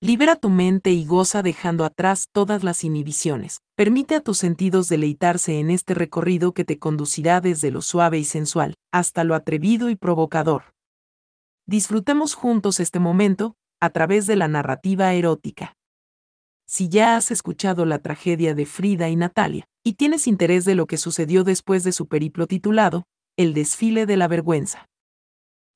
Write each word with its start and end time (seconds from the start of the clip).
Libera 0.00 0.36
tu 0.36 0.48
mente 0.48 0.92
y 0.92 1.04
goza 1.04 1.42
dejando 1.42 1.84
atrás 1.84 2.28
todas 2.30 2.62
las 2.62 2.84
inhibiciones. 2.84 3.62
Permite 3.74 4.14
a 4.14 4.20
tus 4.20 4.38
sentidos 4.38 4.88
deleitarse 4.88 5.58
en 5.58 5.70
este 5.70 5.92
recorrido 5.92 6.52
que 6.52 6.64
te 6.64 6.78
conducirá 6.78 7.40
desde 7.40 7.72
lo 7.72 7.82
suave 7.82 8.16
y 8.18 8.24
sensual 8.24 8.76
hasta 8.92 9.24
lo 9.24 9.34
atrevido 9.34 9.90
y 9.90 9.96
provocador. 9.96 10.72
Disfrutemos 11.66 12.34
juntos 12.34 12.78
este 12.78 13.00
momento, 13.00 13.56
a 13.80 13.90
través 13.90 14.28
de 14.28 14.36
la 14.36 14.46
narrativa 14.46 15.12
erótica. 15.14 15.74
Si 16.64 16.88
ya 16.88 17.16
has 17.16 17.32
escuchado 17.32 17.84
la 17.84 17.98
tragedia 17.98 18.54
de 18.54 18.66
Frida 18.66 19.08
y 19.08 19.16
Natalia, 19.16 19.66
y 19.82 19.94
tienes 19.94 20.28
interés 20.28 20.64
de 20.64 20.76
lo 20.76 20.86
que 20.86 20.96
sucedió 20.96 21.42
después 21.42 21.82
de 21.82 21.90
su 21.90 22.06
periplo 22.06 22.46
titulado, 22.46 23.04
El 23.36 23.52
desfile 23.52 24.06
de 24.06 24.16
la 24.16 24.28
vergüenza. 24.28 24.86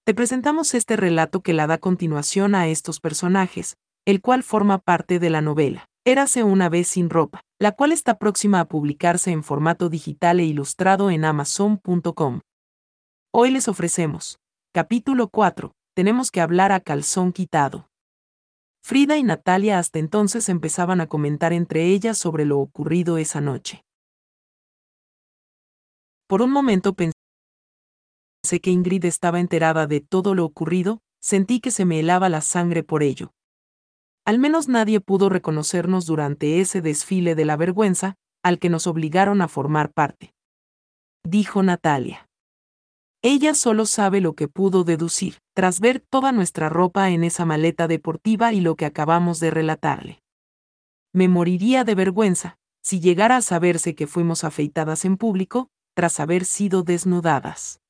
Te 0.05 0.15
presentamos 0.15 0.75
este 0.75 0.97
relato 0.97 1.43
que 1.43 1.55
la 1.55 1.67
da 1.67 1.79
continuación 1.79 2.55
a 2.55 2.69
estos 2.69 3.01
personajes, 3.01 3.77
el 4.05 4.21
cual 4.21 4.43
forma 4.43 4.79
parte 4.79 5.19
de 5.19 5.31
la 5.31 5.41
novela. 5.41 5.87
Érase 6.05 6.43
una 6.43 6.69
vez 6.69 6.89
sin 6.89 7.11
ropa, 7.11 7.43
la 7.61 7.73
cual 7.73 7.93
está 7.93 8.19
próxima 8.19 8.59
a 8.59 8.65
publicarse 8.65 9.31
en 9.31 9.45
formato 9.45 9.89
digital 9.89 10.41
e 10.41 10.45
ilustrado 10.45 11.11
en 11.11 11.25
amazon.com. 11.25 12.41
Hoy 13.33 13.51
les 13.53 13.69
ofrecemos, 13.69 14.39
capítulo 14.75 15.29
4, 15.29 15.73
tenemos 15.95 16.33
que 16.33 16.41
hablar 16.41 16.73
a 16.73 16.81
calzón 16.81 17.33
quitado. 17.33 17.87
Frida 18.85 19.17
y 19.17 19.23
Natalia 19.23 19.79
hasta 19.79 20.01
entonces 20.01 20.49
empezaban 20.49 21.01
a 21.01 21.07
comentar 21.07 21.53
entre 21.53 21.87
ellas 21.87 22.19
sobre 22.19 22.45
lo 22.45 22.59
ocurrido 22.59 23.17
esa 23.17 23.41
noche. 23.41 23.85
Por 26.27 26.43
un 26.43 26.51
momento 26.51 26.95
pensé 26.95 27.13
que 28.61 28.71
Ingrid 28.71 29.05
estaba 29.05 29.39
enterada 29.39 29.87
de 29.87 30.01
todo 30.01 30.35
lo 30.35 30.45
ocurrido, 30.45 30.99
sentí 31.21 31.61
que 31.61 31.71
se 31.71 31.85
me 31.85 32.01
helaba 32.01 32.29
la 32.29 32.41
sangre 32.41 32.83
por 32.83 33.05
ello. 33.05 33.33
Al 34.25 34.39
menos 34.39 34.69
nadie 34.69 35.01
pudo 35.01 35.29
reconocernos 35.29 36.07
durante 36.07 36.61
ese 36.61 36.81
desfile 36.81 37.35
de 37.35 37.45
la 37.45 37.57
vergüenza, 37.57 38.17
al 38.43 38.59
que 38.59 38.69
nos 38.69 38.87
obligaron 38.87 39.41
a 39.43 39.49
formar 39.49 39.93
parte. 39.93 40.33
Dijo 41.25 41.63
Natalia. 41.63 42.29
Ella 43.23 43.55
solo 43.55 43.87
sabe 43.87 44.21
lo 44.21 44.35
que 44.35 44.49
pudo 44.49 44.83
deducir, 44.83 45.39
tras 45.55 45.79
ver 45.79 46.01
toda 46.01 46.33
nuestra 46.33 46.69
ropa 46.69 47.11
en 47.11 47.23
esa 47.23 47.45
maleta 47.45 47.87
deportiva 47.87 48.53
y 48.53 48.61
lo 48.61 48.75
que 48.75 48.85
acabamos 48.85 49.39
de 49.39 49.51
relatarle. 49.51 50.23
Me 51.13 51.29
moriría 51.29 51.85
de 51.85 51.95
vergüenza, 51.95 52.57
si 52.83 53.01
llegara 53.01 53.37
a 53.37 53.43
saberse 53.43 53.95
que 53.95 54.09
fuimos 54.09 54.43
afeitadas 54.45 55.05
en 55.05 55.17
público, 55.17 55.69
tras 55.95 56.19
haber 56.19 56.45
sido 56.45 56.83
desnudadas. 56.83 57.81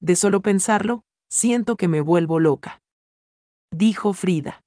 De 0.00 0.16
solo 0.16 0.40
pensarlo, 0.40 1.04
siento 1.28 1.76
que 1.76 1.86
me 1.86 2.00
vuelvo 2.00 2.40
loca. 2.40 2.80
Dijo 3.70 4.12
Frida. 4.14 4.62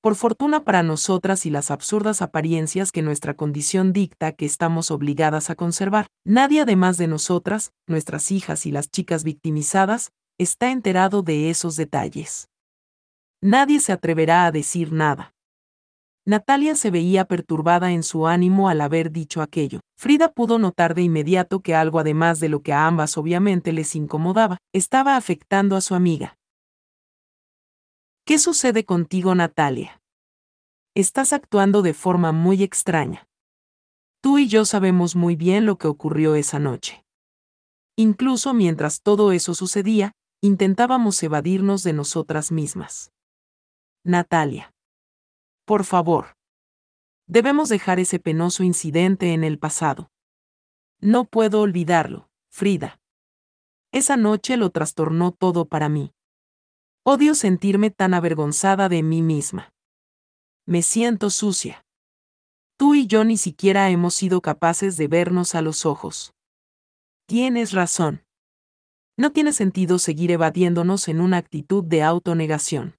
Por 0.00 0.14
fortuna 0.14 0.64
para 0.64 0.82
nosotras 0.82 1.46
y 1.46 1.50
las 1.50 1.70
absurdas 1.70 2.22
apariencias 2.22 2.92
que 2.92 3.02
nuestra 3.02 3.34
condición 3.34 3.92
dicta 3.92 4.32
que 4.32 4.46
estamos 4.46 4.90
obligadas 4.90 5.50
a 5.50 5.56
conservar, 5.56 6.06
nadie 6.24 6.60
además 6.60 6.96
de 6.96 7.08
nosotras, 7.08 7.72
nuestras 7.86 8.30
hijas 8.30 8.66
y 8.66 8.70
las 8.70 8.90
chicas 8.90 9.24
victimizadas, 9.24 10.12
está 10.38 10.70
enterado 10.70 11.22
de 11.22 11.50
esos 11.50 11.76
detalles. 11.76 12.48
Nadie 13.42 13.80
se 13.80 13.92
atreverá 13.92 14.46
a 14.46 14.52
decir 14.52 14.92
nada. 14.92 15.34
Natalia 16.28 16.74
se 16.74 16.90
veía 16.90 17.24
perturbada 17.26 17.92
en 17.92 18.02
su 18.02 18.26
ánimo 18.26 18.68
al 18.68 18.80
haber 18.80 19.12
dicho 19.12 19.42
aquello. 19.42 19.78
Frida 19.96 20.32
pudo 20.32 20.58
notar 20.58 20.94
de 20.94 21.02
inmediato 21.02 21.60
que 21.60 21.74
algo 21.74 22.00
además 22.00 22.40
de 22.40 22.48
lo 22.48 22.62
que 22.62 22.72
a 22.72 22.86
ambas 22.86 23.16
obviamente 23.16 23.72
les 23.72 23.94
incomodaba, 23.94 24.58
estaba 24.72 25.16
afectando 25.16 25.76
a 25.76 25.80
su 25.80 25.94
amiga. 25.94 26.35
¿Qué 28.26 28.40
sucede 28.40 28.84
contigo, 28.84 29.36
Natalia? 29.36 30.02
Estás 30.96 31.32
actuando 31.32 31.82
de 31.82 31.94
forma 31.94 32.32
muy 32.32 32.64
extraña. 32.64 33.28
Tú 34.20 34.38
y 34.38 34.48
yo 34.48 34.64
sabemos 34.64 35.14
muy 35.14 35.36
bien 35.36 35.64
lo 35.64 35.78
que 35.78 35.86
ocurrió 35.86 36.34
esa 36.34 36.58
noche. 36.58 37.04
Incluso 37.94 38.52
mientras 38.52 39.02
todo 39.02 39.30
eso 39.30 39.54
sucedía, 39.54 40.10
intentábamos 40.40 41.22
evadirnos 41.22 41.84
de 41.84 41.92
nosotras 41.92 42.50
mismas. 42.50 43.12
Natalia. 44.02 44.74
Por 45.64 45.84
favor. 45.84 46.34
Debemos 47.28 47.68
dejar 47.68 48.00
ese 48.00 48.18
penoso 48.18 48.64
incidente 48.64 49.34
en 49.34 49.44
el 49.44 49.60
pasado. 49.60 50.10
No 51.00 51.26
puedo 51.26 51.60
olvidarlo, 51.60 52.28
Frida. 52.50 52.98
Esa 53.92 54.16
noche 54.16 54.56
lo 54.56 54.70
trastornó 54.70 55.30
todo 55.30 55.66
para 55.66 55.88
mí. 55.88 56.15
Odio 57.08 57.36
sentirme 57.36 57.90
tan 57.92 58.14
avergonzada 58.14 58.88
de 58.88 59.04
mí 59.04 59.22
misma. 59.22 59.72
Me 60.66 60.82
siento 60.82 61.30
sucia. 61.30 61.86
Tú 62.76 62.96
y 62.96 63.06
yo 63.06 63.22
ni 63.22 63.36
siquiera 63.36 63.88
hemos 63.90 64.12
sido 64.12 64.40
capaces 64.40 64.96
de 64.96 65.06
vernos 65.06 65.54
a 65.54 65.62
los 65.62 65.86
ojos. 65.86 66.34
Tienes 67.28 67.70
razón. 67.70 68.24
No 69.16 69.30
tiene 69.30 69.52
sentido 69.52 70.00
seguir 70.00 70.32
evadiéndonos 70.32 71.06
en 71.06 71.20
una 71.20 71.36
actitud 71.36 71.84
de 71.84 72.02
autonegación. 72.02 72.96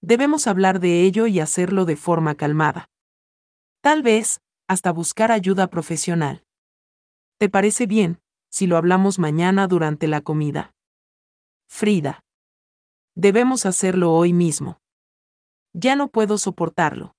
Debemos 0.00 0.46
hablar 0.46 0.78
de 0.78 1.02
ello 1.02 1.26
y 1.26 1.40
hacerlo 1.40 1.86
de 1.86 1.96
forma 1.96 2.36
calmada. 2.36 2.88
Tal 3.80 4.04
vez, 4.04 4.40
hasta 4.68 4.92
buscar 4.92 5.32
ayuda 5.32 5.66
profesional. 5.70 6.44
¿Te 7.38 7.48
parece 7.48 7.86
bien, 7.86 8.20
si 8.48 8.68
lo 8.68 8.76
hablamos 8.76 9.18
mañana 9.18 9.66
durante 9.66 10.06
la 10.06 10.20
comida? 10.20 10.70
Frida. 11.68 12.22
Debemos 13.20 13.66
hacerlo 13.66 14.12
hoy 14.12 14.32
mismo. 14.32 14.80
Ya 15.72 15.96
no 15.96 16.06
puedo 16.06 16.38
soportarlo. 16.38 17.16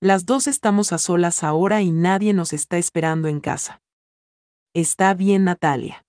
Las 0.00 0.24
dos 0.24 0.46
estamos 0.46 0.90
a 0.94 0.96
solas 0.96 1.44
ahora 1.44 1.82
y 1.82 1.90
nadie 1.90 2.32
nos 2.32 2.54
está 2.54 2.78
esperando 2.78 3.28
en 3.28 3.40
casa. 3.40 3.82
Está 4.72 5.12
bien, 5.12 5.44
Natalia. 5.44 6.06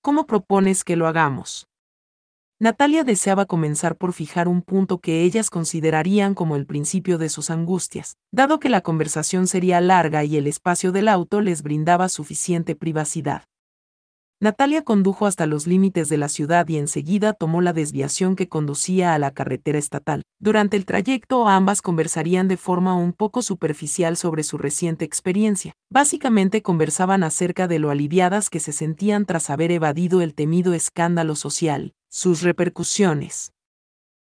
¿Cómo 0.00 0.28
propones 0.28 0.84
que 0.84 0.94
lo 0.94 1.08
hagamos? 1.08 1.66
Natalia 2.60 3.02
deseaba 3.02 3.46
comenzar 3.46 3.96
por 3.96 4.12
fijar 4.12 4.46
un 4.46 4.62
punto 4.62 5.00
que 5.00 5.24
ellas 5.24 5.50
considerarían 5.50 6.34
como 6.34 6.54
el 6.54 6.66
principio 6.66 7.18
de 7.18 7.30
sus 7.30 7.50
angustias, 7.50 8.16
dado 8.30 8.60
que 8.60 8.68
la 8.68 8.82
conversación 8.82 9.48
sería 9.48 9.80
larga 9.80 10.22
y 10.22 10.36
el 10.36 10.46
espacio 10.46 10.92
del 10.92 11.08
auto 11.08 11.40
les 11.40 11.64
brindaba 11.64 12.08
suficiente 12.08 12.76
privacidad. 12.76 13.42
Natalia 14.44 14.82
condujo 14.84 15.24
hasta 15.24 15.46
los 15.46 15.66
límites 15.66 16.10
de 16.10 16.18
la 16.18 16.28
ciudad 16.28 16.68
y 16.68 16.76
enseguida 16.76 17.32
tomó 17.32 17.62
la 17.62 17.72
desviación 17.72 18.36
que 18.36 18.46
conducía 18.46 19.14
a 19.14 19.18
la 19.18 19.30
carretera 19.30 19.78
estatal. 19.78 20.20
Durante 20.38 20.76
el 20.76 20.84
trayecto 20.84 21.48
ambas 21.48 21.80
conversarían 21.80 22.46
de 22.46 22.58
forma 22.58 22.94
un 22.94 23.14
poco 23.14 23.40
superficial 23.40 24.18
sobre 24.18 24.42
su 24.42 24.58
reciente 24.58 25.06
experiencia. 25.06 25.72
Básicamente 25.90 26.60
conversaban 26.60 27.22
acerca 27.22 27.68
de 27.68 27.78
lo 27.78 27.90
aliviadas 27.90 28.50
que 28.50 28.60
se 28.60 28.72
sentían 28.72 29.24
tras 29.24 29.48
haber 29.48 29.70
evadido 29.70 30.20
el 30.20 30.34
temido 30.34 30.74
escándalo 30.74 31.36
social, 31.36 31.94
sus 32.10 32.42
repercusiones. 32.42 33.54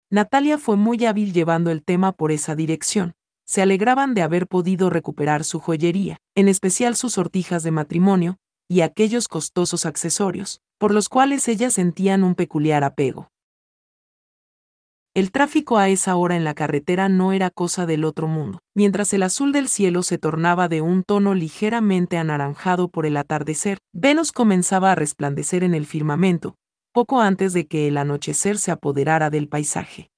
Natalia 0.10 0.58
fue 0.58 0.78
muy 0.78 1.04
hábil 1.06 1.34
llevando 1.34 1.70
el 1.70 1.84
tema 1.84 2.14
por 2.14 2.32
esa 2.32 2.56
dirección. 2.56 3.12
Se 3.46 3.62
alegraban 3.62 4.14
de 4.14 4.22
haber 4.22 4.48
podido 4.48 4.90
recuperar 4.90 5.44
su 5.44 5.60
joyería, 5.60 6.16
en 6.34 6.48
especial 6.48 6.96
sus 6.96 7.14
sortijas 7.14 7.64
de 7.64 7.72
matrimonio, 7.72 8.38
y 8.68 8.82
aquellos 8.82 9.28
costosos 9.28 9.86
accesorios, 9.86 10.62
por 10.78 10.94
los 10.94 11.10
cuales 11.10 11.48
ellas 11.48 11.74
sentían 11.74 12.24
un 12.24 12.36
peculiar 12.36 12.84
apego. 12.84 13.30
El 15.14 15.32
tráfico 15.32 15.80
a 15.80 15.90
esa 15.90 16.16
hora 16.16 16.36
en 16.36 16.44
la 16.44 16.54
carretera 16.54 17.10
no 17.10 17.34
era 17.34 17.50
cosa 17.50 17.88
del 17.88 18.06
otro 18.06 18.28
mundo, 18.28 18.60
mientras 18.76 19.14
el 19.14 19.24
azul 19.24 19.52
del 19.52 19.68
cielo 19.68 20.04
se 20.04 20.20
tornaba 20.20 20.68
de 20.68 20.82
un 20.82 21.02
tono 21.02 21.34
ligeramente 21.34 22.20
anaranjado 22.20 22.90
por 22.90 23.08
el 23.08 23.18
atardecer, 23.18 23.80
Venus 23.94 24.32
comenzaba 24.32 24.92
a 24.92 24.96
resplandecer 24.96 25.64
en 25.64 25.74
el 25.74 25.88
firmamento, 25.88 26.56
poco 26.94 27.20
antes 27.20 27.54
de 27.54 27.66
que 27.66 27.88
el 27.88 27.98
anochecer 27.98 28.60
se 28.60 28.70
apoderara 28.70 29.32
del 29.32 29.48
paisaje. 29.48 30.12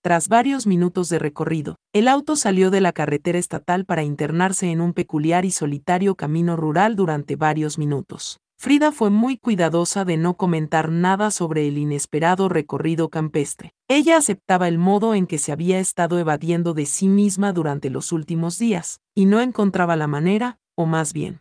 Tras 0.00 0.28
varios 0.28 0.68
minutos 0.68 1.08
de 1.08 1.18
recorrido, 1.18 1.74
el 1.92 2.06
auto 2.06 2.36
salió 2.36 2.70
de 2.70 2.80
la 2.80 2.92
carretera 2.92 3.36
estatal 3.36 3.84
para 3.84 4.04
internarse 4.04 4.70
en 4.70 4.80
un 4.80 4.92
peculiar 4.92 5.44
y 5.44 5.50
solitario 5.50 6.14
camino 6.14 6.54
rural 6.54 6.94
durante 6.94 7.34
varios 7.34 7.78
minutos. 7.78 8.38
Frida 8.60 8.92
fue 8.92 9.10
muy 9.10 9.38
cuidadosa 9.38 10.04
de 10.04 10.16
no 10.16 10.36
comentar 10.36 10.90
nada 10.90 11.32
sobre 11.32 11.66
el 11.66 11.78
inesperado 11.78 12.48
recorrido 12.48 13.08
campestre. 13.08 13.72
Ella 13.88 14.16
aceptaba 14.16 14.68
el 14.68 14.78
modo 14.78 15.14
en 15.14 15.26
que 15.26 15.38
se 15.38 15.50
había 15.50 15.80
estado 15.80 16.20
evadiendo 16.20 16.74
de 16.74 16.86
sí 16.86 17.08
misma 17.08 17.52
durante 17.52 17.90
los 17.90 18.12
últimos 18.12 18.56
días, 18.56 19.00
y 19.16 19.26
no 19.26 19.40
encontraba 19.40 19.96
la 19.96 20.06
manera, 20.06 20.58
o 20.76 20.86
más 20.86 21.12
bien. 21.12 21.40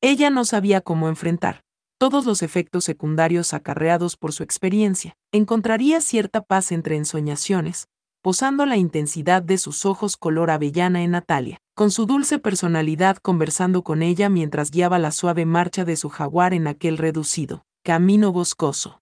Ella 0.00 0.30
no 0.30 0.44
sabía 0.44 0.80
cómo 0.80 1.08
enfrentar, 1.08 1.62
todos 2.02 2.26
los 2.26 2.42
efectos 2.42 2.82
secundarios 2.82 3.54
acarreados 3.54 4.16
por 4.16 4.32
su 4.32 4.42
experiencia, 4.42 5.16
encontraría 5.30 6.00
cierta 6.00 6.42
paz 6.42 6.72
entre 6.72 6.96
ensoñaciones, 6.96 7.86
posando 8.22 8.66
la 8.66 8.76
intensidad 8.76 9.40
de 9.40 9.56
sus 9.56 9.86
ojos 9.86 10.16
color 10.16 10.50
avellana 10.50 11.04
en 11.04 11.12
Natalia, 11.12 11.58
con 11.76 11.92
su 11.92 12.04
dulce 12.04 12.40
personalidad 12.40 13.18
conversando 13.18 13.84
con 13.84 14.02
ella 14.02 14.28
mientras 14.28 14.72
guiaba 14.72 14.98
la 14.98 15.12
suave 15.12 15.46
marcha 15.46 15.84
de 15.84 15.94
su 15.94 16.08
jaguar 16.08 16.54
en 16.54 16.66
aquel 16.66 16.98
reducido 16.98 17.62
camino 17.84 18.32
boscoso. 18.32 19.00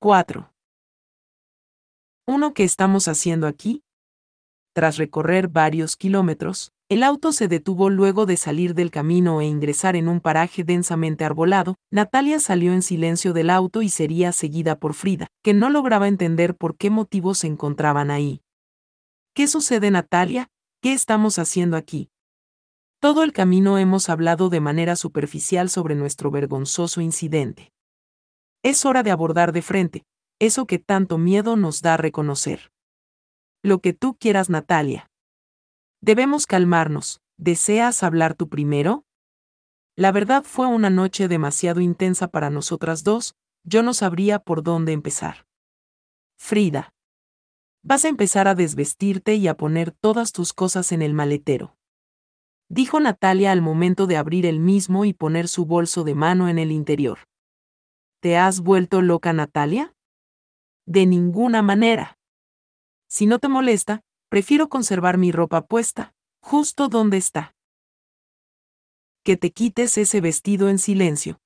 4. 0.00 0.50
¿Uno 2.26 2.54
que 2.54 2.64
estamos 2.64 3.06
haciendo 3.06 3.46
aquí? 3.46 3.82
Tras 4.72 4.96
recorrer 4.96 5.48
varios 5.48 5.94
kilómetros, 5.94 6.72
el 6.90 7.02
auto 7.02 7.32
se 7.32 7.48
detuvo 7.48 7.90
luego 7.90 8.24
de 8.24 8.38
salir 8.38 8.74
del 8.74 8.90
camino 8.90 9.42
e 9.42 9.46
ingresar 9.46 9.94
en 9.94 10.08
un 10.08 10.20
paraje 10.20 10.64
densamente 10.64 11.24
arbolado. 11.24 11.76
Natalia 11.90 12.40
salió 12.40 12.72
en 12.72 12.80
silencio 12.80 13.34
del 13.34 13.50
auto 13.50 13.82
y 13.82 13.90
sería 13.90 14.32
seguida 14.32 14.78
por 14.78 14.94
Frida, 14.94 15.26
que 15.42 15.52
no 15.52 15.68
lograba 15.68 16.08
entender 16.08 16.56
por 16.56 16.78
qué 16.78 16.88
motivos 16.88 17.38
se 17.38 17.46
encontraban 17.46 18.10
ahí. 18.10 18.40
¿Qué 19.34 19.48
sucede, 19.48 19.90
Natalia? 19.90 20.48
¿Qué 20.80 20.94
estamos 20.94 21.38
haciendo 21.38 21.76
aquí? 21.76 22.08
Todo 23.00 23.22
el 23.22 23.32
camino 23.32 23.78
hemos 23.78 24.08
hablado 24.08 24.48
de 24.48 24.60
manera 24.60 24.96
superficial 24.96 25.68
sobre 25.68 25.94
nuestro 25.94 26.30
vergonzoso 26.30 27.02
incidente. 27.02 27.70
Es 28.62 28.86
hora 28.86 29.02
de 29.02 29.10
abordar 29.10 29.52
de 29.52 29.60
frente, 29.60 30.04
eso 30.40 30.66
que 30.66 30.78
tanto 30.78 31.18
miedo 31.18 31.56
nos 31.56 31.82
da 31.82 31.94
a 31.94 31.96
reconocer. 31.98 32.72
Lo 33.62 33.80
que 33.80 33.92
tú 33.92 34.16
quieras, 34.18 34.48
Natalia. 34.48 35.07
Debemos 36.00 36.46
calmarnos. 36.46 37.20
¿Deseas 37.36 38.02
hablar 38.02 38.34
tú 38.34 38.48
primero? 38.48 39.04
La 39.96 40.12
verdad 40.12 40.44
fue 40.44 40.66
una 40.66 40.90
noche 40.90 41.28
demasiado 41.28 41.80
intensa 41.80 42.28
para 42.28 42.50
nosotras 42.50 43.02
dos, 43.02 43.34
yo 43.64 43.82
no 43.82 43.94
sabría 43.94 44.38
por 44.38 44.62
dónde 44.62 44.92
empezar. 44.92 45.46
Frida. 46.36 46.94
Vas 47.82 48.04
a 48.04 48.08
empezar 48.08 48.48
a 48.48 48.54
desvestirte 48.54 49.34
y 49.34 49.48
a 49.48 49.56
poner 49.56 49.90
todas 49.90 50.32
tus 50.32 50.52
cosas 50.52 50.92
en 50.92 51.02
el 51.02 51.14
maletero. 51.14 51.76
Dijo 52.68 53.00
Natalia 53.00 53.50
al 53.50 53.62
momento 53.62 54.06
de 54.06 54.16
abrir 54.16 54.46
el 54.46 54.60
mismo 54.60 55.04
y 55.04 55.14
poner 55.14 55.48
su 55.48 55.64
bolso 55.64 56.04
de 56.04 56.14
mano 56.14 56.48
en 56.48 56.58
el 56.58 56.70
interior. 56.70 57.18
¿Te 58.20 58.36
has 58.36 58.60
vuelto 58.60 59.00
loca, 59.00 59.32
Natalia? 59.32 59.94
De 60.86 61.06
ninguna 61.06 61.62
manera. 61.62 62.18
Si 63.08 63.26
no 63.26 63.38
te 63.38 63.48
molesta, 63.48 64.02
prefiero 64.28 64.68
conservar 64.68 65.18
mi 65.18 65.32
ropa 65.32 65.66
puesta, 65.66 66.14
justo 66.40 66.88
donde 66.88 67.16
está. 67.16 67.54
Que 69.24 69.36
te 69.36 69.50
quites 69.50 69.98
ese 69.98 70.20
vestido 70.20 70.68
en 70.68 70.78
silencio. 70.78 71.40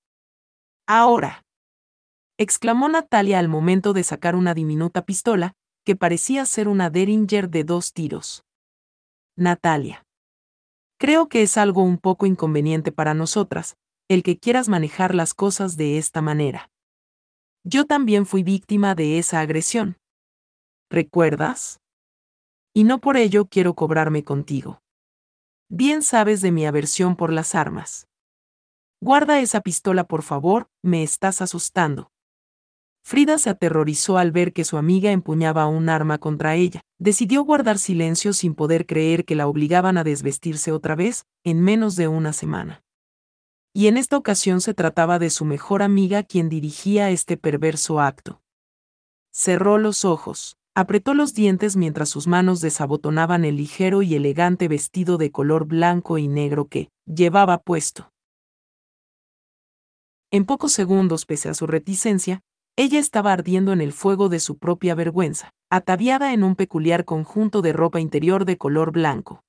Ahora. 0.86 1.44
exclamó 2.38 2.88
Natalia 2.88 3.38
al 3.38 3.48
momento 3.48 3.92
de 3.92 4.02
sacar 4.02 4.34
una 4.34 4.54
diminuta 4.54 5.04
pistola, 5.04 5.54
que 5.84 5.96
parecía 5.96 6.44
ser 6.46 6.68
una 6.68 6.90
Derringer 6.90 7.48
de 7.50 7.64
dos 7.64 7.92
tiros. 7.92 8.44
Natalia. 9.36 10.04
Creo 10.98 11.28
que 11.28 11.42
es 11.42 11.56
algo 11.56 11.82
un 11.82 11.98
poco 11.98 12.26
inconveniente 12.26 12.92
para 12.92 13.14
nosotras, 13.14 13.76
el 14.08 14.22
que 14.22 14.38
quieras 14.38 14.68
manejar 14.68 15.14
las 15.14 15.34
cosas 15.34 15.76
de 15.76 15.98
esta 15.98 16.22
manera. 16.22 16.70
Yo 17.64 17.86
también 17.86 18.26
fui 18.26 18.42
víctima 18.42 18.94
de 18.94 19.18
esa 19.18 19.40
agresión. 19.40 19.96
¿Recuerdas? 20.90 21.81
Y 22.74 22.84
no 22.84 23.00
por 23.00 23.16
ello 23.16 23.46
quiero 23.46 23.74
cobrarme 23.74 24.24
contigo. 24.24 24.82
Bien 25.68 26.02
sabes 26.02 26.40
de 26.40 26.52
mi 26.52 26.66
aversión 26.66 27.16
por 27.16 27.32
las 27.32 27.54
armas. 27.54 28.08
Guarda 29.00 29.40
esa 29.40 29.60
pistola, 29.60 30.04
por 30.04 30.22
favor, 30.22 30.68
me 30.82 31.02
estás 31.02 31.42
asustando. 31.42 32.10
Frida 33.04 33.38
se 33.38 33.50
aterrorizó 33.50 34.16
al 34.16 34.30
ver 34.30 34.52
que 34.52 34.64
su 34.64 34.76
amiga 34.76 35.10
empuñaba 35.10 35.66
un 35.66 35.88
arma 35.88 36.18
contra 36.18 36.54
ella. 36.54 36.82
Decidió 36.98 37.42
guardar 37.44 37.78
silencio 37.78 38.32
sin 38.32 38.54
poder 38.54 38.86
creer 38.86 39.24
que 39.24 39.34
la 39.34 39.48
obligaban 39.48 39.98
a 39.98 40.04
desvestirse 40.04 40.70
otra 40.70 40.94
vez, 40.94 41.26
en 41.42 41.60
menos 41.60 41.96
de 41.96 42.08
una 42.08 42.32
semana 42.32 42.82
y 43.72 43.86
en 43.86 43.96
esta 43.96 44.16
ocasión 44.16 44.60
se 44.60 44.74
trataba 44.74 45.18
de 45.18 45.30
su 45.30 45.44
mejor 45.44 45.82
amiga 45.82 46.22
quien 46.22 46.48
dirigía 46.48 47.10
este 47.10 47.36
perverso 47.36 48.00
acto. 48.00 48.42
Cerró 49.30 49.78
los 49.78 50.04
ojos, 50.04 50.58
apretó 50.74 51.14
los 51.14 51.34
dientes 51.34 51.76
mientras 51.76 52.08
sus 52.08 52.26
manos 52.26 52.60
desabotonaban 52.60 53.44
el 53.44 53.56
ligero 53.56 54.02
y 54.02 54.14
elegante 54.14 54.68
vestido 54.68 55.18
de 55.18 55.30
color 55.30 55.66
blanco 55.66 56.18
y 56.18 56.28
negro 56.28 56.66
que 56.66 56.90
llevaba 57.06 57.58
puesto. 57.58 58.10
En 60.30 60.46
pocos 60.46 60.72
segundos, 60.72 61.26
pese 61.26 61.50
a 61.50 61.54
su 61.54 61.66
reticencia, 61.66 62.40
ella 62.74 62.98
estaba 62.98 63.34
ardiendo 63.34 63.72
en 63.72 63.82
el 63.82 63.92
fuego 63.92 64.30
de 64.30 64.40
su 64.40 64.56
propia 64.56 64.94
vergüenza, 64.94 65.50
ataviada 65.70 66.32
en 66.32 66.42
un 66.42 66.56
peculiar 66.56 67.04
conjunto 67.04 67.60
de 67.60 67.74
ropa 67.74 68.00
interior 68.00 68.46
de 68.46 68.56
color 68.56 68.92
blanco. 68.92 69.42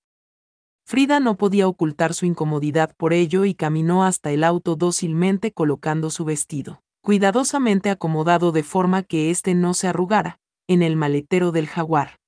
Frida 0.85 1.21
no 1.21 1.37
podía 1.37 1.69
ocultar 1.69 2.13
su 2.13 2.25
incomodidad 2.25 2.93
por 2.97 3.13
ello 3.13 3.45
y 3.45 3.55
caminó 3.55 4.03
hasta 4.03 4.31
el 4.31 4.43
auto 4.43 4.75
dócilmente 4.75 5.53
colocando 5.53 6.09
su 6.09 6.25
vestido, 6.25 6.81
cuidadosamente 7.01 7.89
acomodado 7.89 8.51
de 8.51 8.63
forma 8.63 9.03
que 9.03 9.31
éste 9.31 9.55
no 9.55 9.73
se 9.73 9.87
arrugara, 9.87 10.39
en 10.67 10.81
el 10.81 10.95
maletero 10.95 11.51
del 11.51 11.67
jaguar. 11.67 12.19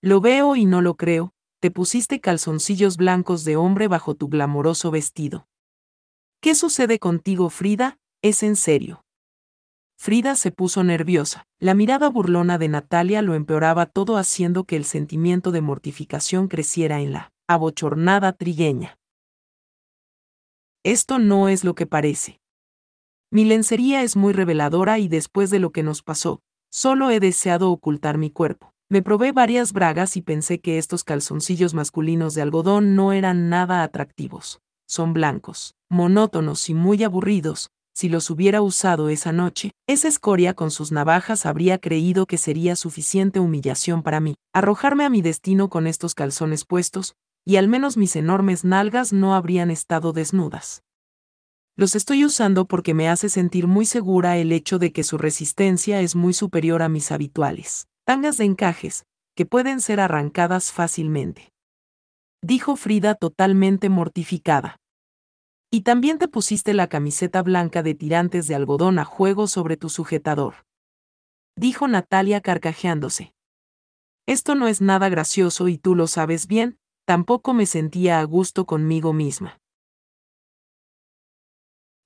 Lo 0.00 0.20
veo 0.20 0.56
y 0.56 0.64
no 0.64 0.80
lo 0.80 0.96
creo, 0.96 1.32
te 1.60 1.70
pusiste 1.70 2.20
calzoncillos 2.20 2.96
blancos 2.96 3.44
de 3.44 3.56
hombre 3.56 3.88
bajo 3.88 4.14
tu 4.14 4.28
glamoroso 4.28 4.90
vestido. 4.90 5.46
¿Qué 6.40 6.54
sucede 6.54 6.98
contigo, 6.98 7.50
Frida? 7.50 7.98
Es 8.20 8.42
en 8.42 8.56
serio. 8.56 9.04
Frida 9.96 10.34
se 10.34 10.50
puso 10.50 10.82
nerviosa. 10.82 11.46
La 11.60 11.74
mirada 11.74 12.08
burlona 12.08 12.58
de 12.58 12.66
Natalia 12.66 13.22
lo 13.22 13.34
empeoraba 13.34 13.86
todo 13.86 14.16
haciendo 14.16 14.64
que 14.64 14.74
el 14.74 14.84
sentimiento 14.84 15.52
de 15.52 15.60
mortificación 15.60 16.48
creciera 16.48 17.00
en 17.00 17.12
la 17.12 17.32
abochornada 17.46 18.32
trigueña. 18.32 18.98
Esto 20.82 21.20
no 21.20 21.48
es 21.48 21.62
lo 21.62 21.76
que 21.76 21.86
parece. 21.86 22.40
Mi 23.30 23.44
lencería 23.44 24.02
es 24.02 24.16
muy 24.16 24.32
reveladora 24.32 24.98
y 24.98 25.06
después 25.06 25.50
de 25.50 25.60
lo 25.60 25.70
que 25.70 25.84
nos 25.84 26.02
pasó, 26.02 26.40
solo 26.72 27.10
he 27.10 27.20
deseado 27.20 27.70
ocultar 27.70 28.18
mi 28.18 28.30
cuerpo. 28.30 28.72
Me 28.88 29.02
probé 29.02 29.32
varias 29.32 29.72
bragas 29.72 30.16
y 30.16 30.22
pensé 30.22 30.60
que 30.60 30.78
estos 30.78 31.04
calzoncillos 31.04 31.74
masculinos 31.74 32.34
de 32.34 32.42
algodón 32.42 32.96
no 32.96 33.12
eran 33.12 33.48
nada 33.48 33.82
atractivos. 33.82 34.60
Son 34.88 35.12
blancos, 35.12 35.74
monótonos 35.88 36.68
y 36.68 36.74
muy 36.74 37.02
aburridos, 37.04 37.70
si 37.94 38.08
los 38.08 38.30
hubiera 38.30 38.62
usado 38.62 39.10
esa 39.10 39.32
noche, 39.32 39.72
esa 39.86 40.08
escoria 40.08 40.54
con 40.54 40.70
sus 40.70 40.92
navajas 40.92 41.44
habría 41.44 41.78
creído 41.78 42.26
que 42.26 42.38
sería 42.38 42.74
suficiente 42.74 43.38
humillación 43.38 44.02
para 44.02 44.20
mí. 44.20 44.34
Arrojarme 44.54 45.04
a 45.04 45.10
mi 45.10 45.20
destino 45.20 45.68
con 45.68 45.86
estos 45.86 46.14
calzones 46.14 46.64
puestos, 46.64 47.14
y 47.44 47.56
al 47.56 47.68
menos 47.68 47.96
mis 47.96 48.16
enormes 48.16 48.64
nalgas 48.64 49.12
no 49.12 49.34
habrían 49.34 49.70
estado 49.70 50.12
desnudas. 50.12 50.82
Los 51.74 51.94
estoy 51.94 52.24
usando 52.24 52.66
porque 52.66 52.92
me 52.92 53.08
hace 53.08 53.30
sentir 53.30 53.66
muy 53.66 53.86
segura 53.86 54.36
el 54.36 54.52
hecho 54.52 54.78
de 54.78 54.92
que 54.92 55.02
su 55.02 55.16
resistencia 55.16 56.02
es 56.02 56.14
muy 56.14 56.34
superior 56.34 56.82
a 56.82 56.90
mis 56.90 57.10
habituales. 57.10 57.86
Tangas 58.04 58.36
de 58.36 58.44
encajes, 58.44 59.06
que 59.34 59.46
pueden 59.46 59.80
ser 59.80 59.98
arrancadas 59.98 60.70
fácilmente. 60.70 61.50
Dijo 62.42 62.76
Frida 62.76 63.14
totalmente 63.14 63.88
mortificada. 63.88 64.76
Y 65.70 65.80
también 65.80 66.18
te 66.18 66.28
pusiste 66.28 66.74
la 66.74 66.88
camiseta 66.88 67.42
blanca 67.42 67.82
de 67.82 67.94
tirantes 67.94 68.46
de 68.48 68.54
algodón 68.54 68.98
a 68.98 69.06
juego 69.06 69.46
sobre 69.46 69.78
tu 69.78 69.88
sujetador. 69.88 70.66
Dijo 71.56 71.88
Natalia 71.88 72.42
carcajeándose. 72.42 73.32
Esto 74.26 74.54
no 74.54 74.68
es 74.68 74.82
nada 74.82 75.08
gracioso 75.08 75.68
y 75.68 75.78
tú 75.78 75.94
lo 75.94 76.06
sabes 76.06 76.46
bien, 76.46 76.76
tampoco 77.06 77.54
me 77.54 77.64
sentía 77.64 78.20
a 78.20 78.24
gusto 78.24 78.66
conmigo 78.66 79.14
misma. 79.14 79.61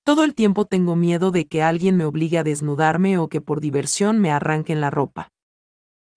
Todo 0.06 0.22
el 0.22 0.36
tiempo 0.36 0.66
tengo 0.66 0.94
miedo 0.94 1.32
de 1.32 1.48
que 1.48 1.64
alguien 1.64 1.96
me 1.96 2.04
obligue 2.04 2.38
a 2.38 2.44
desnudarme 2.44 3.18
o 3.18 3.28
que 3.28 3.40
por 3.40 3.60
diversión 3.60 4.20
me 4.20 4.30
arranquen 4.30 4.80
la 4.80 4.88
ropa. 4.88 5.32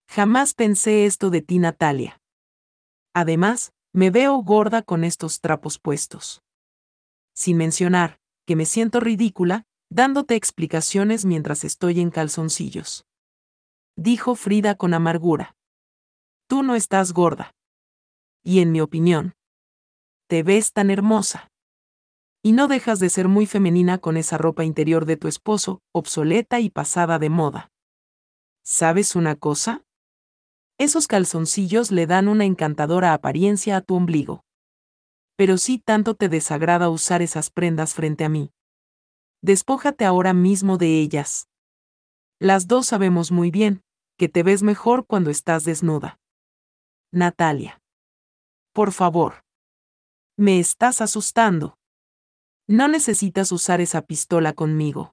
Jamás 0.08 0.54
pensé 0.54 1.06
esto 1.06 1.28
de 1.30 1.42
ti, 1.42 1.58
Natalia. 1.58 2.20
Además, 3.14 3.72
me 3.92 4.10
veo 4.10 4.36
gorda 4.44 4.82
con 4.82 5.02
estos 5.02 5.40
trapos 5.40 5.80
puestos. 5.80 6.40
Sin 7.34 7.56
mencionar, 7.56 8.20
que 8.46 8.54
me 8.54 8.64
siento 8.64 9.00
ridícula, 9.00 9.64
dándote 9.90 10.36
explicaciones 10.36 11.24
mientras 11.24 11.64
estoy 11.64 11.98
en 11.98 12.10
calzoncillos. 12.10 13.06
Dijo 13.96 14.36
Frida 14.36 14.76
con 14.76 14.94
amargura. 14.94 15.56
Tú 16.46 16.62
no 16.62 16.76
estás 16.76 17.12
gorda 17.12 17.56
y 18.44 18.60
en 18.60 18.70
mi 18.70 18.80
opinión, 18.80 19.34
te 20.28 20.44
ves 20.44 20.72
tan 20.72 20.90
hermosa. 20.90 21.49
Y 22.42 22.52
no 22.52 22.68
dejas 22.68 22.98
de 23.00 23.10
ser 23.10 23.28
muy 23.28 23.46
femenina 23.46 23.98
con 23.98 24.16
esa 24.16 24.38
ropa 24.38 24.64
interior 24.64 25.04
de 25.04 25.16
tu 25.16 25.28
esposo, 25.28 25.82
obsoleta 25.92 26.58
y 26.60 26.70
pasada 26.70 27.18
de 27.18 27.28
moda. 27.28 27.70
¿Sabes 28.62 29.14
una 29.14 29.36
cosa? 29.36 29.84
Esos 30.78 31.06
calzoncillos 31.06 31.90
le 31.90 32.06
dan 32.06 32.28
una 32.28 32.46
encantadora 32.46 33.12
apariencia 33.12 33.76
a 33.76 33.80
tu 33.82 33.94
ombligo. 33.96 34.44
Pero 35.36 35.58
sí 35.58 35.78
tanto 35.78 36.14
te 36.14 36.30
desagrada 36.30 36.88
usar 36.88 37.20
esas 37.20 37.50
prendas 37.50 37.92
frente 37.92 38.24
a 38.24 38.30
mí. 38.30 38.50
Despójate 39.42 40.06
ahora 40.06 40.32
mismo 40.32 40.78
de 40.78 41.00
ellas. 41.00 41.48
Las 42.38 42.66
dos 42.66 42.86
sabemos 42.86 43.32
muy 43.32 43.50
bien, 43.50 43.82
que 44.16 44.30
te 44.30 44.42
ves 44.42 44.62
mejor 44.62 45.04
cuando 45.06 45.28
estás 45.30 45.64
desnuda. 45.64 46.18
Natalia. 47.12 47.82
Por 48.72 48.92
favor. 48.92 49.44
Me 50.38 50.58
estás 50.58 51.02
asustando. 51.02 51.79
No 52.72 52.86
necesitas 52.86 53.50
usar 53.50 53.80
esa 53.80 54.02
pistola 54.02 54.52
conmigo. 54.52 55.12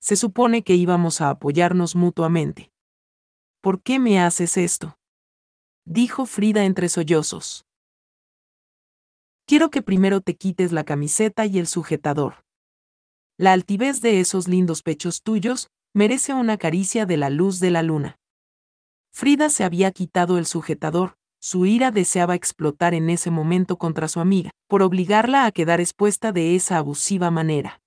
Se 0.00 0.16
supone 0.16 0.64
que 0.64 0.74
íbamos 0.74 1.20
a 1.20 1.28
apoyarnos 1.28 1.94
mutuamente. 1.94 2.72
¿Por 3.60 3.82
qué 3.82 3.98
me 3.98 4.18
haces 4.18 4.56
esto? 4.56 4.96
Dijo 5.84 6.24
Frida 6.24 6.64
entre 6.64 6.88
sollozos. 6.88 7.66
Quiero 9.44 9.68
que 9.68 9.82
primero 9.82 10.22
te 10.22 10.36
quites 10.36 10.72
la 10.72 10.84
camiseta 10.84 11.44
y 11.44 11.58
el 11.58 11.66
sujetador. 11.66 12.46
La 13.36 13.52
altivez 13.52 14.00
de 14.00 14.20
esos 14.20 14.48
lindos 14.48 14.82
pechos 14.82 15.20
tuyos 15.22 15.68
merece 15.92 16.32
una 16.32 16.56
caricia 16.56 17.04
de 17.04 17.18
la 17.18 17.28
luz 17.28 17.60
de 17.60 17.72
la 17.72 17.82
luna. 17.82 18.18
Frida 19.12 19.50
se 19.50 19.64
había 19.64 19.90
quitado 19.92 20.38
el 20.38 20.46
sujetador, 20.46 21.18
su 21.44 21.66
ira 21.66 21.90
deseaba 21.90 22.34
explotar 22.34 22.94
en 22.94 23.10
ese 23.10 23.30
momento 23.30 23.76
contra 23.76 24.08
su 24.08 24.18
amiga, 24.18 24.48
por 24.66 24.80
obligarla 24.80 25.44
a 25.44 25.52
quedar 25.52 25.78
expuesta 25.78 26.32
de 26.32 26.56
esa 26.56 26.78
abusiva 26.78 27.30
manera. 27.30 27.82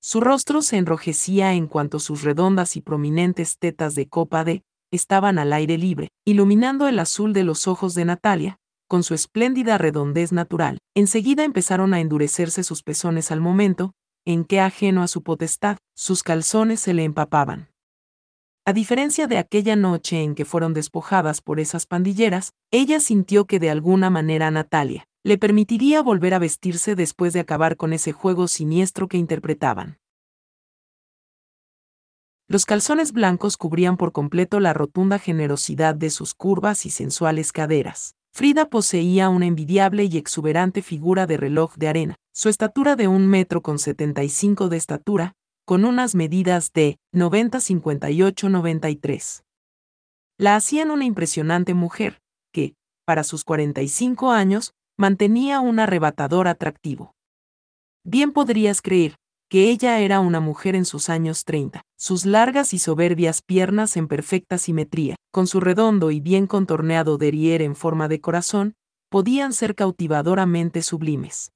Su 0.00 0.20
rostro 0.20 0.62
se 0.62 0.76
enrojecía 0.76 1.54
en 1.54 1.66
cuanto 1.66 1.98
sus 1.98 2.22
redondas 2.22 2.76
y 2.76 2.80
prominentes 2.80 3.58
tetas 3.58 3.96
de 3.96 4.08
copa 4.08 4.44
de 4.44 4.62
estaban 4.92 5.40
al 5.40 5.52
aire 5.52 5.78
libre, 5.78 6.10
iluminando 6.24 6.86
el 6.86 7.00
azul 7.00 7.32
de 7.32 7.42
los 7.42 7.66
ojos 7.66 7.96
de 7.96 8.04
Natalia, 8.04 8.58
con 8.86 9.02
su 9.02 9.14
espléndida 9.14 9.76
redondez 9.76 10.30
natural. 10.30 10.78
Enseguida 10.94 11.42
empezaron 11.42 11.92
a 11.92 11.98
endurecerse 11.98 12.62
sus 12.62 12.84
pezones 12.84 13.32
al 13.32 13.40
momento, 13.40 13.94
en 14.24 14.44
que 14.44 14.60
ajeno 14.60 15.02
a 15.02 15.08
su 15.08 15.24
potestad, 15.24 15.78
sus 15.96 16.22
calzones 16.22 16.78
se 16.78 16.94
le 16.94 17.02
empapaban. 17.02 17.69
A 18.66 18.72
diferencia 18.74 19.26
de 19.26 19.38
aquella 19.38 19.74
noche 19.74 20.22
en 20.22 20.34
que 20.34 20.44
fueron 20.44 20.74
despojadas 20.74 21.40
por 21.40 21.60
esas 21.60 21.86
pandilleras, 21.86 22.52
ella 22.70 23.00
sintió 23.00 23.46
que 23.46 23.58
de 23.58 23.70
alguna 23.70 24.10
manera 24.10 24.50
Natalia 24.50 25.06
le 25.22 25.38
permitiría 25.38 26.02
volver 26.02 26.34
a 26.34 26.38
vestirse 26.38 26.94
después 26.94 27.32
de 27.32 27.40
acabar 27.40 27.76
con 27.76 27.92
ese 27.92 28.12
juego 28.12 28.48
siniestro 28.48 29.08
que 29.08 29.18
interpretaban. 29.18 29.98
Los 32.48 32.66
calzones 32.66 33.12
blancos 33.12 33.56
cubrían 33.56 33.96
por 33.96 34.12
completo 34.12 34.60
la 34.60 34.72
rotunda 34.72 35.18
generosidad 35.18 35.94
de 35.94 36.10
sus 36.10 36.34
curvas 36.34 36.84
y 36.84 36.90
sensuales 36.90 37.52
caderas. 37.52 38.14
Frida 38.32 38.68
poseía 38.68 39.28
una 39.28 39.46
envidiable 39.46 40.04
y 40.04 40.16
exuberante 40.16 40.82
figura 40.82 41.26
de 41.26 41.36
reloj 41.36 41.74
de 41.76 41.88
arena, 41.88 42.16
su 42.32 42.48
estatura 42.48 42.96
de 42.96 43.08
un 43.08 43.26
metro 43.26 43.60
con 43.62 43.78
75 43.78 44.68
de 44.68 44.76
estatura, 44.76 45.34
con 45.64 45.84
unas 45.84 46.14
medidas 46.14 46.72
de 46.72 46.98
90-58-93. 47.14 49.42
La 50.38 50.54
hacían 50.56 50.90
una 50.90 51.04
impresionante 51.04 51.74
mujer, 51.74 52.20
que, 52.52 52.74
para 53.04 53.24
sus 53.24 53.44
45 53.44 54.30
años, 54.30 54.72
mantenía 54.96 55.60
un 55.60 55.78
arrebatador 55.78 56.48
atractivo. 56.48 57.14
Bien 58.04 58.32
podrías 58.32 58.80
creer 58.82 59.16
que 59.50 59.70
ella 59.70 59.98
era 59.98 60.20
una 60.20 60.38
mujer 60.38 60.76
en 60.76 60.84
sus 60.84 61.08
años 61.08 61.44
30, 61.44 61.82
sus 61.98 62.24
largas 62.24 62.72
y 62.72 62.78
soberbias 62.78 63.42
piernas 63.42 63.96
en 63.96 64.06
perfecta 64.06 64.58
simetría, 64.58 65.16
con 65.32 65.48
su 65.48 65.58
redondo 65.58 66.12
y 66.12 66.20
bien 66.20 66.46
contorneado 66.46 67.18
derrière 67.18 67.64
en 67.64 67.74
forma 67.74 68.06
de 68.06 68.20
corazón, 68.20 68.74
podían 69.10 69.52
ser 69.52 69.74
cautivadoramente 69.74 70.82
sublimes. 70.82 71.50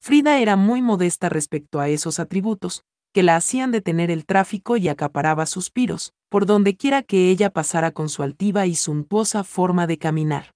Frida 0.00 0.38
era 0.38 0.56
muy 0.56 0.80
modesta 0.80 1.28
respecto 1.28 1.78
a 1.78 1.88
esos 1.88 2.18
atributos, 2.18 2.84
que 3.14 3.22
la 3.22 3.36
hacían 3.36 3.70
detener 3.70 4.10
el 4.10 4.26
tráfico 4.26 4.76
y 4.76 4.88
acaparaba 4.88 5.46
suspiros, 5.46 6.12
por 6.28 6.46
donde 6.46 6.76
quiera 6.76 7.04
que 7.04 7.30
ella 7.30 7.48
pasara 7.48 7.92
con 7.92 8.08
su 8.08 8.24
altiva 8.24 8.66
y 8.66 8.74
suntuosa 8.74 9.44
forma 9.44 9.86
de 9.86 9.98
caminar. 9.98 10.50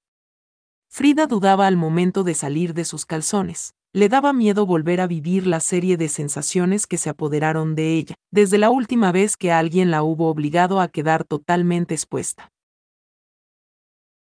Frida 0.90 1.28
dudaba 1.28 1.68
al 1.68 1.76
momento 1.76 2.24
de 2.24 2.34
salir 2.34 2.74
de 2.74 2.84
sus 2.84 3.06
calzones. 3.06 3.74
Le 3.94 4.08
daba 4.08 4.32
miedo 4.32 4.66
volver 4.66 5.00
a 5.00 5.06
vivir 5.06 5.46
la 5.46 5.60
serie 5.60 5.96
de 5.96 6.08
sensaciones 6.08 6.86
que 6.88 6.98
se 6.98 7.08
apoderaron 7.08 7.76
de 7.76 7.94
ella, 7.94 8.16
desde 8.32 8.58
la 8.58 8.70
última 8.70 9.12
vez 9.12 9.36
que 9.36 9.52
alguien 9.52 9.92
la 9.92 10.02
hubo 10.02 10.28
obligado 10.28 10.80
a 10.80 10.88
quedar 10.88 11.22
totalmente 11.24 11.94
expuesta. 11.94 12.50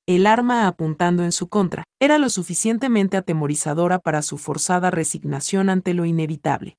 El 0.06 0.26
arma 0.26 0.66
apuntando 0.66 1.24
en 1.24 1.32
su 1.32 1.48
contra 1.48 1.84
era 1.98 2.18
lo 2.18 2.28
suficientemente 2.28 3.16
atemorizadora 3.16 3.98
para 3.98 4.20
su 4.20 4.36
forzada 4.36 4.90
resignación 4.90 5.70
ante 5.70 5.94
lo 5.94 6.04
inevitable. 6.04 6.76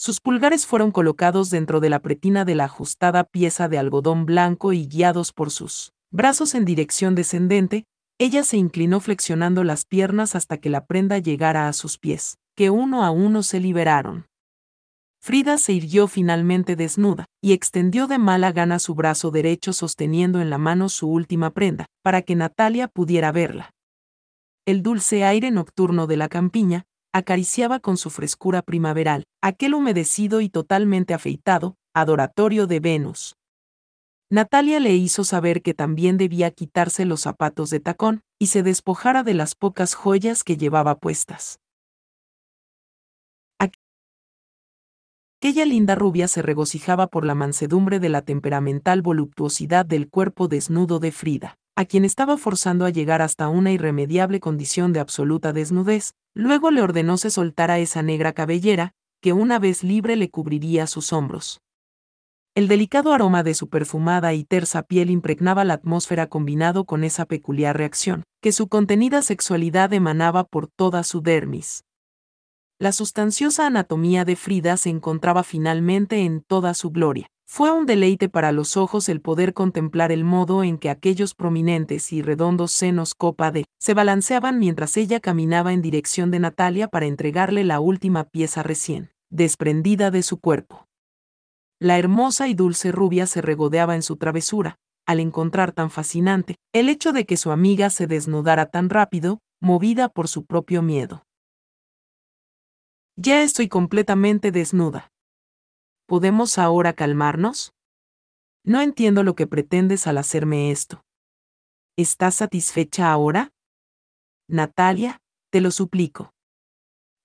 Sus 0.00 0.20
pulgares 0.20 0.64
fueron 0.64 0.92
colocados 0.92 1.50
dentro 1.50 1.80
de 1.80 1.90
la 1.90 1.98
pretina 1.98 2.44
de 2.44 2.54
la 2.54 2.64
ajustada 2.64 3.24
pieza 3.24 3.68
de 3.68 3.78
algodón 3.78 4.26
blanco 4.26 4.72
y 4.72 4.86
guiados 4.86 5.32
por 5.32 5.50
sus 5.50 5.92
brazos 6.12 6.54
en 6.54 6.64
dirección 6.64 7.16
descendente, 7.16 7.84
ella 8.16 8.44
se 8.44 8.56
inclinó 8.56 9.00
flexionando 9.00 9.64
las 9.64 9.84
piernas 9.84 10.36
hasta 10.36 10.58
que 10.58 10.70
la 10.70 10.86
prenda 10.86 11.18
llegara 11.18 11.66
a 11.66 11.72
sus 11.72 11.98
pies, 11.98 12.38
que 12.54 12.70
uno 12.70 13.04
a 13.04 13.10
uno 13.10 13.42
se 13.42 13.58
liberaron. 13.58 14.26
Frida 15.20 15.58
se 15.58 15.72
irguió 15.72 16.06
finalmente 16.06 16.76
desnuda, 16.76 17.26
y 17.42 17.52
extendió 17.52 18.06
de 18.06 18.18
mala 18.18 18.52
gana 18.52 18.78
su 18.78 18.94
brazo 18.94 19.32
derecho 19.32 19.72
sosteniendo 19.72 20.40
en 20.40 20.48
la 20.48 20.58
mano 20.58 20.88
su 20.88 21.08
última 21.10 21.50
prenda, 21.50 21.86
para 22.02 22.22
que 22.22 22.36
Natalia 22.36 22.86
pudiera 22.86 23.32
verla. 23.32 23.72
El 24.64 24.82
dulce 24.82 25.24
aire 25.24 25.50
nocturno 25.50 26.06
de 26.06 26.16
la 26.16 26.28
campiña, 26.28 26.84
acariciaba 27.12 27.80
con 27.80 27.96
su 27.96 28.10
frescura 28.10 28.62
primaveral, 28.62 29.24
aquel 29.42 29.74
humedecido 29.74 30.40
y 30.40 30.48
totalmente 30.48 31.14
afeitado, 31.14 31.76
adoratorio 31.94 32.66
de 32.66 32.80
Venus. 32.80 33.34
Natalia 34.30 34.78
le 34.78 34.94
hizo 34.94 35.24
saber 35.24 35.62
que 35.62 35.72
también 35.72 36.18
debía 36.18 36.50
quitarse 36.50 37.04
los 37.04 37.22
zapatos 37.22 37.70
de 37.70 37.80
tacón, 37.80 38.20
y 38.38 38.48
se 38.48 38.62
despojara 38.62 39.22
de 39.22 39.34
las 39.34 39.54
pocas 39.54 39.94
joyas 39.94 40.44
que 40.44 40.56
llevaba 40.56 40.98
puestas. 40.98 41.60
Aquella 45.40 45.64
linda 45.64 45.94
rubia 45.94 46.28
se 46.28 46.42
regocijaba 46.42 47.06
por 47.06 47.24
la 47.24 47.34
mansedumbre 47.34 48.00
de 48.00 48.08
la 48.08 48.22
temperamental 48.22 49.02
voluptuosidad 49.02 49.86
del 49.86 50.10
cuerpo 50.10 50.48
desnudo 50.48 50.98
de 50.98 51.12
Frida 51.12 51.58
a 51.78 51.84
quien 51.84 52.04
estaba 52.04 52.36
forzando 52.36 52.86
a 52.86 52.90
llegar 52.90 53.22
hasta 53.22 53.48
una 53.48 53.70
irremediable 53.70 54.40
condición 54.40 54.92
de 54.92 54.98
absoluta 54.98 55.52
desnudez, 55.52 56.14
luego 56.34 56.72
le 56.72 56.82
ordenó 56.82 57.18
se 57.18 57.30
soltara 57.30 57.78
esa 57.78 58.02
negra 58.02 58.32
cabellera, 58.32 58.94
que 59.22 59.32
una 59.32 59.60
vez 59.60 59.84
libre 59.84 60.16
le 60.16 60.28
cubriría 60.28 60.88
sus 60.88 61.12
hombros. 61.12 61.60
El 62.56 62.66
delicado 62.66 63.12
aroma 63.12 63.44
de 63.44 63.54
su 63.54 63.68
perfumada 63.68 64.34
y 64.34 64.42
tersa 64.42 64.82
piel 64.82 65.08
impregnaba 65.08 65.62
la 65.62 65.74
atmósfera 65.74 66.26
combinado 66.26 66.84
con 66.84 67.04
esa 67.04 67.26
peculiar 67.26 67.76
reacción, 67.76 68.24
que 68.42 68.50
su 68.50 68.66
contenida 68.66 69.22
sexualidad 69.22 69.92
emanaba 69.92 70.42
por 70.42 70.66
toda 70.66 71.04
su 71.04 71.20
dermis. 71.20 71.84
La 72.80 72.90
sustanciosa 72.90 73.68
anatomía 73.68 74.24
de 74.24 74.34
Frida 74.34 74.76
se 74.78 74.90
encontraba 74.90 75.44
finalmente 75.44 76.24
en 76.24 76.42
toda 76.42 76.74
su 76.74 76.90
gloria, 76.90 77.28
fue 77.50 77.72
un 77.72 77.86
deleite 77.86 78.28
para 78.28 78.52
los 78.52 78.76
ojos 78.76 79.08
el 79.08 79.22
poder 79.22 79.54
contemplar 79.54 80.12
el 80.12 80.22
modo 80.22 80.62
en 80.62 80.76
que 80.76 80.90
aquellos 80.90 81.34
prominentes 81.34 82.12
y 82.12 82.20
redondos 82.20 82.72
senos 82.72 83.14
copa 83.14 83.50
de 83.50 83.64
se 83.80 83.94
balanceaban 83.94 84.58
mientras 84.58 84.96
ella 84.98 85.18
caminaba 85.18 85.72
en 85.72 85.80
dirección 85.80 86.30
de 86.30 86.40
Natalia 86.40 86.88
para 86.88 87.06
entregarle 87.06 87.64
la 87.64 87.80
última 87.80 88.24
pieza 88.24 88.62
recién 88.62 89.10
desprendida 89.30 90.10
de 90.10 90.22
su 90.22 90.38
cuerpo. 90.38 90.86
La 91.80 91.98
hermosa 91.98 92.48
y 92.48 92.54
dulce 92.54 92.92
rubia 92.92 93.26
se 93.26 93.40
regodeaba 93.40 93.94
en 93.94 94.02
su 94.02 94.16
travesura, 94.16 94.76
al 95.06 95.20
encontrar 95.20 95.72
tan 95.72 95.90
fascinante 95.90 96.56
el 96.72 96.88
hecho 96.88 97.12
de 97.12 97.24
que 97.24 97.36
su 97.36 97.50
amiga 97.50 97.88
se 97.90 98.06
desnudara 98.06 98.66
tan 98.66 98.90
rápido, 98.90 99.40
movida 99.60 100.08
por 100.08 100.28
su 100.28 100.44
propio 100.44 100.82
miedo. 100.82 101.24
Ya 103.16 103.42
estoy 103.42 103.68
completamente 103.68 104.52
desnuda, 104.52 105.10
¿Podemos 106.08 106.56
ahora 106.56 106.94
calmarnos? 106.94 107.74
No 108.64 108.80
entiendo 108.80 109.22
lo 109.24 109.34
que 109.34 109.46
pretendes 109.46 110.06
al 110.06 110.16
hacerme 110.16 110.70
esto. 110.70 111.04
¿Estás 111.98 112.36
satisfecha 112.36 113.12
ahora? 113.12 113.52
Natalia, 114.48 115.20
te 115.50 115.60
lo 115.60 115.70
suplico. 115.70 116.32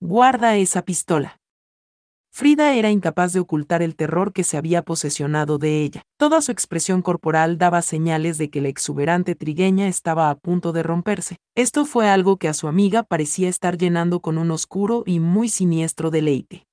Guarda 0.02 0.56
esa 0.56 0.84
pistola. 0.84 1.40
Frida 2.30 2.74
era 2.74 2.90
incapaz 2.90 3.32
de 3.32 3.40
ocultar 3.40 3.80
el 3.80 3.96
terror 3.96 4.34
que 4.34 4.44
se 4.44 4.58
había 4.58 4.82
posesionado 4.82 5.56
de 5.56 5.82
ella. 5.82 6.02
Toda 6.18 6.42
su 6.42 6.52
expresión 6.52 7.00
corporal 7.00 7.56
daba 7.56 7.80
señales 7.80 8.36
de 8.36 8.50
que 8.50 8.60
la 8.60 8.68
exuberante 8.68 9.34
trigueña 9.34 9.88
estaba 9.88 10.28
a 10.28 10.34
punto 10.34 10.72
de 10.72 10.82
romperse. 10.82 11.38
Esto 11.56 11.86
fue 11.86 12.10
algo 12.10 12.36
que 12.36 12.48
a 12.48 12.54
su 12.54 12.68
amiga 12.68 13.02
parecía 13.02 13.48
estar 13.48 13.78
llenando 13.78 14.20
con 14.20 14.36
un 14.36 14.50
oscuro 14.50 15.04
y 15.06 15.20
muy 15.20 15.48
siniestro 15.48 16.10
deleite. 16.10 16.66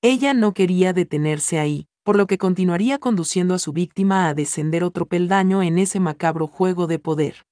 Ella 0.00 0.32
no 0.32 0.54
quería 0.54 0.92
detenerse 0.92 1.58
ahí, 1.58 1.88
por 2.04 2.16
lo 2.16 2.26
que 2.28 2.38
continuaría 2.38 2.98
conduciendo 2.98 3.54
a 3.54 3.58
su 3.58 3.72
víctima 3.72 4.28
a 4.28 4.34
descender 4.34 4.84
otro 4.84 5.06
peldaño 5.06 5.62
en 5.62 5.76
ese 5.78 5.98
macabro 5.98 6.46
juego 6.46 6.86
de 6.86 6.98
poder. 6.98 7.44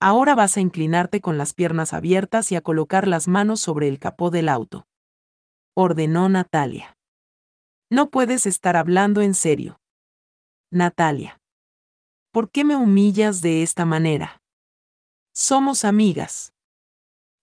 Ahora 0.00 0.34
vas 0.34 0.56
a 0.56 0.60
inclinarte 0.60 1.20
con 1.20 1.36
las 1.36 1.52
piernas 1.52 1.92
abiertas 1.92 2.50
y 2.50 2.56
a 2.56 2.62
colocar 2.62 3.06
las 3.06 3.28
manos 3.28 3.60
sobre 3.60 3.88
el 3.88 3.98
capó 3.98 4.30
del 4.30 4.48
auto. 4.48 4.86
Ordenó 5.76 6.30
Natalia. 6.30 6.96
No 7.90 8.08
puedes 8.08 8.46
estar 8.46 8.76
hablando 8.76 9.20
en 9.20 9.34
serio. 9.34 9.78
Natalia. 10.70 11.38
¿Por 12.32 12.50
qué 12.50 12.64
me 12.64 12.76
humillas 12.76 13.42
de 13.42 13.62
esta 13.62 13.84
manera? 13.84 14.40
Somos 15.34 15.84
amigas. 15.84 16.54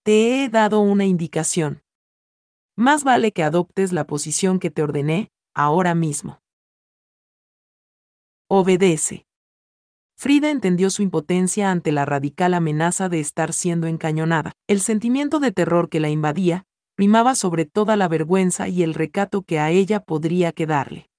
Te 0.02 0.42
he 0.42 0.48
dado 0.48 0.80
una 0.80 1.04
indicación. 1.04 1.82
Más 2.78 3.02
vale 3.02 3.32
que 3.32 3.42
adoptes 3.42 3.92
la 3.92 4.06
posición 4.06 4.60
que 4.60 4.70
te 4.70 4.84
ordené, 4.84 5.32
ahora 5.52 5.96
mismo. 5.96 6.38
Obedece. 8.48 9.26
Frida 10.16 10.50
entendió 10.50 10.88
su 10.90 11.02
impotencia 11.02 11.72
ante 11.72 11.90
la 11.90 12.04
radical 12.04 12.54
amenaza 12.54 13.08
de 13.08 13.18
estar 13.18 13.52
siendo 13.52 13.88
encañonada. 13.88 14.52
El 14.68 14.78
sentimiento 14.78 15.40
de 15.40 15.50
terror 15.50 15.88
que 15.88 15.98
la 15.98 16.08
invadía 16.08 16.66
primaba 16.94 17.34
sobre 17.34 17.64
toda 17.64 17.96
la 17.96 18.06
vergüenza 18.06 18.68
y 18.68 18.84
el 18.84 18.94
recato 18.94 19.42
que 19.42 19.58
a 19.58 19.72
ella 19.72 19.98
podría 19.98 20.52
quedarle. 20.52 21.10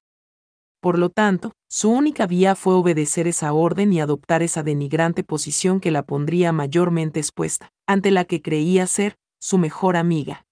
Por 0.79 0.97
lo 0.97 1.09
tanto, 1.09 1.51
su 1.67 1.91
única 1.91 2.25
vía 2.25 2.55
fue 2.55 2.73
obedecer 2.73 3.27
esa 3.27 3.51
orden 3.51 3.91
y 3.91 3.99
adoptar 3.99 4.43
esa 4.43 4.63
denigrante 4.63 5.25
posición 5.25 5.81
que 5.81 5.91
la 5.91 6.03
pondría 6.03 6.53
mayormente 6.53 7.19
expuesta, 7.19 7.73
ante 7.85 8.11
la 8.11 8.23
que 8.23 8.41
creía 8.41 8.87
ser 8.87 9.17
su 9.41 9.57
mejor 9.57 9.97
amiga. 9.97 10.45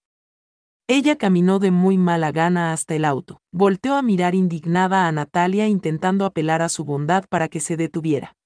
Ella 0.89 1.17
caminó 1.17 1.59
de 1.59 1.69
muy 1.69 1.97
mala 1.97 2.31
gana 2.31 2.71
hasta 2.71 2.95
el 2.95 3.03
auto, 3.03 3.41
volteó 3.51 3.95
a 3.95 4.01
mirar 4.01 4.35
indignada 4.35 5.05
a 5.05 5.11
Natalia 5.11 5.67
intentando 5.67 6.23
apelar 6.23 6.61
a 6.61 6.69
su 6.69 6.85
bondad 6.85 7.25
para 7.27 7.49
que 7.49 7.59
se 7.59 7.75
detuviera. 7.75 8.37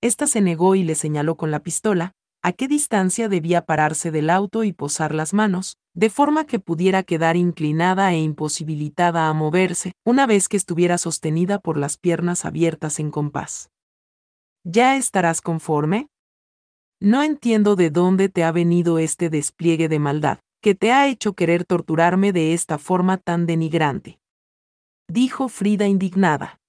Esta 0.00 0.26
se 0.26 0.40
negó 0.40 0.74
y 0.74 0.84
le 0.84 0.94
señaló 0.94 1.36
con 1.36 1.50
la 1.50 1.60
pistola, 1.60 2.14
a 2.42 2.52
qué 2.52 2.66
distancia 2.66 3.28
debía 3.28 3.66
pararse 3.66 4.10
del 4.10 4.30
auto 4.30 4.64
y 4.64 4.72
posar 4.72 5.14
las 5.14 5.34
manos, 5.34 5.76
de 5.92 6.08
forma 6.08 6.46
que 6.46 6.60
pudiera 6.60 7.02
quedar 7.02 7.36
inclinada 7.36 8.10
e 8.14 8.20
imposibilitada 8.20 9.28
a 9.28 9.34
moverse, 9.34 9.92
una 10.02 10.26
vez 10.26 10.48
que 10.48 10.56
estuviera 10.56 10.96
sostenida 10.96 11.58
por 11.58 11.76
las 11.76 11.98
piernas 11.98 12.46
abiertas 12.46 12.98
en 12.98 13.10
compás. 13.10 13.68
¿Ya 14.64 14.96
estarás 14.96 15.42
conforme? 15.42 16.08
No 17.00 17.22
entiendo 17.22 17.76
de 17.76 17.90
dónde 17.90 18.30
te 18.30 18.44
ha 18.44 18.52
venido 18.52 18.98
este 18.98 19.28
despliegue 19.28 19.88
de 19.88 19.98
maldad, 19.98 20.38
que 20.60 20.74
te 20.74 20.92
ha 20.92 21.08
hecho 21.08 21.32
querer 21.32 21.64
torturarme 21.64 22.32
de 22.32 22.52
esta 22.52 22.76
forma 22.76 23.16
tan 23.16 23.46
denigrante. 23.46 24.20
Dijo 25.08 25.48
Frida 25.48 25.86
indignada. 25.86 26.60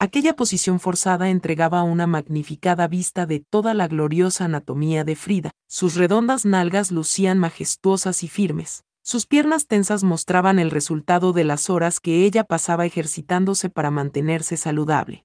Aquella 0.00 0.34
posición 0.36 0.80
forzada 0.80 1.28
entregaba 1.28 1.82
una 1.82 2.06
magnificada 2.06 2.86
vista 2.86 3.26
de 3.26 3.40
toda 3.40 3.74
la 3.74 3.88
gloriosa 3.88 4.44
anatomía 4.44 5.04
de 5.04 5.16
Frida. 5.16 5.50
Sus 5.68 5.96
redondas 5.96 6.46
nalgas 6.46 6.92
lucían 6.92 7.38
majestuosas 7.38 8.22
y 8.22 8.28
firmes. 8.28 8.84
Sus 9.02 9.26
piernas 9.26 9.66
tensas 9.66 10.04
mostraban 10.04 10.58
el 10.58 10.70
resultado 10.70 11.32
de 11.32 11.44
las 11.44 11.68
horas 11.68 11.98
que 12.00 12.24
ella 12.24 12.44
pasaba 12.44 12.86
ejercitándose 12.86 13.70
para 13.70 13.90
mantenerse 13.90 14.56
saludable. 14.56 15.24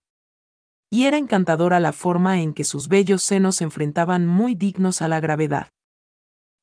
Y 0.89 1.05
era 1.05 1.17
encantadora 1.17 1.79
la 1.79 1.93
forma 1.93 2.41
en 2.41 2.53
que 2.53 2.63
sus 2.63 2.87
bellos 2.87 3.23
senos 3.23 3.57
se 3.57 3.63
enfrentaban 3.63 4.25
muy 4.25 4.55
dignos 4.55 5.01
a 5.01 5.07
la 5.07 5.19
gravedad. 5.19 5.67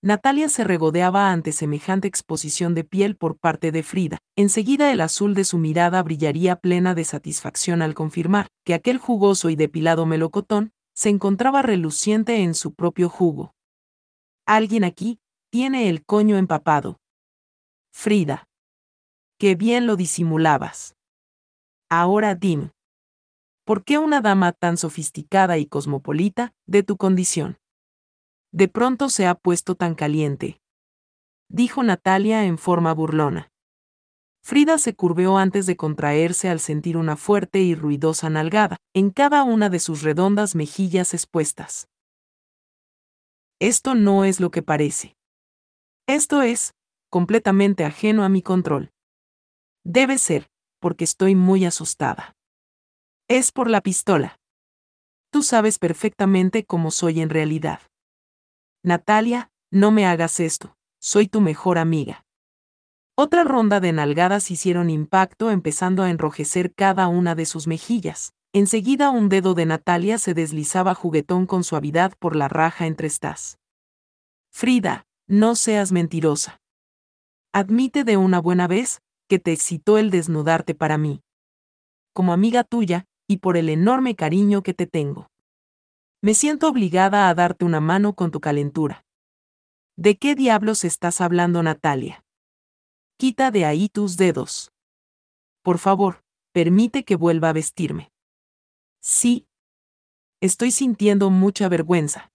Natalia 0.03 0.49
se 0.49 0.65
regodeaba 0.65 1.31
ante 1.31 1.53
semejante 1.53 2.09
exposición 2.09 2.75
de 2.75 2.85
piel 2.85 3.17
por 3.17 3.37
parte 3.37 3.71
de 3.71 3.83
Frida. 3.83 4.17
Enseguida 4.35 4.91
el 4.93 5.03
azul 5.03 5.35
de 5.35 5.45
su 5.45 5.59
mirada 5.59 6.03
brillaría 6.03 6.57
plena 6.57 6.95
de 6.95 7.05
satisfacción 7.05 7.83
al 7.83 7.93
confirmar 7.93 8.47
que 8.65 8.73
aquel 8.73 8.97
jugoso 8.97 9.51
y 9.51 9.57
depilado 9.57 10.07
melocotón 10.07 10.73
se 10.95 11.11
encontraba 11.11 11.61
reluciente 11.61 12.43
en 12.43 12.55
su 12.55 12.73
propio 12.73 13.11
jugo. 13.11 13.53
Alguien 14.47 14.85
aquí 14.85 15.21
tiene 15.51 15.91
el 15.91 16.03
coño 16.03 16.39
empapado. 16.39 16.99
Frida. 17.93 18.49
Qué 19.39 19.55
bien 19.55 19.87
lo 19.87 19.97
disimulabas. 19.97 20.95
Ahora 21.91 22.35
dime. 22.35 22.71
¿Por 23.67 23.85
qué 23.85 23.99
una 23.99 24.23
dama 24.23 24.53
tan 24.53 24.79
sofisticada 24.79 25.59
y 25.59 25.67
cosmopolita, 25.67 26.55
de 26.67 26.83
tu 26.83 26.97
condición, 26.97 27.60
de 28.53 28.69
pronto 28.69 29.09
se 29.09 29.27
ha 29.27 29.35
puesto 29.35 29.75
tan 29.75 29.95
caliente. 29.95 30.61
Dijo 31.49 31.83
Natalia 31.83 32.45
en 32.45 32.59
forma 32.59 32.93
burlona. 32.93 33.51
Frida 34.43 34.79
se 34.79 34.95
curveó 34.95 35.37
antes 35.37 35.67
de 35.67 35.77
contraerse 35.77 36.49
al 36.49 36.61
sentir 36.61 36.97
una 36.97 37.17
fuerte 37.17 37.61
y 37.61 37.75
ruidosa 37.75 38.31
nalgada 38.31 38.79
en 38.95 39.11
cada 39.11 39.45
una 39.45 39.69
de 39.69 39.81
sus 39.81 40.03
redondas 40.03 40.55
mejillas 40.55 41.13
expuestas. 41.13 41.89
Esto 43.61 43.95
no 43.95 44.25
es 44.25 44.41
lo 44.41 44.51
que 44.51 44.63
parece. 44.63 45.17
Esto 46.07 46.41
es, 46.41 46.73
completamente 47.11 47.85
ajeno 47.85 48.25
a 48.25 48.31
mi 48.31 48.43
control. 48.43 48.91
Debe 49.85 50.17
ser, 50.17 50.49
porque 50.81 51.05
estoy 51.05 51.35
muy 51.35 51.67
asustada. 51.67 52.35
Es 53.29 53.53
por 53.53 53.69
la 53.69 53.83
pistola. 53.83 54.39
Tú 55.31 55.43
sabes 55.43 55.79
perfectamente 55.79 56.65
cómo 56.65 56.91
soy 56.91 57.21
en 57.21 57.29
realidad. 57.29 57.81
Natalia, 58.83 59.51
no 59.71 59.91
me 59.91 60.07
hagas 60.07 60.41
esto, 60.41 60.75
soy 60.99 61.29
tu 61.29 61.43
mejor 61.43 61.77
amiga. 61.77 62.25
Otra 63.15 63.45
ronda 63.45 63.79
de 63.79 63.93
nalgadas 63.93 64.51
hicieron 64.51 64.89
impacto 64.89 65.51
empezando 65.51 66.03
a 66.03 66.11
enrojecer 66.11 66.73
cada 66.75 67.07
una 67.07 67.35
de 67.35 67.45
sus 67.45 67.67
mejillas. 67.67 68.33
Enseguida 68.55 69.11
un 69.11 69.29
dedo 69.29 69.53
de 69.53 69.67
Natalia 69.67 70.17
se 70.17 70.33
deslizaba 70.33 70.95
juguetón 70.95 71.45
con 71.47 71.63
suavidad 71.63 72.15
por 72.19 72.35
la 72.35 72.49
raja 72.49 72.87
entre 72.87 73.07
estas. 73.07 73.59
Frida, 74.51 75.05
no 75.29 75.57
seas 75.57 75.93
mentirosa. 75.93 76.61
Admite 77.53 78.05
de 78.05 78.17
una 78.17 78.41
buena 78.41 78.67
vez 78.67 79.03
que 79.29 79.39
te 79.39 79.53
excitó 79.53 79.99
el 79.99 80.11
desnudarte 80.11 80.75
para 80.75 80.97
mí. 80.97 81.21
Como 82.15 82.33
amiga 82.33 82.65
tuya, 82.65 83.05
y 83.29 83.37
por 83.37 83.57
el 83.57 83.69
enorme 83.69 84.17
cariño 84.17 84.63
que 84.63 84.75
te 84.75 84.87
tengo. 84.87 85.30
Me 86.23 86.35
siento 86.35 86.69
obligada 86.69 87.29
a 87.31 87.35
darte 87.35 87.65
una 87.65 87.81
mano 87.81 88.15
con 88.15 88.31
tu 88.31 88.41
calentura. 88.41 89.07
¿De 89.97 90.19
qué 90.19 90.35
diablos 90.35 90.85
estás 90.85 91.23
hablando, 91.23 91.63
Natalia? 91.63 92.25
Quita 93.17 93.51
de 93.51 93.65
ahí 93.65 93.89
tus 93.89 94.19
dedos. 94.19 94.71
Por 95.63 95.79
favor, 95.79 96.23
permite 96.53 97.05
que 97.05 97.17
vuelva 97.17 97.49
a 97.49 97.53
vestirme. 97.55 98.13
Sí. 99.01 99.47
Estoy 100.43 100.71
sintiendo 100.73 101.31
mucha 101.31 101.69
vergüenza. 101.69 102.31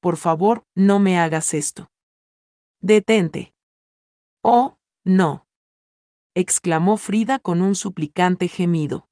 Por 0.00 0.16
favor, 0.16 0.64
no 0.74 0.98
me 0.98 1.18
hagas 1.18 1.54
esto. 1.54 1.90
Detente. 2.80 3.54
Oh, 4.42 4.76
no. 5.04 5.46
exclamó 6.34 6.96
Frida 6.96 7.38
con 7.38 7.62
un 7.62 7.74
suplicante 7.74 8.48
gemido. 8.48 9.07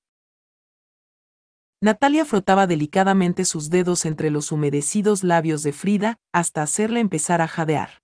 Natalia 1.83 2.25
frotaba 2.25 2.67
delicadamente 2.67 3.45
sus 3.45 3.69
dedos 3.69 4.07
entre 4.07 4.31
los 4.31 4.51
humedecidos 4.51 5.23
labios 5.23 5.63
de 5.63 5.73
Frida 5.73 6.17
hasta 6.33 6.63
hacerle 6.63 7.01
empezar 7.01 7.43
a 7.43 7.49
jadear. 7.49 8.03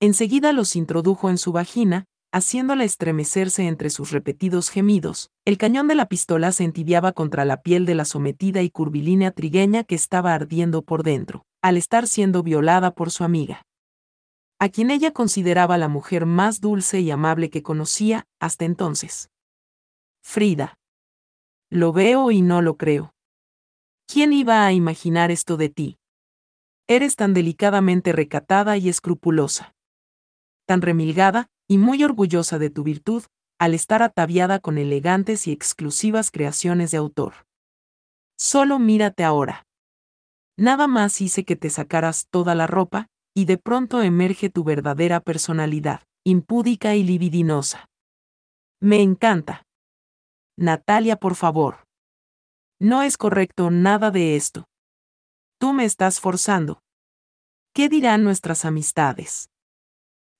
Enseguida 0.00 0.52
los 0.52 0.74
introdujo 0.74 1.30
en 1.30 1.38
su 1.38 1.52
vagina, 1.52 2.06
haciéndola 2.32 2.82
estremecerse 2.82 3.68
entre 3.68 3.88
sus 3.88 4.10
repetidos 4.10 4.68
gemidos. 4.68 5.30
El 5.44 5.58
cañón 5.58 5.86
de 5.86 5.94
la 5.94 6.06
pistola 6.06 6.50
se 6.50 6.64
entibiaba 6.64 7.12
contra 7.12 7.44
la 7.44 7.62
piel 7.62 7.86
de 7.86 7.94
la 7.94 8.04
sometida 8.04 8.62
y 8.62 8.70
curvilínea 8.70 9.30
trigueña 9.30 9.84
que 9.84 9.94
estaba 9.94 10.34
ardiendo 10.34 10.82
por 10.82 11.04
dentro, 11.04 11.44
al 11.62 11.76
estar 11.76 12.08
siendo 12.08 12.42
violada 12.42 12.94
por 12.94 13.12
su 13.12 13.22
amiga. 13.22 13.62
A 14.58 14.70
quien 14.70 14.90
ella 14.90 15.12
consideraba 15.12 15.78
la 15.78 15.88
mujer 15.88 16.26
más 16.26 16.60
dulce 16.60 17.00
y 17.00 17.12
amable 17.12 17.48
que 17.50 17.62
conocía 17.62 18.26
hasta 18.40 18.64
entonces. 18.64 19.28
Frida. 20.24 20.78
Lo 21.74 21.94
veo 21.94 22.30
y 22.30 22.42
no 22.42 22.60
lo 22.60 22.76
creo. 22.76 23.14
¿Quién 24.06 24.34
iba 24.34 24.66
a 24.66 24.74
imaginar 24.74 25.30
esto 25.30 25.56
de 25.56 25.70
ti? 25.70 25.96
Eres 26.86 27.16
tan 27.16 27.32
delicadamente 27.32 28.12
recatada 28.12 28.76
y 28.76 28.90
escrupulosa. 28.90 29.74
Tan 30.66 30.82
remilgada 30.82 31.46
y 31.66 31.78
muy 31.78 32.04
orgullosa 32.04 32.58
de 32.58 32.68
tu 32.68 32.82
virtud, 32.82 33.22
al 33.58 33.72
estar 33.72 34.02
ataviada 34.02 34.58
con 34.58 34.76
elegantes 34.76 35.46
y 35.46 35.52
exclusivas 35.52 36.30
creaciones 36.30 36.90
de 36.90 36.98
autor. 36.98 37.46
Solo 38.36 38.78
mírate 38.78 39.24
ahora. 39.24 39.64
Nada 40.58 40.86
más 40.88 41.22
hice 41.22 41.46
que 41.46 41.56
te 41.56 41.70
sacaras 41.70 42.26
toda 42.28 42.54
la 42.54 42.66
ropa, 42.66 43.06
y 43.34 43.46
de 43.46 43.56
pronto 43.56 44.02
emerge 44.02 44.50
tu 44.50 44.62
verdadera 44.62 45.20
personalidad, 45.20 46.02
impúdica 46.22 46.96
y 46.96 47.02
libidinosa. 47.02 47.88
Me 48.78 49.00
encanta. 49.00 49.64
Natalia, 50.56 51.16
por 51.16 51.34
favor. 51.34 51.86
No 52.78 53.02
es 53.02 53.16
correcto 53.16 53.70
nada 53.70 54.10
de 54.10 54.36
esto. 54.36 54.66
Tú 55.58 55.72
me 55.72 55.84
estás 55.84 56.20
forzando. 56.20 56.82
¿Qué 57.72 57.88
dirán 57.88 58.24
nuestras 58.24 58.64
amistades? 58.64 59.48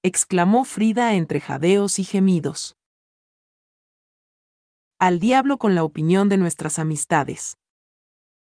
exclamó 0.03 0.65
Frida 0.65 1.15
entre 1.15 1.41
jadeos 1.41 1.99
y 1.99 2.05
gemidos. 2.05 2.77
Al 4.99 5.21
diablo 5.21 5.59
con 5.59 5.75
la 5.75 5.85
opinión 5.85 6.29
de 6.29 6.37
nuestras 6.37 6.79
amistades. 6.79 7.57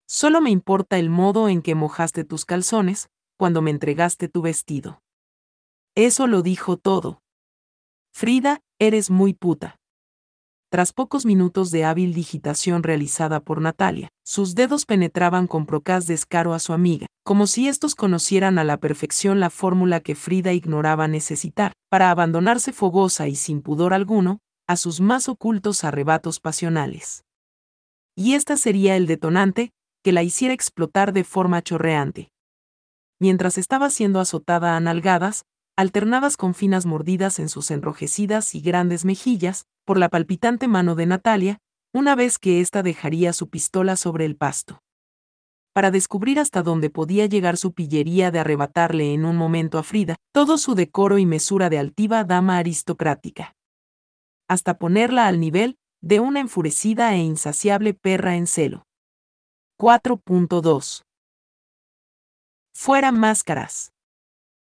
Solo 0.08 0.42
me 0.42 0.50
importa 0.50 0.98
el 0.98 1.10
modo 1.10 1.50
en 1.50 1.62
que 1.62 1.76
mojaste 1.76 2.24
tus 2.24 2.46
calzones, 2.46 3.10
cuando 3.38 3.62
me 3.62 3.72
entregaste 3.72 4.28
tu 4.28 4.42
vestido. 4.42 5.02
Eso 5.96 6.28
lo 6.28 6.42
dijo 6.42 6.78
todo. 6.78 7.22
Frida, 8.14 8.62
eres 8.80 9.10
muy 9.10 9.34
puta. 9.34 9.79
Tras 10.72 10.94
pocos 10.94 11.26
minutos 11.26 11.72
de 11.72 11.84
hábil 11.84 12.14
digitación 12.14 12.84
realizada 12.84 13.40
por 13.40 13.60
Natalia, 13.60 14.10
sus 14.24 14.54
dedos 14.54 14.86
penetraban 14.86 15.48
con 15.48 15.66
procaz 15.66 16.06
descaro 16.06 16.54
a 16.54 16.60
su 16.60 16.74
amiga, 16.74 17.08
como 17.24 17.48
si 17.48 17.68
estos 17.68 17.96
conocieran 17.96 18.60
a 18.60 18.64
la 18.64 18.78
perfección 18.78 19.40
la 19.40 19.50
fórmula 19.50 20.00
que 20.00 20.14
Frida 20.14 20.54
ignoraba 20.54 21.08
necesitar, 21.08 21.74
para 21.90 22.12
abandonarse 22.12 22.72
fogosa 22.72 23.28
y 23.28 23.36
sin 23.36 23.64
pudor 23.64 23.96
alguno, 23.96 24.42
a 24.68 24.76
sus 24.76 25.02
más 25.02 25.28
ocultos 25.28 25.84
arrebatos 25.84 26.40
pasionales. 26.40 27.24
Y 28.16 28.36
esta 28.36 28.56
sería 28.56 28.96
el 28.96 29.08
detonante 29.08 29.72
que 30.04 30.12
la 30.12 30.22
hiciera 30.22 30.54
explotar 30.54 31.14
de 31.14 31.24
forma 31.24 31.64
chorreante. 31.64 32.30
Mientras 33.20 33.58
estaba 33.58 33.90
siendo 33.90 34.20
azotada 34.20 34.78
a 34.78 34.80
nalgadas, 34.80 35.46
alternadas 35.80 36.36
con 36.36 36.56
finas 36.56 36.86
mordidas 36.86 37.40
en 37.40 37.48
sus 37.48 37.72
enrojecidas 37.72 38.54
y 38.54 38.60
grandes 38.60 39.06
mejillas, 39.06 39.66
por 39.86 39.98
la 39.98 40.10
palpitante 40.10 40.68
mano 40.68 40.94
de 40.94 41.06
Natalia, 41.06 41.62
una 41.94 42.16
vez 42.16 42.38
que 42.38 42.60
ésta 42.60 42.84
dejaría 42.84 43.32
su 43.32 43.50
pistola 43.50 43.96
sobre 43.96 44.26
el 44.26 44.36
pasto. 44.36 44.82
Para 45.72 45.90
descubrir 45.90 46.38
hasta 46.38 46.64
dónde 46.64 46.90
podía 46.90 47.28
llegar 47.28 47.56
su 47.56 47.72
pillería 47.72 48.30
de 48.30 48.40
arrebatarle 48.40 49.14
en 49.14 49.24
un 49.24 49.38
momento 49.38 49.78
a 49.78 49.84
Frida 49.84 50.18
todo 50.34 50.58
su 50.58 50.76
decoro 50.76 51.18
y 51.18 51.26
mesura 51.26 51.70
de 51.70 51.80
altiva 51.80 52.26
dama 52.26 52.58
aristocrática. 52.58 53.56
Hasta 54.50 54.78
ponerla 54.80 55.28
al 55.28 55.40
nivel 55.40 55.78
de 56.02 56.20
una 56.20 56.42
enfurecida 56.42 57.16
e 57.16 57.20
insaciable 57.20 57.94
perra 57.94 58.36
en 58.36 58.48
celo. 58.48 58.84
4.2 59.80 61.04
Fuera 62.74 63.14
máscaras. 63.14 63.94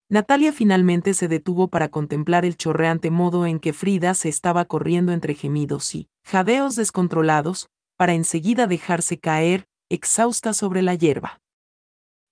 Natalia 0.10 0.52
finalmente 0.52 1.14
se 1.14 1.28
detuvo 1.28 1.70
para 1.70 1.90
contemplar 1.90 2.46
el 2.46 2.58
chorreante 2.58 3.10
modo 3.10 3.46
en 3.46 3.60
que 3.60 3.74
Frida 3.74 4.14
se 4.14 4.30
estaba 4.30 4.66
corriendo 4.66 5.12
entre 5.12 5.34
gemidos 5.34 5.96
y 5.96 6.10
jadeos 6.24 6.76
descontrolados, 6.76 7.70
para 7.98 8.14
enseguida 8.14 8.68
dejarse 8.68 9.20
caer, 9.20 9.66
exhausta 9.90 10.54
sobre 10.54 10.82
la 10.82 10.96
hierba. 10.96 11.42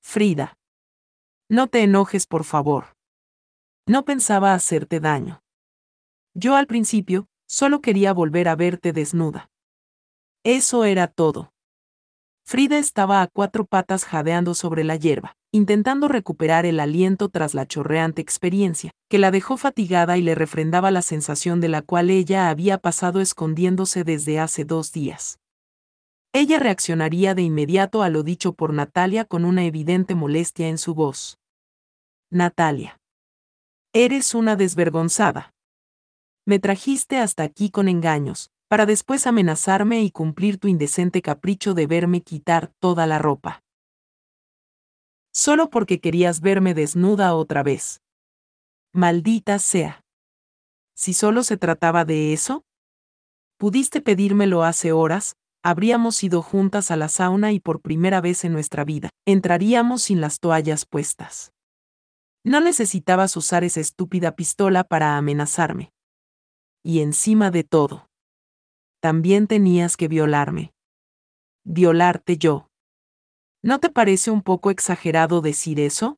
Frida. 0.02 0.58
No 1.50 1.68
te 1.68 1.84
enojes, 1.84 2.28
por 2.28 2.44
favor. 2.44 2.96
No 3.88 4.06
pensaba 4.06 4.54
hacerte 4.54 5.00
daño. 5.00 5.42
Yo 6.34 6.56
al 6.56 6.68
principio, 6.68 7.28
solo 7.48 7.82
quería 7.82 8.14
volver 8.14 8.48
a 8.48 8.56
verte 8.56 8.94
desnuda. 8.94 9.50
Eso 10.44 10.86
era 10.86 11.08
todo. 11.08 11.51
Frida 12.44 12.78
estaba 12.78 13.22
a 13.22 13.28
cuatro 13.28 13.66
patas 13.66 14.04
jadeando 14.04 14.54
sobre 14.54 14.84
la 14.84 14.96
hierba, 14.96 15.36
intentando 15.52 16.08
recuperar 16.08 16.66
el 16.66 16.80
aliento 16.80 17.30
tras 17.30 17.54
la 17.54 17.66
chorreante 17.66 18.22
experiencia, 18.22 18.92
que 19.10 19.20
la 19.20 19.32
dejó 19.32 19.58
fatigada 19.58 20.18
y 20.18 20.22
le 20.22 20.36
refrendaba 20.36 20.92
la 20.92 21.02
sensación 21.02 21.62
de 21.62 21.70
la 21.70 21.82
cual 21.82 22.10
ella 22.10 22.50
había 22.50 22.78
pasado 22.78 23.22
escondiéndose 23.22 24.04
desde 24.04 24.40
hace 24.40 24.66
dos 24.66 24.92
días. 24.92 25.40
Ella 26.34 26.60
reaccionaría 26.60 27.36
de 27.36 27.42
inmediato 27.42 28.04
a 28.04 28.10
lo 28.10 28.24
dicho 28.24 28.54
por 28.54 28.74
Natalia 28.74 29.26
con 29.26 29.44
una 29.44 29.66
evidente 29.66 30.16
molestia 30.16 30.70
en 30.70 30.78
su 30.78 30.94
voz. 30.94 31.38
Natalia. 32.30 33.02
Eres 33.94 34.34
una 34.34 34.56
desvergonzada. 34.56 35.54
Me 36.46 36.60
trajiste 36.60 37.18
hasta 37.18 37.44
aquí 37.44 37.70
con 37.70 37.90
engaños, 37.90 38.50
para 38.72 38.86
después 38.86 39.28
amenazarme 39.28 40.02
y 40.02 40.12
cumplir 40.12 40.58
tu 40.58 40.70
indecente 40.70 41.22
capricho 41.22 41.74
de 41.74 41.88
verme 41.88 42.22
quitar 42.22 42.72
toda 42.80 43.06
la 43.06 43.20
ropa. 43.20 43.66
Solo 45.34 45.70
porque 45.70 46.00
querías 46.00 46.40
verme 46.40 46.74
desnuda 46.74 47.36
otra 47.36 47.64
vez. 47.64 48.02
Maldita 48.94 49.60
sea. 49.60 50.06
Si 50.96 51.14
solo 51.14 51.44
se 51.44 51.58
trataba 51.58 52.06
de 52.06 52.32
eso, 52.32 52.64
pudiste 53.58 54.00
pedírmelo 54.00 54.64
hace 54.64 54.94
horas, 54.94 55.36
habríamos 55.62 56.24
ido 56.24 56.42
juntas 56.42 56.92
a 56.92 56.96
la 56.96 57.10
sauna 57.10 57.52
y 57.52 57.60
por 57.60 57.82
primera 57.82 58.22
vez 58.22 58.46
en 58.46 58.54
nuestra 58.54 58.86
vida, 58.86 59.10
entraríamos 59.28 60.04
sin 60.04 60.22
las 60.22 60.40
toallas 60.40 60.86
puestas. 60.86 61.52
No 62.46 62.62
necesitabas 62.62 63.36
usar 63.36 63.66
esa 63.66 63.82
estúpida 63.82 64.38
pistola 64.38 64.86
para 64.86 65.18
amenazarme. 65.18 65.92
Y 66.86 67.02
encima 67.02 67.52
de 67.52 67.66
todo 67.66 68.11
también 69.02 69.48
tenías 69.48 69.98
que 69.98 70.08
violarme. 70.08 70.74
Violarte 71.66 72.38
yo. 72.38 72.70
¿No 73.64 73.80
te 73.80 73.90
parece 73.90 74.32
un 74.32 74.44
poco 74.44 74.70
exagerado 74.70 75.42
decir 75.42 75.80
eso? 75.80 76.18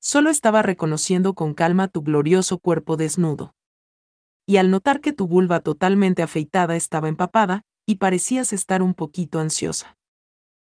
Solo 0.00 0.30
estaba 0.30 0.62
reconociendo 0.62 1.34
con 1.34 1.54
calma 1.54 1.88
tu 1.88 2.02
glorioso 2.02 2.58
cuerpo 2.58 2.96
desnudo. 2.96 3.54
Y 4.44 4.58
al 4.58 4.70
notar 4.70 5.00
que 5.00 5.12
tu 5.12 5.26
vulva 5.26 5.60
totalmente 5.60 6.22
afeitada 6.22 6.76
estaba 6.76 7.08
empapada, 7.08 7.62
y 7.86 7.96
parecías 7.96 8.52
estar 8.52 8.82
un 8.82 8.94
poquito 8.94 9.38
ansiosa. 9.38 9.96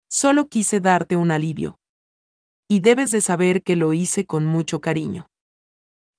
Solo 0.09 0.47
quise 0.47 0.79
darte 0.79 1.15
un 1.15 1.31
alivio. 1.31 1.79
Y 2.67 2.81
debes 2.81 3.11
de 3.11 3.21
saber 3.21 3.63
que 3.63 3.75
lo 3.75 3.93
hice 3.93 4.25
con 4.25 4.45
mucho 4.45 4.81
cariño. 4.81 5.29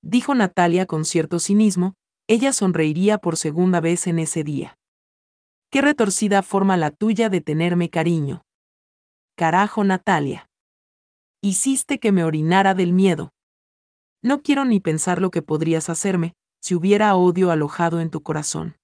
Dijo 0.02 0.34
Natalia 0.34 0.86
con 0.86 1.04
cierto 1.04 1.38
cinismo, 1.38 1.94
ella 2.28 2.52
sonreiría 2.52 3.18
por 3.18 3.36
segunda 3.36 3.80
vez 3.80 4.06
en 4.06 4.18
ese 4.18 4.42
día. 4.42 4.75
Qué 5.70 5.82
retorcida 5.82 6.42
forma 6.42 6.76
la 6.76 6.90
tuya 6.92 7.28
de 7.28 7.40
tenerme 7.40 7.90
cariño. 7.90 8.42
Carajo, 9.36 9.82
Natalia. 9.82 10.48
Hiciste 11.42 11.98
que 11.98 12.12
me 12.12 12.22
orinara 12.22 12.74
del 12.74 12.92
miedo. 12.92 13.30
No 14.22 14.42
quiero 14.42 14.64
ni 14.64 14.80
pensar 14.80 15.20
lo 15.20 15.30
que 15.30 15.42
podrías 15.42 15.90
hacerme, 15.90 16.34
si 16.62 16.74
hubiera 16.74 17.14
odio 17.16 17.50
alojado 17.50 18.00
en 18.00 18.10
tu 18.10 18.22
corazón. 18.22 18.76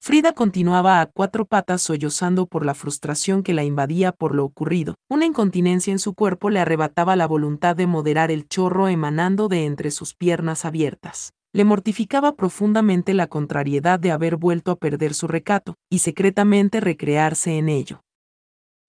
Frida 0.00 0.34
continuaba 0.34 1.00
a 1.00 1.06
cuatro 1.06 1.46
patas 1.46 1.82
sollozando 1.82 2.46
por 2.46 2.66
la 2.66 2.74
frustración 2.74 3.42
que 3.42 3.54
la 3.54 3.64
invadía 3.64 4.12
por 4.12 4.34
lo 4.34 4.44
ocurrido. 4.44 4.96
Una 5.08 5.26
incontinencia 5.26 5.92
en 5.92 5.98
su 5.98 6.14
cuerpo 6.14 6.50
le 6.50 6.60
arrebataba 6.60 7.16
la 7.16 7.26
voluntad 7.26 7.76
de 7.76 7.86
moderar 7.86 8.30
el 8.30 8.48
chorro 8.48 8.88
emanando 8.88 9.48
de 9.48 9.64
entre 9.64 9.90
sus 9.90 10.14
piernas 10.14 10.64
abiertas 10.64 11.35
le 11.56 11.64
mortificaba 11.64 12.36
profundamente 12.36 13.14
la 13.14 13.28
contrariedad 13.28 13.98
de 13.98 14.10
haber 14.10 14.36
vuelto 14.36 14.70
a 14.70 14.76
perder 14.76 15.14
su 15.14 15.26
recato, 15.26 15.76
y 15.88 16.00
secretamente 16.00 16.80
recrearse 16.80 17.56
en 17.56 17.70
ello. 17.70 18.02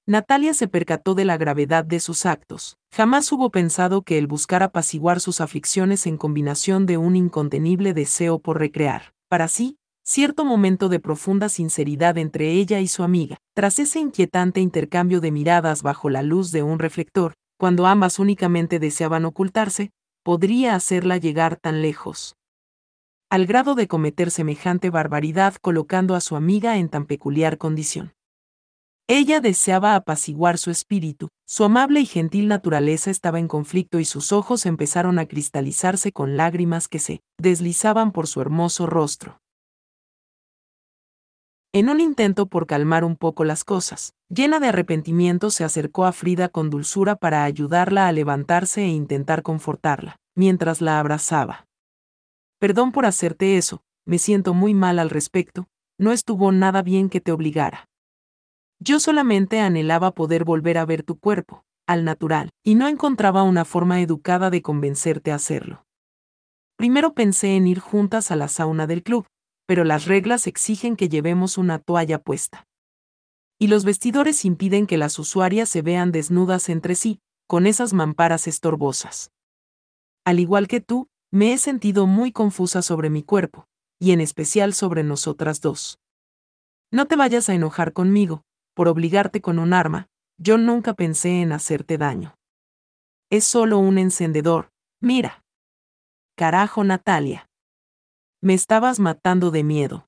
Natalia 0.06 0.54
se 0.54 0.68
percató 0.68 1.16
de 1.16 1.24
la 1.24 1.38
gravedad 1.38 1.86
de 1.86 2.02
sus 2.02 2.26
actos. 2.26 2.76
Jamás 2.94 3.32
hubo 3.32 3.52
pensado 3.52 4.02
que 4.02 4.18
el 4.18 4.28
buscar 4.28 4.64
apaciguar 4.64 5.22
sus 5.22 5.40
aflicciones 5.40 6.06
en 6.08 6.18
combinación 6.18 6.86
de 6.86 6.98
un 6.98 7.16
incontenible 7.16 7.94
deseo 7.94 8.40
por 8.40 8.60
recrear, 8.60 9.14
para 9.30 9.48
sí, 9.48 9.78
cierto 10.04 10.44
momento 10.44 10.90
de 10.90 11.00
profunda 11.00 11.48
sinceridad 11.48 12.18
entre 12.18 12.52
ella 12.52 12.82
y 12.82 12.90
su 12.90 13.04
amiga, 13.04 13.38
tras 13.56 13.80
ese 13.80 14.02
inquietante 14.02 14.60
intercambio 14.60 15.22
de 15.22 15.32
miradas 15.32 15.84
bajo 15.84 16.10
la 16.10 16.22
luz 16.22 16.52
de 16.52 16.64
un 16.64 16.80
reflector, 16.80 17.32
cuando 17.58 17.86
ambas 17.86 18.20
únicamente 18.20 18.78
deseaban 18.78 19.24
ocultarse, 19.24 19.92
podría 20.22 20.76
hacerla 20.76 21.16
llegar 21.16 21.56
tan 21.56 21.82
lejos 21.82 22.34
al 23.30 23.46
grado 23.46 23.76
de 23.76 23.88
cometer 23.88 24.32
semejante 24.32 24.90
barbaridad 24.90 25.56
colocando 25.56 26.16
a 26.16 26.22
su 26.22 26.38
amiga 26.38 26.78
en 26.78 26.88
tan 26.88 27.06
peculiar 27.06 27.58
condición. 27.58 28.14
Ella 29.10 29.42
deseaba 29.42 29.96
apaciguar 29.96 30.58
su 30.58 30.72
espíritu, 30.72 31.30
su 31.46 31.64
amable 31.64 32.00
y 32.00 32.06
gentil 32.06 32.48
naturaleza 32.48 33.10
estaba 33.10 33.40
en 33.40 33.48
conflicto 33.48 34.00
y 34.00 34.06
sus 34.06 34.32
ojos 34.32 34.66
empezaron 34.66 35.20
a 35.20 35.26
cristalizarse 35.26 36.12
con 36.12 36.38
lágrimas 36.38 36.88
que 36.88 37.00
se 37.00 37.22
deslizaban 37.38 38.12
por 38.12 38.28
su 38.28 38.42
hermoso 38.42 38.86
rostro. 38.86 39.40
En 41.74 41.90
un 41.90 42.00
intento 42.00 42.48
por 42.48 42.66
calmar 42.66 43.04
un 43.04 43.18
poco 43.18 43.44
las 43.44 43.64
cosas, 43.64 44.14
llena 44.30 44.60
de 44.60 44.70
arrepentimiento 44.70 45.52
se 45.52 45.64
acercó 45.64 46.06
a 46.06 46.12
Frida 46.12 46.50
con 46.50 46.70
dulzura 46.70 47.16
para 47.18 47.44
ayudarla 47.44 48.08
a 48.08 48.12
levantarse 48.14 48.84
e 48.84 48.88
intentar 48.88 49.44
confortarla, 49.44 50.18
mientras 50.34 50.82
la 50.82 51.00
abrazaba. 51.00 51.67
Perdón 52.60 52.92
por 52.92 53.06
hacerte 53.06 53.58
eso, 53.58 53.84
me 54.06 54.18
siento 54.18 54.54
muy 54.54 54.74
mal 54.74 55.00
al 55.00 55.10
respecto, 55.10 55.68
no 56.00 56.12
estuvo 56.12 56.52
nada 56.52 56.82
bien 56.82 57.10
que 57.10 57.22
te 57.22 57.32
obligara. 57.32 57.88
Yo 58.80 59.00
solamente 59.00 59.60
anhelaba 59.60 60.12
poder 60.12 60.44
volver 60.44 60.78
a 60.78 60.86
ver 60.86 61.04
tu 61.04 61.20
cuerpo, 61.20 61.64
al 61.88 62.04
natural, 62.04 62.50
y 62.64 62.76
no 62.76 62.88
encontraba 62.88 63.44
una 63.44 63.66
forma 63.66 64.02
educada 64.02 64.50
de 64.50 64.62
convencerte 64.62 65.32
a 65.32 65.36
hacerlo. 65.36 65.86
Primero 66.78 67.14
pensé 67.14 67.56
en 67.56 67.68
ir 67.68 67.80
juntas 67.80 68.30
a 68.30 68.36
la 68.36 68.48
sauna 68.48 68.86
del 68.86 69.04
club, 69.04 69.26
pero 69.66 69.84
las 69.84 70.06
reglas 70.06 70.48
exigen 70.48 70.96
que 70.96 71.10
llevemos 71.10 71.58
una 71.58 71.80
toalla 71.80 72.20
puesta. 72.20 72.66
Y 73.60 73.68
los 73.68 73.84
vestidores 73.84 74.46
impiden 74.46 74.86
que 74.86 74.98
las 74.98 75.18
usuarias 75.18 75.70
se 75.70 75.82
vean 75.82 76.12
desnudas 76.12 76.70
entre 76.70 76.94
sí, 76.94 77.20
con 77.48 77.66
esas 77.66 77.94
mamparas 77.94 78.48
estorbosas. 78.48 79.32
Al 80.24 80.40
igual 80.40 80.68
que 80.68 80.82
tú, 80.82 81.08
me 81.32 81.54
he 81.54 81.58
sentido 81.58 82.08
muy 82.08 82.32
confusa 82.32 82.82
sobre 82.82 83.10
mi 83.10 83.24
cuerpo, 83.24 83.68
y 84.00 84.12
en 84.12 84.22
especial 84.22 84.74
sobre 84.74 85.04
nosotras 85.04 85.62
dos. 85.62 86.00
No 86.92 87.06
te 87.08 87.16
vayas 87.16 87.50
a 87.50 87.54
enojar 87.54 87.94
conmigo, 87.94 88.44
por 88.74 88.88
obligarte 88.88 89.42
con 89.42 89.60
un 89.60 89.74
arma, 89.74 90.08
yo 90.38 90.58
nunca 90.58 90.94
pensé 90.94 91.42
en 91.42 91.52
hacerte 91.52 91.98
daño. 91.98 92.38
Es 93.30 93.44
solo 93.44 93.80
un 93.80 93.98
encendedor, 93.98 94.72
mira. 95.02 95.44
Carajo, 96.38 96.84
Natalia. 96.84 97.50
Me 98.42 98.54
estabas 98.54 99.00
matando 99.00 99.52
de 99.52 99.64
miedo. 99.64 100.08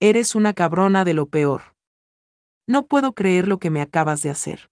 Eres 0.00 0.34
una 0.34 0.54
cabrona 0.54 1.04
de 1.04 1.14
lo 1.14 1.26
peor. 1.26 1.74
No 2.66 2.86
puedo 2.86 3.12
creer 3.12 3.46
lo 3.46 3.58
que 3.58 3.70
me 3.70 3.80
acabas 3.80 4.22
de 4.22 4.30
hacer. 4.30 4.70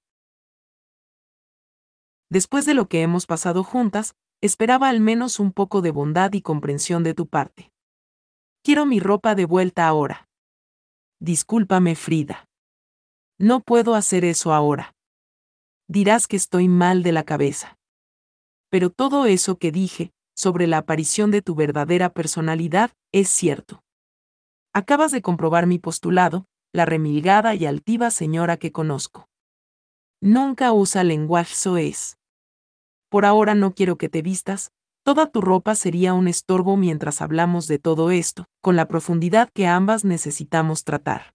Después 2.30 2.66
de 2.66 2.74
lo 2.74 2.88
que 2.88 3.02
hemos 3.02 3.26
pasado 3.26 3.62
juntas, 3.62 4.16
Esperaba 4.44 4.90
al 4.90 5.00
menos 5.00 5.40
un 5.40 5.52
poco 5.52 5.80
de 5.80 5.90
bondad 5.90 6.34
y 6.34 6.42
comprensión 6.42 7.02
de 7.02 7.14
tu 7.14 7.26
parte. 7.26 7.72
Quiero 8.62 8.84
mi 8.84 9.00
ropa 9.00 9.34
de 9.34 9.46
vuelta 9.46 9.88
ahora. 9.88 10.28
Discúlpame, 11.18 11.94
Frida. 11.94 12.46
No 13.38 13.60
puedo 13.60 13.94
hacer 13.94 14.22
eso 14.22 14.52
ahora. 14.52 14.94
Dirás 15.88 16.26
que 16.26 16.36
estoy 16.36 16.68
mal 16.68 17.02
de 17.02 17.12
la 17.12 17.22
cabeza. 17.22 17.78
Pero 18.68 18.90
todo 18.90 19.24
eso 19.24 19.56
que 19.56 19.72
dije, 19.72 20.12
sobre 20.36 20.66
la 20.66 20.76
aparición 20.76 21.30
de 21.30 21.40
tu 21.40 21.54
verdadera 21.54 22.12
personalidad, 22.12 22.90
es 23.12 23.30
cierto. 23.30 23.82
Acabas 24.74 25.10
de 25.10 25.22
comprobar 25.22 25.66
mi 25.66 25.78
postulado, 25.78 26.44
la 26.70 26.84
remilgada 26.84 27.54
y 27.54 27.64
altiva 27.64 28.10
señora 28.10 28.58
que 28.58 28.72
conozco. 28.72 29.26
Nunca 30.20 30.74
usa 30.74 31.02
lenguaje 31.02 31.54
soez. 31.54 32.18
Por 33.14 33.26
ahora 33.26 33.54
no 33.54 33.76
quiero 33.76 33.96
que 33.96 34.08
te 34.08 34.22
vistas, 34.22 34.72
toda 35.04 35.30
tu 35.30 35.40
ropa 35.40 35.76
sería 35.76 36.14
un 36.14 36.26
estorbo 36.26 36.76
mientras 36.76 37.22
hablamos 37.22 37.68
de 37.68 37.78
todo 37.78 38.10
esto, 38.10 38.46
con 38.60 38.74
la 38.74 38.88
profundidad 38.88 39.50
que 39.54 39.68
ambas 39.68 40.04
necesitamos 40.04 40.82
tratar. 40.82 41.32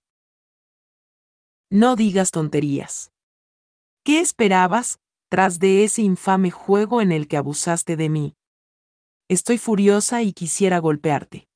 No 1.69 1.95
digas 1.95 2.31
tonterías. 2.31 3.13
¿Qué 4.03 4.19
esperabas, 4.19 4.99
tras 5.29 5.59
de 5.59 5.85
ese 5.85 6.01
infame 6.01 6.51
juego 6.51 6.99
en 6.99 7.13
el 7.13 7.29
que 7.29 7.37
abusaste 7.37 7.95
de 7.95 8.09
mí? 8.09 8.35
Estoy 9.29 9.57
furiosa 9.57 10.21
y 10.21 10.33
quisiera 10.33 10.79
golpearte. 10.79 11.47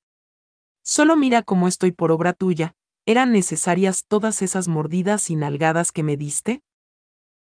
Solo 0.85 1.17
mira 1.17 1.43
cómo 1.43 1.67
estoy 1.67 1.91
por 1.91 2.13
obra 2.13 2.31
tuya, 2.31 2.75
¿eran 3.05 3.33
necesarias 3.33 4.05
todas 4.07 4.41
esas 4.41 4.69
mordidas 4.69 5.29
y 5.29 5.35
nalgadas 5.35 5.91
que 5.91 6.03
me 6.03 6.15
diste? 6.15 6.61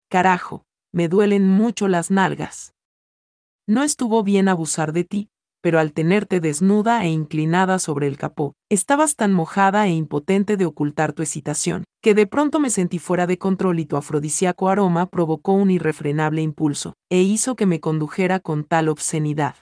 Carajo, 0.08 0.67
me 0.92 1.08
duelen 1.08 1.48
mucho 1.48 1.88
las 1.88 2.10
nalgas. 2.10 2.74
No 3.66 3.82
estuvo 3.82 4.22
bien 4.22 4.48
abusar 4.48 4.92
de 4.92 5.04
ti, 5.04 5.28
pero 5.60 5.78
al 5.78 5.92
tenerte 5.92 6.40
desnuda 6.40 7.04
e 7.04 7.08
inclinada 7.08 7.78
sobre 7.78 8.06
el 8.06 8.16
capó, 8.16 8.54
estabas 8.70 9.16
tan 9.16 9.32
mojada 9.32 9.86
e 9.86 9.90
impotente 9.90 10.56
de 10.56 10.64
ocultar 10.64 11.12
tu 11.12 11.22
excitación, 11.22 11.84
que 12.00 12.14
de 12.14 12.26
pronto 12.26 12.60
me 12.60 12.70
sentí 12.70 12.98
fuera 12.98 13.26
de 13.26 13.38
control 13.38 13.80
y 13.80 13.86
tu 13.86 13.96
afrodisíaco 13.96 14.68
aroma 14.68 15.06
provocó 15.06 15.52
un 15.52 15.70
irrefrenable 15.70 16.42
impulso, 16.42 16.94
e 17.10 17.22
hizo 17.22 17.56
que 17.56 17.66
me 17.66 17.80
condujera 17.80 18.40
con 18.40 18.64
tal 18.64 18.88
obscenidad. 18.88 19.56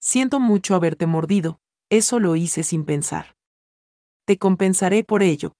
Siento 0.00 0.38
mucho 0.38 0.74
haberte 0.74 1.06
mordido, 1.06 1.58
eso 1.90 2.20
lo 2.20 2.36
hice 2.36 2.62
sin 2.62 2.84
pensar. 2.84 3.34
Te 4.26 4.38
compensaré 4.38 5.02
por 5.02 5.22
ello. 5.22 5.52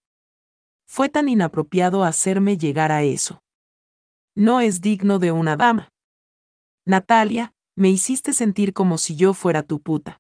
Fue 0.87 1.09
tan 1.09 1.29
inapropiado 1.29 2.05
hacerme 2.05 2.57
llegar 2.57 2.93
a 2.93 3.03
eso. 3.03 3.41
No 4.41 4.61
es 4.61 4.81
digno 4.81 5.19
de 5.19 5.33
una 5.33 5.57
dama. 5.57 5.91
Natalia, 6.87 7.53
me 7.77 7.91
hiciste 7.91 8.33
sentir 8.33 8.73
como 8.73 8.97
si 8.97 9.15
yo 9.15 9.35
fuera 9.35 9.63
tu 9.63 9.81
puta. 9.81 10.19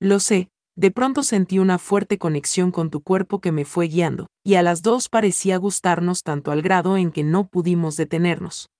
Lo 0.00 0.18
sé, 0.18 0.48
de 0.76 0.90
pronto 0.90 1.22
sentí 1.22 1.58
una 1.58 1.78
fuerte 1.78 2.16
conexión 2.16 2.72
con 2.72 2.88
tu 2.88 3.02
cuerpo 3.02 3.40
que 3.40 3.52
me 3.52 3.66
fue 3.66 3.88
guiando, 3.88 4.28
y 4.42 4.54
a 4.54 4.62
las 4.62 4.80
dos 4.80 5.08
parecía 5.08 5.58
gustarnos 5.58 6.22
tanto 6.22 6.52
al 6.52 6.62
grado 6.62 6.96
en 6.96 7.12
que 7.12 7.22
no 7.22 7.46
pudimos 7.46 7.96
detenernos 7.96 8.70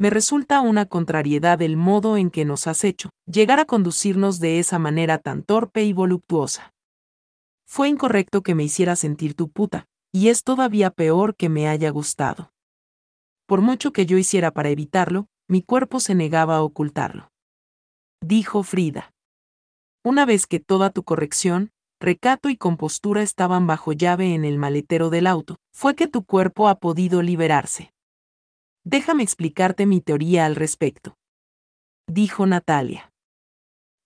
me 0.00 0.08
resulta 0.08 0.62
una 0.62 0.86
contrariedad 0.86 1.60
el 1.60 1.76
modo 1.76 2.16
en 2.16 2.30
que 2.30 2.46
nos 2.46 2.66
has 2.66 2.84
hecho 2.84 3.10
llegar 3.26 3.60
a 3.60 3.66
conducirnos 3.66 4.40
de 4.40 4.58
esa 4.58 4.78
manera 4.78 5.18
tan 5.18 5.42
torpe 5.42 5.84
y 5.84 5.92
voluptuosa. 5.92 6.72
Fue 7.66 7.90
incorrecto 7.90 8.42
que 8.42 8.54
me 8.54 8.64
hiciera 8.64 8.96
sentir 8.96 9.34
tu 9.34 9.50
puta, 9.50 9.84
y 10.12 10.28
es 10.28 10.42
todavía 10.42 10.90
peor 10.90 11.36
que 11.36 11.48
me 11.48 11.68
haya 11.68 11.90
gustado. 11.90 12.52
Por 13.46 13.60
mucho 13.60 13.92
que 13.92 14.06
yo 14.06 14.18
hiciera 14.18 14.50
para 14.52 14.70
evitarlo, 14.70 15.26
mi 15.48 15.62
cuerpo 15.62 16.00
se 16.00 16.14
negaba 16.14 16.56
a 16.56 16.62
ocultarlo. 16.62 17.30
Dijo 18.20 18.62
Frida. 18.62 19.12
Una 20.04 20.24
vez 20.24 20.46
que 20.46 20.60
toda 20.60 20.90
tu 20.90 21.02
corrección, 21.02 21.70
recato 22.00 22.48
y 22.48 22.56
compostura 22.56 23.22
estaban 23.22 23.66
bajo 23.66 23.92
llave 23.92 24.34
en 24.34 24.44
el 24.44 24.58
maletero 24.58 25.10
del 25.10 25.26
auto, 25.26 25.56
fue 25.72 25.94
que 25.94 26.06
tu 26.06 26.24
cuerpo 26.24 26.68
ha 26.68 26.78
podido 26.78 27.22
liberarse. 27.22 27.92
Déjame 28.84 29.22
explicarte 29.22 29.84
mi 29.86 30.00
teoría 30.00 30.46
al 30.46 30.56
respecto. 30.56 31.16
Dijo 32.06 32.46
Natalia. 32.46 33.12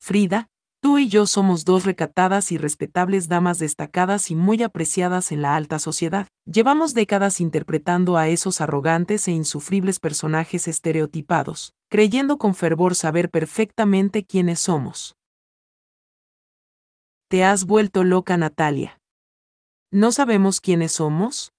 Frida, 0.00 0.48
tú 0.84 0.98
y 0.98 1.08
yo 1.08 1.24
somos 1.24 1.64
dos 1.64 1.86
recatadas 1.86 2.52
y 2.52 2.58
respetables 2.58 3.26
damas 3.26 3.58
destacadas 3.58 4.30
y 4.30 4.34
muy 4.34 4.62
apreciadas 4.62 5.32
en 5.32 5.40
la 5.40 5.56
alta 5.56 5.78
sociedad. 5.78 6.28
Llevamos 6.44 6.92
décadas 6.92 7.40
interpretando 7.40 8.18
a 8.18 8.28
esos 8.28 8.60
arrogantes 8.60 9.26
e 9.26 9.30
insufribles 9.30 9.98
personajes 9.98 10.68
estereotipados, 10.68 11.72
creyendo 11.88 12.36
con 12.36 12.54
fervor 12.54 12.96
saber 12.96 13.30
perfectamente 13.30 14.26
quiénes 14.26 14.60
somos. 14.60 15.16
Te 17.30 17.44
has 17.44 17.64
vuelto 17.64 18.04
loca, 18.04 18.36
Natalia. 18.36 19.00
¿No 19.90 20.12
sabemos 20.12 20.60
quiénes 20.60 20.92
somos? 20.92 21.53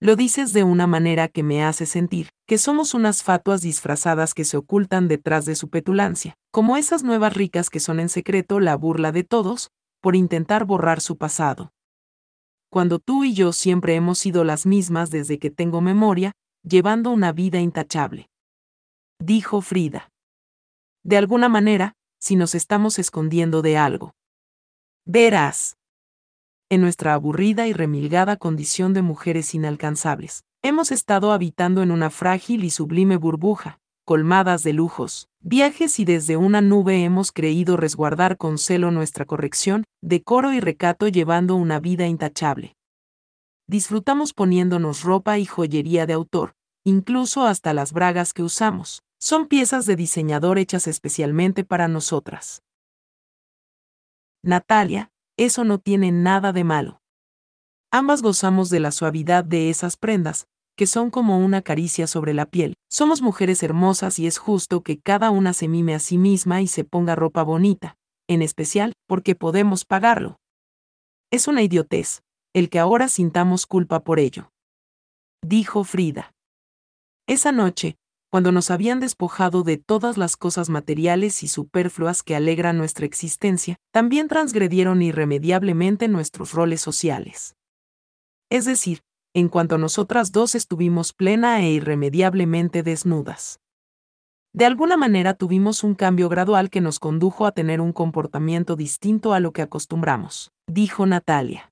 Lo 0.00 0.14
dices 0.14 0.52
de 0.52 0.62
una 0.62 0.86
manera 0.86 1.26
que 1.26 1.42
me 1.42 1.64
hace 1.64 1.84
sentir 1.84 2.28
que 2.46 2.56
somos 2.56 2.94
unas 2.94 3.24
fatuas 3.24 3.62
disfrazadas 3.62 4.32
que 4.32 4.44
se 4.44 4.56
ocultan 4.56 5.08
detrás 5.08 5.44
de 5.44 5.56
su 5.56 5.68
petulancia, 5.68 6.34
como 6.52 6.76
esas 6.76 7.02
nuevas 7.02 7.34
ricas 7.34 7.68
que 7.68 7.80
son 7.80 7.98
en 7.98 8.08
secreto 8.08 8.60
la 8.60 8.76
burla 8.76 9.10
de 9.10 9.24
todos, 9.24 9.70
por 10.00 10.14
intentar 10.14 10.64
borrar 10.64 11.00
su 11.00 11.18
pasado. 11.18 11.72
Cuando 12.70 13.00
tú 13.00 13.24
y 13.24 13.34
yo 13.34 13.52
siempre 13.52 13.96
hemos 13.96 14.18
sido 14.18 14.44
las 14.44 14.66
mismas 14.66 15.10
desde 15.10 15.38
que 15.38 15.50
tengo 15.50 15.80
memoria, 15.80 16.32
llevando 16.62 17.10
una 17.10 17.32
vida 17.32 17.58
intachable. 17.58 18.28
Dijo 19.18 19.60
Frida. 19.62 20.10
De 21.02 21.16
alguna 21.16 21.48
manera, 21.48 21.94
si 22.20 22.36
nos 22.36 22.54
estamos 22.54 22.98
escondiendo 22.98 23.62
de 23.62 23.76
algo. 23.76 24.14
Verás 25.04 25.77
en 26.70 26.80
nuestra 26.80 27.14
aburrida 27.14 27.66
y 27.66 27.72
remilgada 27.72 28.36
condición 28.36 28.92
de 28.92 29.02
mujeres 29.02 29.54
inalcanzables. 29.54 30.44
Hemos 30.62 30.90
estado 30.90 31.32
habitando 31.32 31.82
en 31.82 31.90
una 31.90 32.10
frágil 32.10 32.64
y 32.64 32.70
sublime 32.70 33.16
burbuja, 33.16 33.78
colmadas 34.04 34.62
de 34.62 34.72
lujos, 34.72 35.28
viajes 35.40 35.98
y 35.98 36.04
desde 36.04 36.36
una 36.36 36.60
nube 36.60 37.04
hemos 37.04 37.32
creído 37.32 37.76
resguardar 37.76 38.36
con 38.36 38.58
celo 38.58 38.90
nuestra 38.90 39.24
corrección, 39.24 39.84
decoro 40.02 40.52
y 40.52 40.60
recato 40.60 41.08
llevando 41.08 41.54
una 41.54 41.80
vida 41.80 42.06
intachable. 42.06 42.74
Disfrutamos 43.66 44.32
poniéndonos 44.32 45.02
ropa 45.02 45.38
y 45.38 45.44
joyería 45.44 46.06
de 46.06 46.14
autor, 46.14 46.54
incluso 46.84 47.44
hasta 47.44 47.74
las 47.74 47.92
bragas 47.92 48.32
que 48.32 48.42
usamos. 48.42 49.02
Son 49.20 49.46
piezas 49.46 49.84
de 49.84 49.96
diseñador 49.96 50.58
hechas 50.58 50.86
especialmente 50.86 51.64
para 51.64 51.88
nosotras. 51.88 52.62
Natalia, 54.42 55.10
eso 55.38 55.64
no 55.64 55.78
tiene 55.78 56.12
nada 56.12 56.52
de 56.52 56.64
malo. 56.64 57.00
Ambas 57.90 58.20
gozamos 58.20 58.68
de 58.68 58.80
la 58.80 58.90
suavidad 58.90 59.44
de 59.44 59.70
esas 59.70 59.96
prendas, 59.96 60.46
que 60.76 60.86
son 60.86 61.10
como 61.10 61.38
una 61.38 61.62
caricia 61.62 62.06
sobre 62.06 62.34
la 62.34 62.46
piel. 62.46 62.74
Somos 62.90 63.22
mujeres 63.22 63.62
hermosas 63.62 64.18
y 64.18 64.26
es 64.26 64.36
justo 64.36 64.82
que 64.82 65.00
cada 65.00 65.30
una 65.30 65.54
se 65.54 65.68
mime 65.68 65.94
a 65.94 66.00
sí 66.00 66.18
misma 66.18 66.60
y 66.60 66.66
se 66.66 66.84
ponga 66.84 67.14
ropa 67.16 67.42
bonita, 67.42 67.96
en 68.28 68.42
especial 68.42 68.92
porque 69.06 69.34
podemos 69.34 69.84
pagarlo. 69.84 70.36
Es 71.30 71.48
una 71.48 71.62
idiotez, 71.62 72.20
el 72.54 72.68
que 72.68 72.78
ahora 72.78 73.08
sintamos 73.08 73.66
culpa 73.66 74.00
por 74.00 74.18
ello. 74.18 74.50
Dijo 75.42 75.84
Frida. 75.84 76.32
Esa 77.26 77.52
noche, 77.52 77.96
cuando 78.30 78.52
nos 78.52 78.70
habían 78.70 79.00
despojado 79.00 79.62
de 79.62 79.78
todas 79.78 80.18
las 80.18 80.36
cosas 80.36 80.68
materiales 80.68 81.42
y 81.42 81.48
superfluas 81.48 82.22
que 82.22 82.36
alegran 82.36 82.76
nuestra 82.76 83.06
existencia, 83.06 83.76
también 83.90 84.28
transgredieron 84.28 85.00
irremediablemente 85.00 86.08
nuestros 86.08 86.52
roles 86.52 86.80
sociales. 86.80 87.56
Es 88.50 88.66
decir, 88.66 89.00
en 89.34 89.48
cuanto 89.48 89.78
nosotras 89.78 90.30
dos 90.30 90.54
estuvimos 90.54 91.12
plena 91.12 91.60
e 91.62 91.70
irremediablemente 91.70 92.82
desnudas. 92.82 93.60
De 94.52 94.66
alguna 94.66 94.96
manera 94.96 95.34
tuvimos 95.34 95.84
un 95.84 95.94
cambio 95.94 96.28
gradual 96.28 96.70
que 96.70 96.80
nos 96.80 96.98
condujo 96.98 97.46
a 97.46 97.52
tener 97.52 97.80
un 97.80 97.92
comportamiento 97.92 98.76
distinto 98.76 99.32
a 99.32 99.40
lo 99.40 99.52
que 99.52 99.62
acostumbramos, 99.62 100.50
dijo 100.66 101.06
Natalia. 101.06 101.70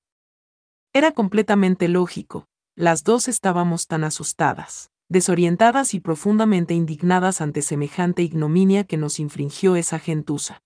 Era 0.93 1.11
completamente 1.11 1.87
lógico, 1.87 2.47
las 2.75 3.03
dos 3.03 3.27
estábamos 3.27 3.87
tan 3.87 4.03
asustadas 4.03 4.89
desorientadas 5.09 5.93
y 5.93 5.99
profundamente 5.99 6.73
indignadas 6.73 7.41
ante 7.41 7.61
semejante 7.61 8.21
ignominia 8.21 8.83
que 8.83 8.97
nos 8.97 9.19
infringió 9.19 9.75
esa 9.75 9.99
gentuza. 9.99 10.61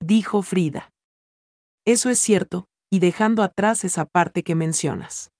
Dijo 0.00 0.42
Frida. 0.42 0.92
Eso 1.84 2.10
es 2.10 2.18
cierto, 2.18 2.66
y 2.90 2.98
dejando 2.98 3.42
atrás 3.42 3.84
esa 3.84 4.06
parte 4.06 4.42
que 4.42 4.54
mencionas. 4.54 5.30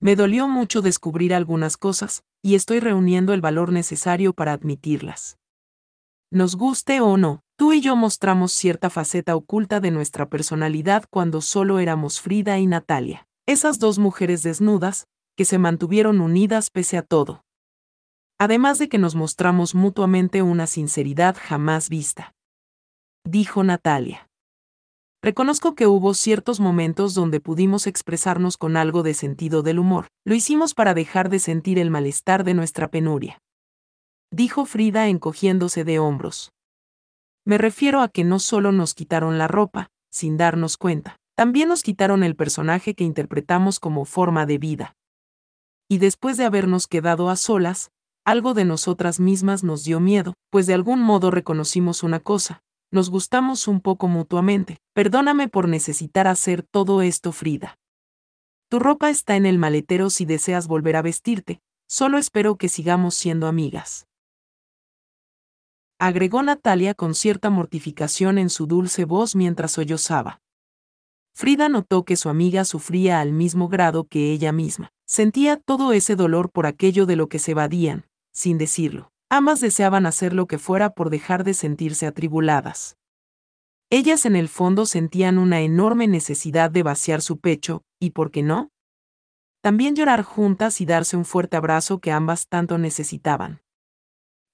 Me 0.00 0.16
dolió 0.16 0.48
mucho 0.48 0.80
descubrir 0.80 1.34
algunas 1.34 1.76
cosas, 1.76 2.22
y 2.42 2.54
estoy 2.54 2.80
reuniendo 2.80 3.34
el 3.34 3.42
valor 3.42 3.70
necesario 3.70 4.32
para 4.32 4.52
admitirlas. 4.52 5.36
Nos 6.32 6.56
guste 6.56 7.00
o 7.00 7.16
no, 7.16 7.42
tú 7.56 7.72
y 7.72 7.80
yo 7.80 7.96
mostramos 7.96 8.52
cierta 8.52 8.88
faceta 8.88 9.36
oculta 9.36 9.80
de 9.80 9.90
nuestra 9.90 10.28
personalidad 10.28 11.04
cuando 11.10 11.42
solo 11.42 11.80
éramos 11.80 12.20
Frida 12.20 12.58
y 12.58 12.66
Natalia. 12.66 13.26
Esas 13.46 13.78
dos 13.78 13.98
mujeres 13.98 14.42
desnudas, 14.42 15.06
que 15.40 15.46
se 15.46 15.56
mantuvieron 15.56 16.20
unidas 16.20 16.68
pese 16.68 16.98
a 16.98 17.02
todo. 17.02 17.46
Además 18.38 18.78
de 18.78 18.90
que 18.90 18.98
nos 18.98 19.14
mostramos 19.14 19.74
mutuamente 19.74 20.42
una 20.42 20.66
sinceridad 20.66 21.34
jamás 21.40 21.88
vista. 21.88 22.34
Dijo 23.24 23.64
Natalia. 23.64 24.28
Reconozco 25.22 25.74
que 25.74 25.86
hubo 25.86 26.12
ciertos 26.12 26.60
momentos 26.60 27.14
donde 27.14 27.40
pudimos 27.40 27.86
expresarnos 27.86 28.58
con 28.58 28.76
algo 28.76 29.02
de 29.02 29.14
sentido 29.14 29.62
del 29.62 29.78
humor. 29.78 30.08
Lo 30.26 30.34
hicimos 30.34 30.74
para 30.74 30.92
dejar 30.92 31.30
de 31.30 31.38
sentir 31.38 31.78
el 31.78 31.88
malestar 31.88 32.44
de 32.44 32.52
nuestra 32.52 32.88
penuria. 32.88 33.38
Dijo 34.30 34.66
Frida 34.66 35.08
encogiéndose 35.08 35.84
de 35.84 36.00
hombros. 36.00 36.52
Me 37.46 37.56
refiero 37.56 38.02
a 38.02 38.10
que 38.10 38.24
no 38.24 38.40
solo 38.40 38.72
nos 38.72 38.92
quitaron 38.92 39.38
la 39.38 39.48
ropa, 39.48 39.88
sin 40.12 40.36
darnos 40.36 40.76
cuenta, 40.76 41.16
también 41.34 41.70
nos 41.70 41.82
quitaron 41.82 42.24
el 42.24 42.36
personaje 42.36 42.94
que 42.94 43.04
interpretamos 43.04 43.80
como 43.80 44.04
forma 44.04 44.44
de 44.44 44.58
vida. 44.58 44.96
Y 45.92 45.98
después 45.98 46.36
de 46.36 46.44
habernos 46.44 46.86
quedado 46.86 47.30
a 47.30 47.36
solas, 47.36 47.90
algo 48.24 48.54
de 48.54 48.64
nosotras 48.64 49.18
mismas 49.18 49.64
nos 49.64 49.82
dio 49.82 49.98
miedo, 49.98 50.34
pues 50.48 50.68
de 50.68 50.74
algún 50.74 51.00
modo 51.00 51.32
reconocimos 51.32 52.04
una 52.04 52.20
cosa, 52.20 52.62
nos 52.92 53.10
gustamos 53.10 53.66
un 53.66 53.80
poco 53.80 54.06
mutuamente. 54.06 54.78
Perdóname 54.94 55.48
por 55.48 55.66
necesitar 55.66 56.28
hacer 56.28 56.62
todo 56.62 57.02
esto, 57.02 57.32
Frida. 57.32 57.76
Tu 58.68 58.78
ropa 58.78 59.10
está 59.10 59.34
en 59.34 59.46
el 59.46 59.58
maletero 59.58 60.10
si 60.10 60.26
deseas 60.26 60.68
volver 60.68 60.94
a 60.94 61.02
vestirte, 61.02 61.60
solo 61.88 62.18
espero 62.18 62.54
que 62.54 62.68
sigamos 62.68 63.16
siendo 63.16 63.48
amigas. 63.48 64.06
Agregó 65.98 66.44
Natalia 66.44 66.94
con 66.94 67.16
cierta 67.16 67.50
mortificación 67.50 68.38
en 68.38 68.48
su 68.48 68.68
dulce 68.68 69.06
voz 69.06 69.34
mientras 69.34 69.72
sollozaba. 69.72 70.40
Frida 71.40 71.70
notó 71.70 72.04
que 72.04 72.16
su 72.16 72.28
amiga 72.28 72.66
sufría 72.66 73.18
al 73.18 73.32
mismo 73.32 73.70
grado 73.70 74.04
que 74.04 74.30
ella 74.30 74.52
misma. 74.52 74.92
Sentía 75.06 75.56
todo 75.56 75.94
ese 75.94 76.14
dolor 76.14 76.50
por 76.50 76.66
aquello 76.66 77.06
de 77.06 77.16
lo 77.16 77.30
que 77.30 77.38
se 77.38 77.52
evadían, 77.52 78.04
sin 78.30 78.58
decirlo. 78.58 79.10
Ambas 79.30 79.62
deseaban 79.62 80.04
hacer 80.04 80.34
lo 80.34 80.46
que 80.46 80.58
fuera 80.58 80.90
por 80.90 81.08
dejar 81.08 81.42
de 81.42 81.54
sentirse 81.54 82.06
atribuladas. 82.06 82.98
Ellas 83.88 84.26
en 84.26 84.36
el 84.36 84.50
fondo 84.50 84.84
sentían 84.84 85.38
una 85.38 85.62
enorme 85.62 86.08
necesidad 86.08 86.70
de 86.70 86.82
vaciar 86.82 87.22
su 87.22 87.38
pecho, 87.38 87.84
y 87.98 88.10
¿por 88.10 88.30
qué 88.30 88.42
no? 88.42 88.68
También 89.62 89.96
llorar 89.96 90.22
juntas 90.22 90.82
y 90.82 90.84
darse 90.84 91.16
un 91.16 91.24
fuerte 91.24 91.56
abrazo 91.56 92.00
que 92.00 92.12
ambas 92.12 92.48
tanto 92.48 92.76
necesitaban. 92.76 93.62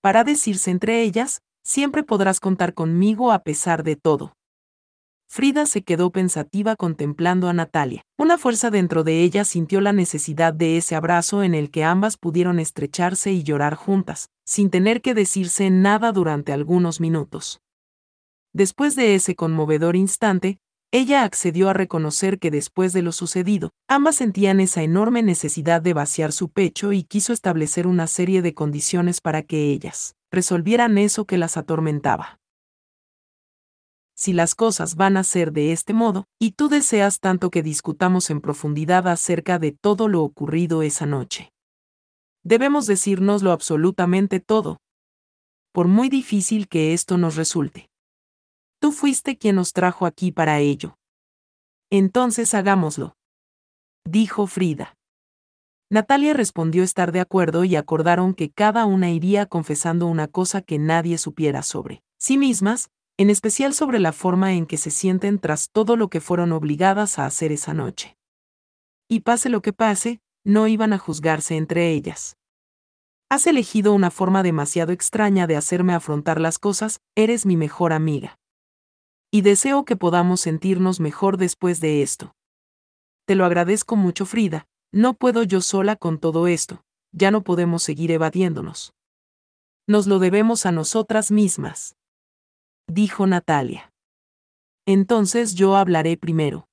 Para 0.03 0.23
decirse 0.23 0.71
entre 0.71 1.03
ellas, 1.03 1.43
siempre 1.65 2.05
podrás 2.05 2.39
contar 2.39 2.75
conmigo 2.75 3.33
a 3.33 3.41
pesar 3.41 3.83
de 3.83 3.97
todo. 3.97 4.37
Frida 5.29 5.67
se 5.67 5.83
quedó 5.83 6.11
pensativa 6.11 6.77
contemplando 6.77 7.49
a 7.49 7.53
Natalia. 7.53 8.03
Una 8.17 8.39
fuerza 8.39 8.71
dentro 8.71 9.05
de 9.05 9.23
ella 9.23 9.45
sintió 9.45 9.81
la 9.81 9.93
necesidad 9.93 10.55
de 10.55 10.77
ese 10.77 10.95
abrazo 10.95 11.43
en 11.43 11.55
el 11.55 11.71
que 11.71 11.85
ambas 11.85 12.17
pudieron 12.17 12.59
estrecharse 12.59 13.33
y 13.33 13.43
llorar 13.43 13.75
juntas, 13.75 14.31
sin 14.45 14.71
tener 14.71 15.03
que 15.03 15.15
decirse 15.15 15.69
nada 15.71 16.13
durante 16.13 16.53
algunos 16.53 17.01
minutos. 17.01 17.61
Después 18.55 18.97
de 18.97 19.15
ese 19.15 19.35
conmovedor 19.35 19.97
instante, 19.97 20.59
ella 20.93 21.25
accedió 21.25 21.69
a 21.69 21.75
reconocer 21.75 22.39
que 22.39 22.51
después 22.51 22.93
de 22.93 23.03
lo 23.03 23.13
sucedido, 23.13 23.73
ambas 23.89 24.17
sentían 24.17 24.61
esa 24.61 24.83
enorme 24.83 25.23
necesidad 25.23 25.83
de 25.83 25.93
vaciar 25.93 26.33
su 26.33 26.49
pecho 26.49 26.93
y 26.93 27.03
quiso 27.03 27.33
establecer 27.33 27.87
una 27.87 28.07
serie 28.07 28.41
de 28.41 28.55
condiciones 28.55 29.21
para 29.21 29.43
que 29.43 29.71
ellas 29.71 30.15
resolvieran 30.31 30.97
eso 30.97 31.27
que 31.27 31.39
las 31.39 31.57
atormentaba 31.57 32.39
si 34.17 34.33
las 34.33 34.55
cosas 34.55 34.97
van 34.97 35.17
a 35.17 35.25
ser 35.25 35.53
de 35.53 35.73
este 35.73 35.93
modo, 35.93 36.27
y 36.39 36.53
tú 36.53 36.69
deseas 36.69 37.21
tanto 37.21 37.51
que 37.51 37.63
discutamos 37.63 38.31
en 38.31 38.41
profundidad 38.41 39.07
acerca 39.09 39.59
de 39.59 39.73
todo 39.73 40.09
lo 40.09 40.23
ocurrido 40.23 40.83
esa 40.83 41.05
noche. 41.07 41.53
Debemos 42.43 42.87
decírnoslo 42.87 43.53
absolutamente 43.53 44.41
todo. 44.41 44.79
Por 45.73 45.89
muy 45.89 46.09
difícil 46.09 46.69
que 46.69 46.95
esto 46.95 47.19
nos 47.19 47.37
resulte. 47.37 47.91
Tú 48.81 48.93
fuiste 48.93 49.37
quien 49.37 49.57
nos 49.57 49.73
trajo 49.73 50.07
aquí 50.07 50.33
para 50.33 50.61
ello. 50.61 50.97
Entonces 51.91 52.55
hagámoslo. 52.55 53.17
Dijo 54.05 54.47
Frida. 54.47 54.95
Natalia 55.91 56.33
respondió 56.33 56.83
estar 56.83 57.13
de 57.13 57.21
acuerdo 57.21 57.65
y 57.65 57.77
acordaron 57.77 58.35
que 58.35 58.51
cada 58.51 58.87
una 58.87 59.11
iría 59.11 59.47
confesando 59.47 60.07
una 60.07 60.27
cosa 60.27 60.63
que 60.63 60.79
nadie 60.79 61.19
supiera 61.19 61.63
sobre 61.63 62.03
sí 62.19 62.39
mismas, 62.39 62.91
en 63.19 63.31
especial 63.31 63.73
sobre 63.73 63.99
la 63.99 64.13
forma 64.13 64.53
en 64.55 64.67
que 64.67 64.77
se 64.77 64.91
sienten 64.91 65.39
tras 65.39 65.71
todo 65.71 65.97
lo 65.97 66.09
que 66.09 66.21
fueron 66.21 66.53
obligadas 66.53 67.19
a 67.19 67.25
hacer 67.25 67.51
esa 67.51 67.73
noche. 67.73 68.17
Y 69.09 69.21
pase 69.21 69.49
lo 69.49 69.63
que 69.63 69.73
pase, 69.73 70.21
no 70.45 70.69
iban 70.69 70.93
a 70.93 70.99
juzgarse 70.99 71.57
entre 71.57 71.93
ellas. 71.93 72.37
Has 73.31 73.47
elegido 73.47 73.95
una 73.95 74.11
forma 74.11 74.43
demasiado 74.43 74.93
extraña 74.93 75.47
de 75.47 75.57
hacerme 75.57 75.95
afrontar 75.95 76.41
las 76.41 76.59
cosas, 76.59 77.01
eres 77.17 77.47
mi 77.47 77.57
mejor 77.57 77.93
amiga. 77.93 78.39
Y 79.33 79.41
deseo 79.41 79.85
que 79.85 79.97
podamos 79.97 80.43
sentirnos 80.43 81.01
mejor 81.01 81.37
después 81.39 81.81
de 81.81 82.03
esto. 82.03 82.35
Te 83.25 83.35
lo 83.35 83.45
agradezco 83.45 83.97
mucho, 83.97 84.27
Frida, 84.27 84.69
no 84.93 85.15
puedo 85.15 85.43
yo 85.43 85.61
sola 85.63 85.97
con 85.97 86.19
todo 86.19 86.47
esto, 86.47 86.85
ya 87.13 87.31
no 87.31 87.43
podemos 87.43 87.83
seguir 87.83 88.13
evadiéndonos. 88.13 88.93
Nos 89.89 90.07
lo 90.07 90.19
debemos 90.19 90.67
a 90.67 90.73
nosotras 90.73 91.33
mismas 91.33 91.96
dijo 92.87 93.27
Natalia. 93.27 93.93
Entonces 94.87 95.55
yo 95.55 95.77
hablaré 95.77 96.17
primero. 96.17 96.69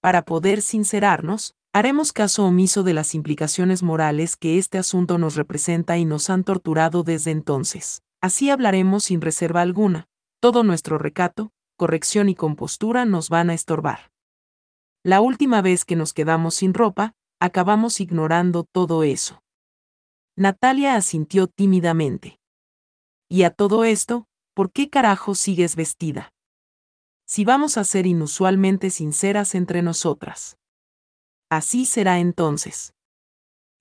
Para 0.00 0.24
poder 0.24 0.62
sincerarnos, 0.62 1.56
haremos 1.72 2.12
caso 2.12 2.44
omiso 2.44 2.84
de 2.84 2.94
las 2.94 3.14
implicaciones 3.14 3.82
morales 3.82 4.36
que 4.36 4.58
este 4.58 4.78
asunto 4.78 5.18
nos 5.18 5.34
representa 5.34 5.98
y 5.98 6.04
nos 6.04 6.30
han 6.30 6.44
torturado 6.44 7.02
desde 7.02 7.32
entonces. 7.32 8.02
Así 8.20 8.50
hablaremos 8.50 9.04
sin 9.04 9.20
reserva 9.20 9.60
alguna, 9.60 10.06
todo 10.40 10.62
nuestro 10.62 10.98
recato, 10.98 11.50
corrección 11.76 12.28
y 12.28 12.34
compostura 12.34 13.04
nos 13.04 13.28
van 13.28 13.50
a 13.50 13.54
estorbar. 13.54 14.10
La 15.04 15.20
última 15.20 15.62
vez 15.62 15.84
que 15.84 15.96
nos 15.96 16.12
quedamos 16.12 16.54
sin 16.54 16.74
ropa, 16.74 17.14
acabamos 17.40 18.00
ignorando 18.00 18.64
todo 18.64 19.02
eso. 19.02 19.42
Natalia 20.36 20.94
asintió 20.94 21.48
tímidamente. 21.48 22.38
Y 23.28 23.42
a 23.42 23.50
todo 23.50 23.84
esto, 23.84 24.27
¿por 24.58 24.72
qué 24.72 24.90
carajo 24.90 25.36
sigues 25.36 25.76
vestida? 25.76 26.32
Si 27.28 27.44
vamos 27.44 27.78
a 27.78 27.84
ser 27.84 28.08
inusualmente 28.08 28.90
sinceras 28.90 29.54
entre 29.54 29.82
nosotras. 29.82 30.58
Así 31.48 31.86
será 31.86 32.18
entonces. 32.18 32.92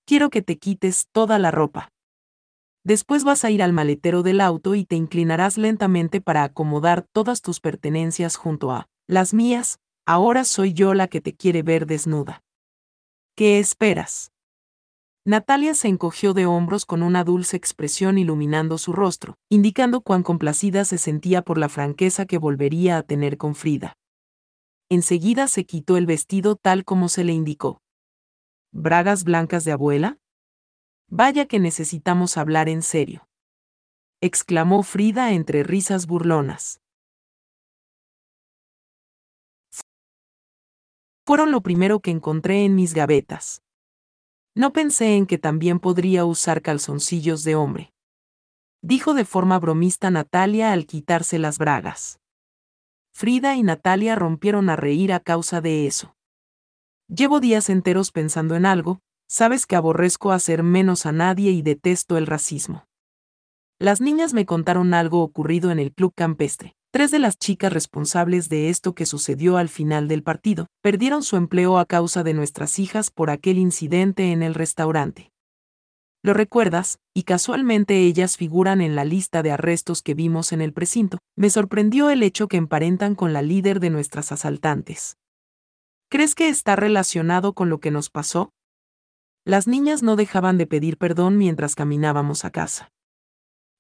Quiero 0.06 0.30
que 0.30 0.44
te 0.44 0.60
quites 0.60 1.08
toda 1.12 1.40
la 1.40 1.50
ropa. 1.50 1.90
Después 2.84 3.24
vas 3.24 3.44
a 3.44 3.50
ir 3.50 3.63
al 3.63 3.74
maletero 3.74 4.22
del 4.22 4.40
auto 4.40 4.76
y 4.76 4.86
te 4.86 4.96
inclinarás 4.96 5.58
lentamente 5.58 6.22
para 6.22 6.44
acomodar 6.44 7.08
todas 7.12 7.42
tus 7.42 7.60
pertenencias 7.60 8.36
junto 8.36 8.70
a 8.70 8.88
las 9.08 9.34
mías, 9.34 9.80
ahora 10.06 10.44
soy 10.44 10.74
yo 10.74 10.94
la 10.94 11.08
que 11.08 11.22
te 11.22 11.34
quiere 11.34 11.63
ver 11.63 11.88
desnuda. 11.88 12.44
¿Qué 13.36 13.58
esperas? 13.58 14.32
Natalia 15.28 15.76
se 15.76 15.90
encogió 15.90 16.34
de 16.34 16.46
hombros 16.46 16.86
con 16.86 17.04
una 17.04 17.26
dulce 17.26 17.58
expresión 17.58 18.18
iluminando 18.18 18.78
su 18.78 18.94
rostro, 18.94 19.36
indicando 19.50 20.00
cuán 20.00 20.24
complacida 20.24 20.86
se 20.86 20.98
sentía 20.98 21.42
por 21.42 21.58
la 21.58 21.68
franqueza 21.68 22.26
que 22.26 22.38
volvería 22.38 22.98
a 22.98 23.04
tener 23.04 23.38
con 23.38 23.54
Frida. 23.54 23.98
Enseguida 24.88 25.50
se 25.50 25.66
quitó 25.66 25.98
el 25.98 26.06
vestido 26.06 26.56
tal 26.56 26.86
como 26.86 27.10
se 27.10 27.26
le 27.26 27.34
indicó. 27.34 27.82
¿Bragas 28.72 29.26
blancas 29.26 29.66
de 29.66 29.74
abuela? 29.74 30.18
Vaya 31.10 31.46
que 31.46 31.60
necesitamos 31.60 32.38
hablar 32.38 32.70
en 32.70 32.82
serio. 32.82 33.28
exclamó 34.22 34.82
Frida 34.82 35.34
entre 35.34 35.63
risas 35.63 36.08
burlonas. 36.08 36.80
Fueron 41.26 41.52
lo 41.52 41.60
primero 41.60 42.00
que 42.00 42.12
encontré 42.12 42.63
en 42.63 42.76
mis 42.76 42.94
gavetas. 42.94 43.62
No 44.58 44.74
pensé 44.74 45.17
en 45.17 45.28
que 45.28 45.38
también 45.38 45.80
podría 45.80 46.26
usar 46.26 46.63
calzoncillos 46.63 47.44
de 47.44 47.54
hombre. 47.54 47.94
Dijo 48.81 49.13
de 49.13 49.23
forma 49.23 49.60
bromista 49.60 50.10
Natalia 50.10 50.71
al 50.71 50.88
quitarse 50.88 51.38
las 51.38 51.60
bragas. 51.60 52.19
Frida 53.13 53.56
y 53.56 53.62
Natalia 53.62 54.15
rompieron 54.15 54.71
a 54.71 54.75
reír 54.75 55.13
a 55.13 55.19
causa 55.19 55.62
de 55.62 55.86
eso. 55.86 56.15
Llevo 57.08 57.40
días 57.40 57.69
enteros 57.69 58.12
pensando 58.12 58.56
en 58.56 58.65
algo, 58.65 59.00
sabes 59.27 59.67
que 59.67 59.75
aborrezco 59.75 60.31
hacer 60.31 60.63
menos 60.63 61.06
a 61.06 61.12
nadie 61.12 61.52
y 61.52 61.62
detesto 61.62 62.17
el 62.17 62.25
racismo. 62.25 62.88
Las 63.77 64.02
niñas 64.02 64.34
me 64.34 64.48
contaron 64.48 64.96
algo 64.96 65.21
ocurrido 65.21 65.69
en 65.69 65.77
el 65.77 65.94
club 65.94 66.15
campestre. 66.15 66.75
Tres 66.98 67.12
de 67.12 67.19
las 67.19 67.37
chicas 67.37 67.71
responsables 67.71 68.50
de 68.50 68.71
esto 68.71 68.95
que 68.95 69.06
sucedió 69.06 69.58
al 69.58 69.69
final 69.69 70.08
del 70.08 70.23
partido 70.23 70.65
perdieron 70.81 71.21
su 71.21 71.35
empleo 71.35 71.77
a 71.77 71.85
causa 71.85 72.23
de 72.23 72.33
nuestras 72.33 72.79
hijas 72.79 73.12
por 73.12 73.29
aquel 73.29 73.60
incidente 73.60 74.31
en 74.31 74.41
el 74.41 74.56
restaurante. 74.56 75.31
Lo 76.23 76.33
recuerdas, 76.33 76.98
y 77.13 77.21
casualmente 77.21 78.00
ellas 78.00 78.35
figuran 78.35 78.81
en 78.81 78.95
la 78.95 79.06
lista 79.06 79.43
de 79.43 79.52
arrestos 79.52 80.02
que 80.02 80.15
vimos 80.15 80.52
en 80.52 80.60
el 80.60 80.73
precinto. 80.73 81.19
Me 81.35 81.52
sorprendió 81.52 82.10
el 82.10 82.23
hecho 82.23 82.48
que 82.48 82.58
emparentan 82.58 83.13
con 83.13 83.31
la 83.31 83.43
líder 83.43 83.79
de 83.79 83.91
nuestras 83.91 84.31
asaltantes. 84.31 85.17
¿Crees 86.10 86.33
que 86.33 86.50
está 86.50 86.75
relacionado 86.75 87.54
con 87.54 87.69
lo 87.69 87.79
que 87.79 87.91
nos 87.91 88.10
pasó? 88.10 88.50
Las 89.45 89.67
niñas 89.67 90.02
no 90.02 90.15
dejaban 90.15 90.58
de 90.58 90.65
pedir 90.65 90.98
perdón 90.98 91.37
mientras 91.37 91.75
caminábamos 91.75 92.43
a 92.43 92.50
casa. 92.50 92.89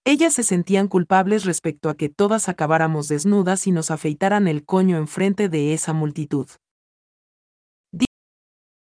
Ellas 0.09 0.35
se 0.35 0.43
sentían 0.43 0.87
culpables 0.87 1.43
respecto 1.43 1.89
a 1.89 1.97
que 1.97 2.07
todas 2.07 2.47
acabáramos 2.47 3.09
desnudas 3.09 3.67
y 3.67 3.73
nos 3.73 3.91
afeitaran 3.91 4.47
el 4.47 4.63
coño 4.63 4.95
enfrente 4.95 5.49
de 5.49 5.73
esa 5.73 5.91
multitud. 5.91 6.47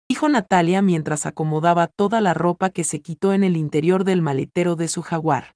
Dijo 0.06 0.28
Natalia 0.28 0.82
mientras 0.82 1.24
acomodaba 1.24 1.86
toda 1.86 2.20
la 2.20 2.34
ropa 2.34 2.68
que 2.68 2.84
se 2.84 3.00
quitó 3.00 3.32
en 3.32 3.42
el 3.42 3.56
interior 3.56 4.04
del 4.04 4.20
maletero 4.20 4.76
de 4.76 4.86
su 4.86 5.00
jaguar. 5.00 5.54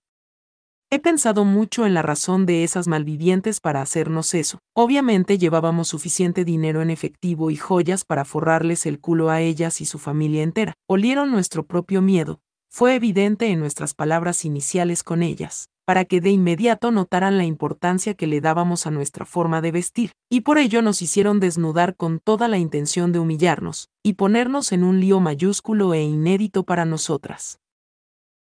He 0.90 1.00
pensado 1.00 1.44
mucho 1.44 1.84
en 1.84 1.92
la 1.92 2.00
razón 2.00 2.46
de 2.46 2.64
esas 2.64 2.88
malvivientes 2.88 3.60
para 3.60 3.82
hacernos 3.82 4.32
eso. 4.32 4.60
Obviamente 4.74 5.36
llevábamos 5.36 5.88
suficiente 5.88 6.46
dinero 6.46 6.80
en 6.80 6.88
efectivo 6.88 7.50
y 7.50 7.56
joyas 7.56 8.06
para 8.06 8.24
forrarles 8.24 8.86
el 8.86 9.00
culo 9.00 9.28
a 9.28 9.42
ellas 9.42 9.82
y 9.82 9.84
su 9.84 9.98
familia 9.98 10.42
entera. 10.42 10.72
Olieron 10.88 11.30
nuestro 11.30 11.66
propio 11.66 12.00
miedo. 12.00 12.40
Fue 12.68 12.94
evidente 12.94 13.46
en 13.48 13.60
nuestras 13.60 13.94
palabras 13.94 14.44
iniciales 14.44 15.02
con 15.02 15.22
ellas, 15.22 15.68
para 15.84 16.04
que 16.04 16.20
de 16.20 16.30
inmediato 16.30 16.90
notaran 16.90 17.38
la 17.38 17.44
importancia 17.44 18.14
que 18.14 18.26
le 18.26 18.40
dábamos 18.40 18.86
a 18.86 18.90
nuestra 18.90 19.24
forma 19.24 19.60
de 19.60 19.72
vestir, 19.72 20.12
y 20.30 20.42
por 20.42 20.58
ello 20.58 20.82
nos 20.82 21.02
hicieron 21.02 21.40
desnudar 21.40 21.96
con 21.96 22.20
toda 22.20 22.48
la 22.48 22.58
intención 22.58 23.12
de 23.12 23.18
humillarnos, 23.18 23.88
y 24.02 24.14
ponernos 24.14 24.72
en 24.72 24.84
un 24.84 25.00
lío 25.00 25.20
mayúsculo 25.20 25.94
e 25.94 26.02
inédito 26.02 26.64
para 26.64 26.84
nosotras 26.84 27.58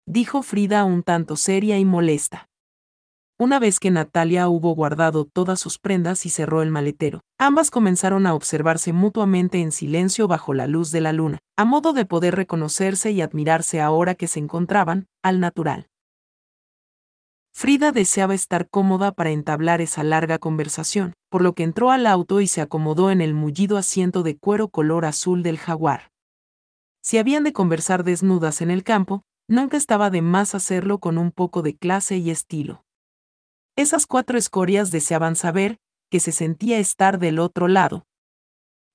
dijo 0.05 0.43
Frida 0.43 0.83
un 0.83 1.03
tanto 1.03 1.35
seria 1.35 1.79
y 1.79 1.85
molesta. 1.85 2.49
Una 3.39 3.57
vez 3.57 3.79
que 3.79 3.89
Natalia 3.89 4.47
hubo 4.47 4.75
guardado 4.75 5.25
todas 5.25 5.59
sus 5.59 5.79
prendas 5.79 6.25
y 6.27 6.29
cerró 6.29 6.61
el 6.61 6.69
maletero, 6.69 7.21
ambas 7.39 7.71
comenzaron 7.71 8.27
a 8.27 8.35
observarse 8.35 8.93
mutuamente 8.93 9.59
en 9.59 9.71
silencio 9.71 10.27
bajo 10.27 10.53
la 10.53 10.67
luz 10.67 10.91
de 10.91 11.01
la 11.01 11.13
luna, 11.13 11.39
a 11.57 11.65
modo 11.65 11.93
de 11.93 12.05
poder 12.05 12.35
reconocerse 12.35 13.11
y 13.11 13.21
admirarse 13.21 13.81
ahora 13.81 14.13
que 14.13 14.27
se 14.27 14.39
encontraban, 14.39 15.07
al 15.23 15.39
natural. 15.39 15.87
Frida 17.55 17.91
deseaba 17.91 18.35
estar 18.35 18.69
cómoda 18.69 19.11
para 19.11 19.31
entablar 19.31 19.81
esa 19.81 20.03
larga 20.03 20.37
conversación, 20.37 21.13
por 21.29 21.41
lo 21.41 21.53
que 21.53 21.63
entró 21.63 21.89
al 21.89 22.05
auto 22.05 22.39
y 22.39 22.47
se 22.47 22.61
acomodó 22.61 23.09
en 23.09 23.19
el 23.19 23.33
mullido 23.33 23.77
asiento 23.77 24.21
de 24.21 24.37
cuero 24.37 24.67
color 24.67 25.05
azul 25.05 25.41
del 25.41 25.57
jaguar. 25.57 26.11
Si 27.01 27.17
habían 27.17 27.43
de 27.43 27.53
conversar 27.53 28.03
desnudas 28.03 28.61
en 28.61 28.69
el 28.69 28.83
campo, 28.83 29.23
nunca 29.47 29.75
estaba 29.75 30.11
de 30.11 30.21
más 30.21 30.53
hacerlo 30.53 30.99
con 30.99 31.17
un 31.17 31.31
poco 31.31 31.63
de 31.63 31.75
clase 31.75 32.17
y 32.17 32.29
estilo. 32.29 32.82
Esas 33.75 34.05
cuatro 34.05 34.37
escorias 34.37 34.91
deseaban 34.91 35.35
saber 35.35 35.79
que 36.11 36.19
se 36.19 36.31
sentía 36.31 36.77
estar 36.77 37.17
del 37.17 37.39
otro 37.39 37.67
lado. 37.67 38.05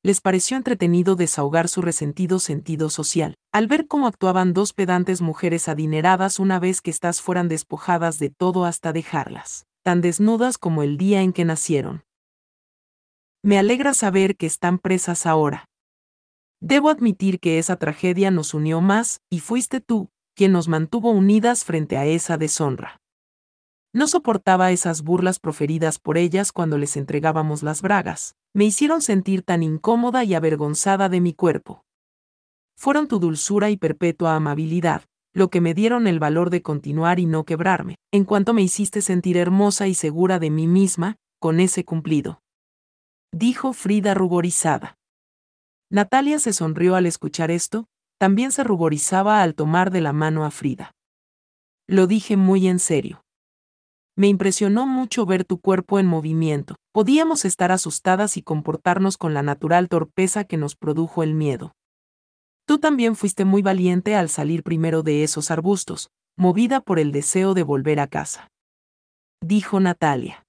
Les 0.04 0.20
pareció 0.20 0.56
entretenido 0.56 1.16
desahogar 1.16 1.66
su 1.66 1.82
resentido 1.82 2.38
sentido 2.38 2.88
social, 2.88 3.34
al 3.52 3.66
ver 3.66 3.88
cómo 3.88 4.06
actuaban 4.06 4.52
dos 4.52 4.72
pedantes 4.72 5.20
mujeres 5.20 5.68
adineradas 5.68 6.38
una 6.38 6.60
vez 6.60 6.80
que 6.80 6.92
éstas 6.92 7.20
fueran 7.20 7.48
despojadas 7.48 8.20
de 8.20 8.30
todo 8.30 8.64
hasta 8.64 8.92
dejarlas, 8.92 9.66
tan 9.82 10.00
desnudas 10.00 10.58
como 10.58 10.84
el 10.84 10.96
día 10.96 11.22
en 11.22 11.32
que 11.32 11.44
nacieron. 11.44 12.04
Me 13.42 13.58
alegra 13.58 13.94
saber 13.94 14.36
que 14.36 14.46
están 14.46 14.78
presas 14.78 15.26
ahora. 15.26 15.64
Debo 16.60 16.88
admitir 16.88 17.40
que 17.40 17.58
esa 17.58 17.74
tragedia 17.76 18.30
nos 18.30 18.54
unió 18.54 18.80
más, 18.80 19.20
y 19.28 19.40
fuiste 19.40 19.80
tú, 19.80 20.10
quien 20.36 20.52
nos 20.52 20.68
mantuvo 20.68 21.10
unidas 21.10 21.64
frente 21.64 21.96
a 21.96 22.06
esa 22.06 22.36
deshonra. 22.36 23.00
No 23.92 24.06
soportaba 24.06 24.70
esas 24.70 25.02
burlas 25.02 25.38
proferidas 25.38 25.98
por 25.98 26.18
ellas 26.18 26.52
cuando 26.52 26.76
les 26.76 26.96
entregábamos 26.96 27.62
las 27.62 27.80
bragas, 27.80 28.36
me 28.54 28.64
hicieron 28.64 29.00
sentir 29.00 29.42
tan 29.42 29.62
incómoda 29.62 30.24
y 30.24 30.34
avergonzada 30.34 31.08
de 31.08 31.20
mi 31.20 31.32
cuerpo. 31.32 31.84
Fueron 32.76 33.08
tu 33.08 33.18
dulzura 33.18 33.70
y 33.70 33.76
perpetua 33.76 34.36
amabilidad, 34.36 35.04
lo 35.32 35.48
que 35.50 35.60
me 35.60 35.74
dieron 35.74 36.06
el 36.06 36.18
valor 36.18 36.50
de 36.50 36.62
continuar 36.62 37.18
y 37.18 37.26
no 37.26 37.44
quebrarme, 37.44 37.96
en 38.12 38.24
cuanto 38.24 38.52
me 38.52 38.62
hiciste 38.62 39.00
sentir 39.00 39.36
hermosa 39.36 39.86
y 39.86 39.94
segura 39.94 40.38
de 40.38 40.50
mí 40.50 40.66
misma, 40.66 41.16
con 41.40 41.60
ese 41.60 41.84
cumplido. 41.84 42.40
Dijo 43.32 43.72
Frida 43.72 44.14
ruborizada. 44.14 44.96
Natalia 45.90 46.38
se 46.38 46.52
sonrió 46.52 46.96
al 46.96 47.06
escuchar 47.06 47.50
esto, 47.50 47.86
también 48.18 48.52
se 48.52 48.64
ruborizaba 48.64 49.42
al 49.42 49.54
tomar 49.54 49.90
de 49.90 50.00
la 50.00 50.12
mano 50.12 50.44
a 50.44 50.50
Frida. 50.50 50.92
Lo 51.86 52.06
dije 52.06 52.36
muy 52.36 52.68
en 52.68 52.78
serio. 52.78 53.22
Me 54.18 54.26
impresionó 54.26 54.86
mucho 54.86 55.26
ver 55.26 55.44
tu 55.44 55.60
cuerpo 55.60 56.00
en 56.00 56.06
movimiento. 56.06 56.74
Podíamos 56.92 57.44
estar 57.44 57.70
asustadas 57.70 58.36
y 58.36 58.42
comportarnos 58.42 59.16
con 59.16 59.32
la 59.32 59.42
natural 59.42 59.88
torpeza 59.88 60.42
que 60.42 60.56
nos 60.56 60.74
produjo 60.74 61.22
el 61.22 61.34
miedo. 61.34 61.72
Tú 62.66 62.78
también 62.78 63.14
fuiste 63.14 63.44
muy 63.44 63.62
valiente 63.62 64.16
al 64.16 64.28
salir 64.28 64.64
primero 64.64 65.02
de 65.02 65.22
esos 65.22 65.52
arbustos, 65.52 66.10
movida 66.36 66.80
por 66.80 66.98
el 66.98 67.12
deseo 67.12 67.54
de 67.54 67.62
volver 67.62 68.00
a 68.00 68.08
casa. 68.08 68.48
Dijo 69.40 69.78
Natalia. 69.78 70.44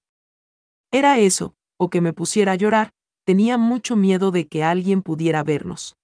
Era 0.90 1.18
eso, 1.18 1.54
o 1.78 1.90
que 1.90 2.00
me 2.00 2.12
pusiera 2.12 2.52
a 2.52 2.56
llorar, 2.56 2.90
tenía 3.24 3.56
mucho 3.56 3.94
miedo 3.94 4.32
de 4.32 4.48
que 4.48 4.64
alguien 4.64 5.02
pudiera 5.02 5.44
vernos 5.44 5.94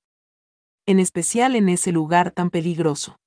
en 0.86 1.00
especial 1.00 1.56
en 1.56 1.68
ese 1.68 1.90
lugar 1.90 2.30
tan 2.30 2.50
peligroso. 2.50 3.18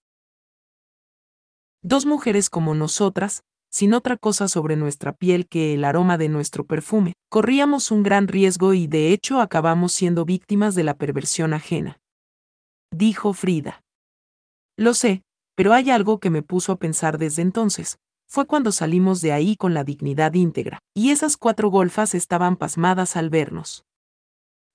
Dos 1.84 2.06
mujeres 2.06 2.50
como 2.50 2.74
nosotras, 2.74 3.44
sin 3.70 3.94
otra 3.94 4.18
cosa 4.18 4.48
sobre 4.48 4.76
nuestra 4.76 5.14
piel 5.14 5.48
que 5.48 5.74
el 5.74 5.84
aroma 5.84 6.18
de 6.18 6.30
nuestro 6.30 6.66
perfume, 6.66 7.14
corríamos 7.30 7.92
un 7.92 8.04
gran 8.04 8.28
riesgo 8.28 8.74
y 8.74 8.88
de 8.88 9.14
hecho 9.14 9.40
acabamos 9.40 9.94
siendo 9.94 10.26
víctimas 10.26 10.76
de 10.76 10.84
la 10.84 10.96
perversión 10.96 11.54
ajena. 11.54 12.00
Dijo 12.92 13.34
Frida. 13.34 13.84
Lo 14.76 14.94
sé, 14.94 15.24
pero 15.56 15.74
hay 15.74 15.92
algo 15.92 16.20
que 16.20 16.30
me 16.30 16.42
puso 16.42 16.72
a 16.72 16.80
pensar 16.80 17.18
desde 17.18 17.42
entonces. 17.42 18.00
Fue 18.28 18.46
cuando 18.46 18.72
salimos 18.72 19.22
de 19.22 19.32
ahí 19.32 19.56
con 19.56 19.74
la 19.74 19.84
dignidad 19.84 20.34
íntegra, 20.34 20.80
y 20.94 21.10
esas 21.10 21.36
cuatro 21.36 21.70
golfas 21.70 22.14
estaban 22.14 22.58
pasmadas 22.58 23.16
al 23.16 23.30
vernos. 23.30 23.86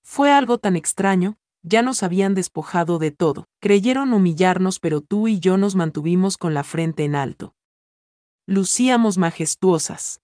Fue 0.02 0.32
algo 0.32 0.58
tan 0.58 0.76
extraño, 0.76 1.36
ya 1.62 1.80
nos 1.80 2.02
habían 2.02 2.34
despojado 2.34 2.98
de 2.98 3.10
todo, 3.10 3.46
creyeron 3.60 4.12
humillarnos 4.12 4.78
pero 4.78 5.00
tú 5.00 5.28
y 5.28 5.40
yo 5.40 5.56
nos 5.56 5.76
mantuvimos 5.76 6.36
con 6.36 6.52
la 6.52 6.64
frente 6.64 7.04
en 7.04 7.14
alto. 7.14 7.54
Lucíamos 8.46 9.16
majestuosas. 9.16 10.20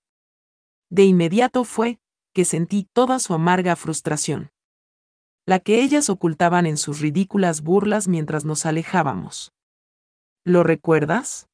De 0.91 1.05
inmediato 1.05 1.65
fue, 1.65 1.99
que 2.35 2.45
sentí 2.45 2.87
toda 2.93 3.19
su 3.19 3.33
amarga 3.33 3.77
frustración. 3.77 4.51
La 5.47 5.59
que 5.59 5.83
ellas 5.83 6.11
ocultaban 6.11 6.67
en 6.67 6.77
sus 6.77 7.01
ridículas 7.01 7.63
burlas 7.63 8.09
mientras 8.09 8.45
nos 8.45 8.67
alejábamos. 8.67 9.53
¿Lo 10.45 10.63
recuerdas? 10.65 11.49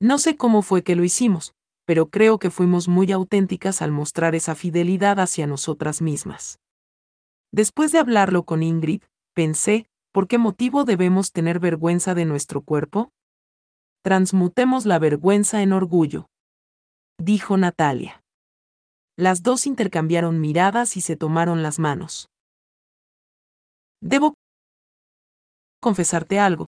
No 0.00 0.18
sé 0.18 0.36
cómo 0.36 0.62
fue 0.62 0.82
que 0.82 0.96
lo 0.96 1.04
hicimos, 1.04 1.54
pero 1.84 2.10
creo 2.10 2.40
que 2.40 2.50
fuimos 2.50 2.88
muy 2.88 3.12
auténticas 3.12 3.80
al 3.80 3.92
mostrar 3.92 4.34
esa 4.34 4.56
fidelidad 4.56 5.20
hacia 5.20 5.46
nosotras 5.46 6.02
mismas. 6.02 6.58
Después 7.52 7.92
de 7.92 7.98
hablarlo 7.98 8.42
con 8.42 8.64
Ingrid, 8.64 9.02
pensé, 9.32 9.86
¿por 10.12 10.26
qué 10.26 10.38
motivo 10.38 10.84
debemos 10.84 11.30
tener 11.30 11.60
vergüenza 11.60 12.16
de 12.16 12.24
nuestro 12.24 12.62
cuerpo? 12.62 13.12
Transmutemos 14.02 14.86
la 14.86 14.98
vergüenza 14.98 15.62
en 15.62 15.72
orgullo. 15.72 16.26
Dijo 17.20 17.56
Natalia. 17.56 18.22
Las 19.16 19.42
dos 19.42 19.66
intercambiaron 19.66 20.40
miradas 20.40 20.96
y 20.96 21.00
se 21.00 21.16
tomaron 21.16 21.62
las 21.62 21.78
manos. 21.78 22.28
Debo 24.00 24.34
confesarte 25.80 26.38
algo. 26.38 26.66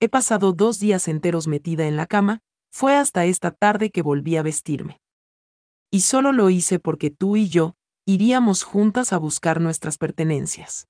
He 0.00 0.08
pasado 0.08 0.52
dos 0.52 0.78
días 0.78 1.08
enteros 1.08 1.48
metida 1.48 1.86
en 1.86 1.96
la 1.96 2.06
cama, 2.06 2.40
fue 2.72 2.96
hasta 2.96 3.24
esta 3.24 3.50
tarde 3.50 3.90
que 3.90 4.02
volví 4.02 4.36
a 4.36 4.42
vestirme. 4.42 4.98
Y 5.92 6.02
solo 6.02 6.32
lo 6.32 6.50
hice 6.50 6.78
porque 6.78 7.10
tú 7.10 7.36
y 7.36 7.48
yo, 7.48 7.74
iríamos 8.06 8.62
juntas 8.62 9.12
a 9.12 9.18
buscar 9.18 9.60
nuestras 9.60 9.98
pertenencias. 9.98 10.86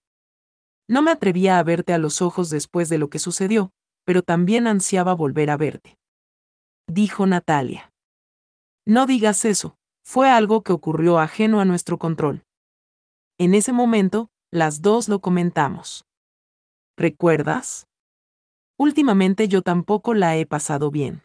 No 0.89 1.03
me 1.03 1.11
atrevía 1.11 1.59
a 1.59 1.63
verte 1.63 1.93
a 1.93 1.99
los 1.99 2.23
ojos 2.23 2.51
después 2.51 2.89
de 2.89 2.99
lo 2.99 3.09
que 3.09 3.19
sucedió, 3.19 3.71
pero 4.05 4.23
también 4.23 4.67
ansiaba 4.67 5.15
volver 5.15 5.51
a 5.51 5.57
verte. 5.57 5.99
Dijo 6.87 7.27
Natalia. 7.27 7.93
No 8.87 9.07
digas 9.07 9.45
eso, 9.45 9.77
fue 10.05 10.29
algo 10.29 10.63
que 10.63 10.73
ocurrió 10.73 11.19
ajeno 11.19 11.61
a 11.61 11.65
nuestro 11.65 11.99
control. 11.99 12.45
En 13.39 13.55
ese 13.55 13.73
momento, 13.73 14.31
las 14.51 14.83
dos 14.83 15.09
lo 15.09 15.21
comentamos. 15.21 16.05
¿Recuerdas? 16.97 17.87
Últimamente 18.79 19.49
yo 19.49 19.63
tampoco 19.63 20.15
la 20.15 20.37
he 20.37 20.47
pasado 20.47 20.91
bien. 20.91 21.23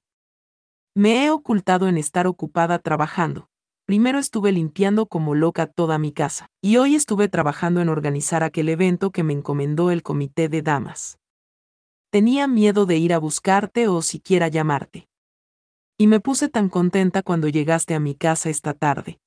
Me 0.96 1.26
he 1.26 1.32
ocultado 1.32 1.88
en 1.88 1.98
estar 1.98 2.28
ocupada 2.28 2.80
trabajando, 2.80 3.50
Primero 3.88 4.20
estuve 4.20 4.52
limpiando 4.52 5.06
como 5.06 5.34
loca 5.34 5.66
toda 5.66 5.98
mi 5.98 6.12
casa, 6.12 6.50
y 6.62 6.76
hoy 6.76 6.94
estuve 6.94 7.30
trabajando 7.30 7.80
en 7.80 7.88
organizar 7.88 8.44
aquel 8.44 8.68
evento 8.68 9.12
que 9.12 9.24
me 9.24 9.32
encomendó 9.32 9.92
el 9.92 10.04
comité 10.04 10.50
de 10.50 10.62
damas. 10.62 11.20
Tenía 12.10 12.48
miedo 12.48 12.86
de 12.86 12.98
ir 12.98 13.14
a 13.14 13.18
buscarte 13.18 13.88
o 13.88 14.02
siquiera 14.02 14.48
llamarte. 14.48 15.10
Y 15.98 16.08
me 16.08 16.20
puse 16.20 16.48
tan 16.48 16.70
contenta 16.70 17.22
cuando 17.22 17.50
llegaste 17.50 17.96
a 17.96 18.00
mi 18.00 18.16
casa 18.16 18.50
esta 18.50 18.74
tarde. 18.74 19.20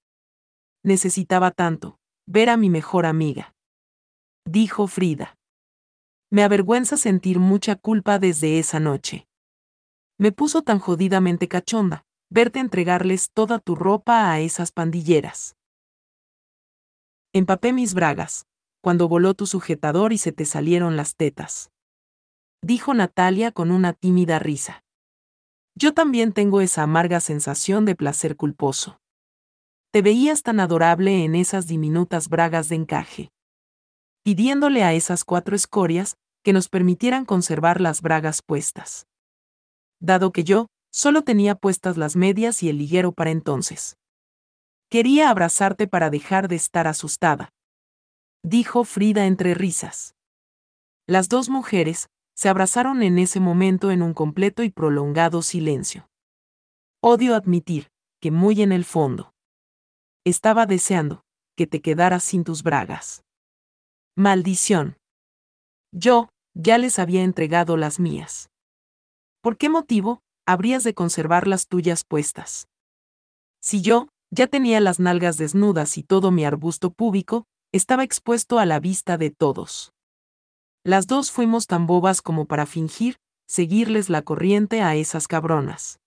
Necesitaba 0.83 1.51
tanto, 1.51 1.99
ver 2.26 2.49
a 2.49 2.57
mi 2.57 2.70
mejor 2.70 3.05
amiga. 3.05 3.55
Dijo 4.47 4.87
Frida. 4.87 5.37
Me 6.31 6.43
avergüenza 6.43 6.97
sentir 6.97 7.39
mucha 7.39 7.76
culpa 7.76 8.18
desde 8.18 8.59
esa 8.59 8.81
noche. 8.81 9.26
Me 10.16 10.33
puso 10.33 10.62
tan 10.62 10.78
jodidamente 10.78 11.49
cachonda, 11.49 12.05
verte 12.31 12.61
entregarles 12.61 13.31
toda 13.33 13.59
tu 13.59 13.74
ropa 13.74 14.31
a 14.31 14.41
esas 14.41 14.72
pandilleras. 14.72 15.57
Empapé 17.33 17.72
mis 17.72 17.95
bragas, 17.95 18.47
cuando 18.81 19.09
voló 19.09 19.35
tu 19.35 19.47
sujetador 19.47 20.12
y 20.12 20.18
se 20.18 20.33
te 20.33 20.47
salieron 20.47 20.97
las 20.97 21.16
tetas. 21.16 21.70
Dijo 22.63 22.93
Natalia 22.93 23.53
con 23.53 23.71
una 23.71 23.95
tímida 23.95 24.39
risa. 24.39 24.85
Yo 25.75 25.95
también 25.95 26.33
tengo 26.33 26.61
esa 26.61 26.83
amarga 26.83 27.21
sensación 27.21 27.87
de 27.87 27.95
placer 27.95 28.37
culposo. 28.37 29.01
Te 29.93 30.03
veías 30.03 30.43
tan 30.43 30.61
adorable 30.61 31.25
en 31.25 31.35
esas 31.35 31.67
diminutas 31.67 32.29
bragas 32.29 32.69
de 32.69 32.77
encaje. 32.77 33.33
Pidiéndole 34.23 34.85
a 34.85 34.93
esas 34.93 35.25
cuatro 35.25 35.57
escorias 35.57 36.17
que 36.45 36.53
nos 36.53 36.69
permitieran 36.69 37.25
conservar 37.25 37.81
las 37.81 38.03
bragas 38.03 38.43
puestas. 38.43 39.07
Dado 39.99 40.31
que 40.31 40.45
yo, 40.45 40.67
solo 40.93 41.23
tenía 41.23 41.55
puestas 41.55 41.97
las 41.97 42.15
medias 42.15 42.63
y 42.63 42.69
el 42.69 42.77
liguero 42.77 43.13
para 43.13 43.31
entonces. 43.31 43.97
Quería 44.91 45.31
abrazarte 45.31 45.87
para 45.87 46.11
dejar 46.11 46.49
de 46.49 46.57
estar 46.57 46.87
asustada. 46.87 47.51
Dijo 48.43 48.85
Frida 48.85 49.27
entre 49.27 49.55
risas. 49.55 50.15
Las 51.07 51.29
dos 51.29 51.49
mujeres, 51.49 52.09
se 52.41 52.49
abrazaron 52.49 53.03
en 53.03 53.18
ese 53.18 53.38
momento 53.38 53.91
en 53.91 54.01
un 54.01 54.14
completo 54.14 54.62
y 54.62 54.70
prolongado 54.70 55.43
silencio. 55.43 56.09
Odio 57.03 57.34
admitir, 57.34 57.91
que 58.18 58.30
muy 58.30 58.62
en 58.62 58.72
el 58.72 58.86
fondo. 58.86 59.34
Estaba 60.24 60.64
deseando, 60.64 61.22
que 61.55 61.66
te 61.66 61.82
quedaras 61.82 62.24
sin 62.24 62.45
tus 62.45 62.62
bragas. 62.62 63.24
Maldición. 64.16 64.97
Yo, 65.93 66.30
ya 66.55 66.78
les 66.78 66.99
había 66.99 67.24
entregado 67.24 67.76
las 67.76 68.01
mías. 68.01 68.49
¿Por 69.43 69.59
qué 69.59 69.68
motivo, 69.68 70.22
habrías 70.47 70.82
de 70.82 70.95
conservar 70.95 71.47
las 71.47 71.66
tuyas 71.66 72.05
puestas? 72.05 72.68
Si 73.61 73.82
yo, 73.82 74.09
ya 74.30 74.47
tenía 74.47 74.80
las 74.80 74.99
nalgas 74.99 75.36
desnudas 75.36 75.99
y 75.99 76.05
todo 76.05 76.30
mi 76.30 76.47
arbusto 76.47 76.91
púbico, 76.91 77.45
estaba 77.70 78.03
expuesto 78.03 78.59
a 78.59 78.64
la 78.64 78.80
vista 78.80 79.18
de 79.18 79.30
todos. 79.30 79.93
Las 80.83 81.07
dos 81.07 81.31
fuimos 81.31 81.66
tan 81.66 81.87
bobas 81.87 82.22
como 82.22 82.47
para 82.47 82.64
fingir, 82.64 83.16
seguirles 83.47 84.09
la 84.09 84.22
corriente 84.22 84.81
a 84.81 84.95
esas 84.95 85.28
cabronas. 85.28 86.01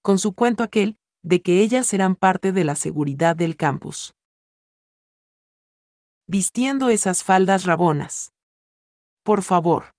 Con 0.00 0.18
su 0.18 0.32
cuento 0.32 0.62
aquel, 0.62 0.96
de 1.22 1.42
que 1.42 1.60
ellas 1.60 1.92
eran 1.92 2.14
parte 2.14 2.52
de 2.52 2.64
la 2.64 2.76
seguridad 2.76 3.34
del 3.34 3.56
campus. 3.56 4.14
Vistiendo 6.28 6.88
esas 6.88 7.24
faldas 7.24 7.64
rabonas. 7.64 8.32
Por 9.24 9.42
favor. 9.42 9.90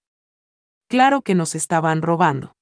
Claro 0.87 1.21
que 1.21 1.35
nos 1.35 1.53
estaban 1.53 2.01
robando. 2.01 2.53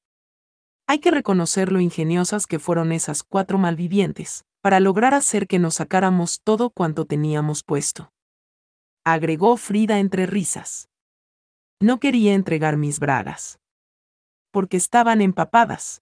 Hay 0.87 0.99
que 0.99 1.11
reconocer 1.11 1.71
lo 1.71 1.79
ingeniosas 1.79 2.47
que 2.47 2.57
fueron 2.57 2.91
esas 2.91 3.21
cuatro 3.21 3.59
malvivientes, 3.59 4.43
para 4.61 4.79
lograr 4.79 5.13
hacer 5.13 5.47
que 5.47 5.59
nos 5.59 5.75
sacáramos 5.75 6.41
todo 6.43 6.71
cuanto 6.71 7.05
teníamos 7.05 7.63
puesto. 7.63 8.11
Agregó 9.05 9.55
Frida 9.55 9.99
entre 9.99 10.25
risas. 10.25 10.88
No 11.81 12.01
quería 12.01 12.33
entregar 12.33 12.75
mis 12.75 12.99
bragas. 12.99 13.57
Porque 14.51 14.75
estaban 14.75 15.21
empapadas. 15.21 16.01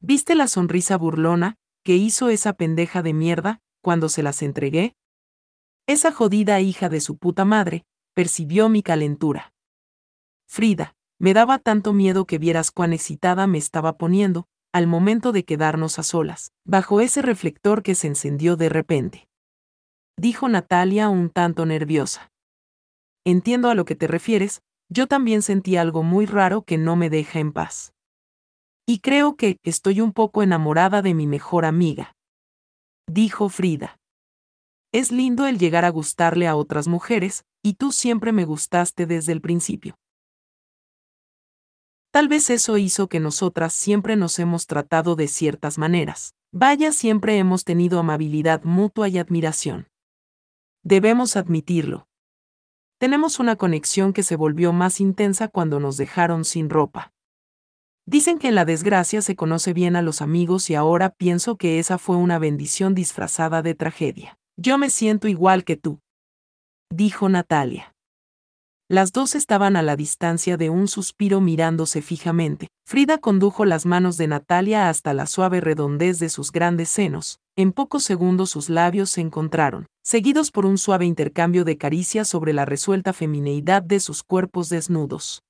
¿Viste 0.00 0.34
la 0.34 0.48
sonrisa 0.48 0.96
burlona 0.96 1.56
que 1.84 1.96
hizo 1.96 2.30
esa 2.30 2.54
pendeja 2.54 3.02
de 3.02 3.12
mierda 3.12 3.60
cuando 3.82 4.08
se 4.08 4.22
las 4.22 4.40
entregué? 4.40 4.96
Esa 5.86 6.10
jodida 6.10 6.60
hija 6.60 6.88
de 6.88 7.00
su 7.00 7.18
puta 7.18 7.44
madre 7.44 7.84
percibió 8.14 8.70
mi 8.70 8.82
calentura. 8.82 9.52
Frida, 10.46 10.94
me 11.18 11.34
daba 11.34 11.58
tanto 11.58 11.92
miedo 11.92 12.26
que 12.26 12.38
vieras 12.38 12.70
cuán 12.70 12.94
excitada 12.94 13.46
me 13.46 13.58
estaba 13.58 13.98
poniendo, 13.98 14.46
al 14.72 14.86
momento 14.86 15.32
de 15.32 15.44
quedarnos 15.44 15.98
a 15.98 16.02
solas, 16.02 16.52
bajo 16.64 17.00
ese 17.02 17.20
reflector 17.20 17.82
que 17.82 17.94
se 17.94 18.06
encendió 18.06 18.56
de 18.56 18.70
repente. 18.70 19.28
Dijo 20.16 20.48
Natalia 20.48 21.10
un 21.10 21.28
tanto 21.28 21.66
nerviosa. 21.66 22.30
Entiendo 23.24 23.68
a 23.68 23.74
lo 23.74 23.84
que 23.84 23.94
te 23.94 24.06
refieres, 24.06 24.62
yo 24.88 25.06
también 25.06 25.42
sentí 25.42 25.76
algo 25.76 26.02
muy 26.02 26.26
raro 26.26 26.62
que 26.62 26.78
no 26.78 26.96
me 26.96 27.10
deja 27.10 27.38
en 27.38 27.52
paz. 27.52 27.92
Y 28.86 29.00
creo 29.00 29.36
que 29.36 29.58
estoy 29.62 30.00
un 30.00 30.12
poco 30.12 30.42
enamorada 30.42 31.02
de 31.02 31.14
mi 31.14 31.26
mejor 31.26 31.66
amiga. 31.66 32.14
Dijo 33.06 33.48
Frida. 33.48 33.98
Es 34.92 35.12
lindo 35.12 35.46
el 35.46 35.58
llegar 35.58 35.84
a 35.84 35.90
gustarle 35.90 36.46
a 36.46 36.56
otras 36.56 36.88
mujeres, 36.88 37.44
y 37.62 37.74
tú 37.74 37.92
siempre 37.92 38.32
me 38.32 38.46
gustaste 38.46 39.04
desde 39.04 39.32
el 39.32 39.42
principio. 39.42 39.98
Tal 42.10 42.28
vez 42.28 42.48
eso 42.48 42.78
hizo 42.78 43.08
que 43.08 43.20
nosotras 43.20 43.74
siempre 43.74 44.16
nos 44.16 44.38
hemos 44.38 44.66
tratado 44.66 45.14
de 45.14 45.28
ciertas 45.28 45.76
maneras. 45.76 46.32
Vaya, 46.50 46.92
siempre 46.92 47.36
hemos 47.36 47.64
tenido 47.64 47.98
amabilidad 47.98 48.64
mutua 48.64 49.08
y 49.08 49.18
admiración. 49.18 49.88
Debemos 50.82 51.36
admitirlo 51.36 52.07
tenemos 52.98 53.38
una 53.38 53.56
conexión 53.56 54.12
que 54.12 54.22
se 54.22 54.36
volvió 54.36 54.72
más 54.72 55.00
intensa 55.00 55.48
cuando 55.48 55.80
nos 55.80 55.96
dejaron 55.96 56.44
sin 56.44 56.68
ropa. 56.68 57.12
Dicen 58.06 58.38
que 58.38 58.48
en 58.48 58.54
la 58.54 58.64
desgracia 58.64 59.22
se 59.22 59.36
conoce 59.36 59.72
bien 59.72 59.94
a 59.94 60.02
los 60.02 60.22
amigos 60.22 60.70
y 60.70 60.74
ahora 60.74 61.10
pienso 61.10 61.56
que 61.56 61.78
esa 61.78 61.98
fue 61.98 62.16
una 62.16 62.38
bendición 62.38 62.94
disfrazada 62.94 63.62
de 63.62 63.74
tragedia. 63.74 64.38
Yo 64.56 64.78
me 64.78 64.90
siento 64.90 65.28
igual 65.28 65.64
que 65.64 65.76
tú. 65.76 66.00
Dijo 66.90 67.28
Natalia. 67.28 67.94
Las 68.90 69.12
dos 69.12 69.34
estaban 69.34 69.76
a 69.76 69.82
la 69.82 69.96
distancia 69.96 70.56
de 70.56 70.70
un 70.70 70.88
suspiro 70.88 71.42
mirándose 71.42 72.00
fijamente. 72.00 72.68
Frida 72.86 73.18
condujo 73.18 73.66
las 73.66 73.84
manos 73.84 74.16
de 74.16 74.28
Natalia 74.28 74.88
hasta 74.88 75.12
la 75.12 75.26
suave 75.26 75.60
redondez 75.60 76.18
de 76.18 76.30
sus 76.30 76.52
grandes 76.52 76.88
senos. 76.88 77.38
En 77.54 77.72
pocos 77.72 78.02
segundos 78.02 78.48
sus 78.48 78.70
labios 78.70 79.10
se 79.10 79.20
encontraron, 79.20 79.88
seguidos 80.02 80.50
por 80.50 80.64
un 80.64 80.78
suave 80.78 81.04
intercambio 81.04 81.66
de 81.66 81.76
caricias 81.76 82.28
sobre 82.28 82.54
la 82.54 82.64
resuelta 82.64 83.12
femineidad 83.12 83.82
de 83.82 84.00
sus 84.00 84.22
cuerpos 84.22 84.70
desnudos. 84.70 85.42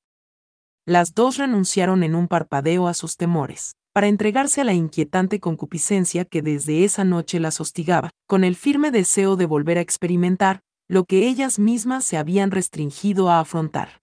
Las 0.84 1.14
dos 1.14 1.36
renunciaron 1.36 2.02
en 2.02 2.16
un 2.16 2.26
parpadeo 2.26 2.88
a 2.88 2.94
sus 2.94 3.16
temores, 3.16 3.76
para 3.92 4.08
entregarse 4.08 4.62
a 4.62 4.64
la 4.64 4.74
inquietante 4.74 5.38
concupiscencia 5.38 6.24
que 6.24 6.42
desde 6.42 6.82
esa 6.82 7.04
noche 7.04 7.38
las 7.38 7.60
hostigaba, 7.60 8.10
con 8.26 8.42
el 8.42 8.56
firme 8.56 8.90
deseo 8.90 9.36
de 9.36 9.46
volver 9.46 9.78
a 9.78 9.82
experimentar, 9.82 10.60
lo 10.88 11.04
que 11.04 11.28
ellas 11.28 11.58
mismas 11.58 12.04
se 12.06 12.16
habían 12.16 12.50
restringido 12.50 13.28
a 13.28 13.40
afrontar. 13.40 14.00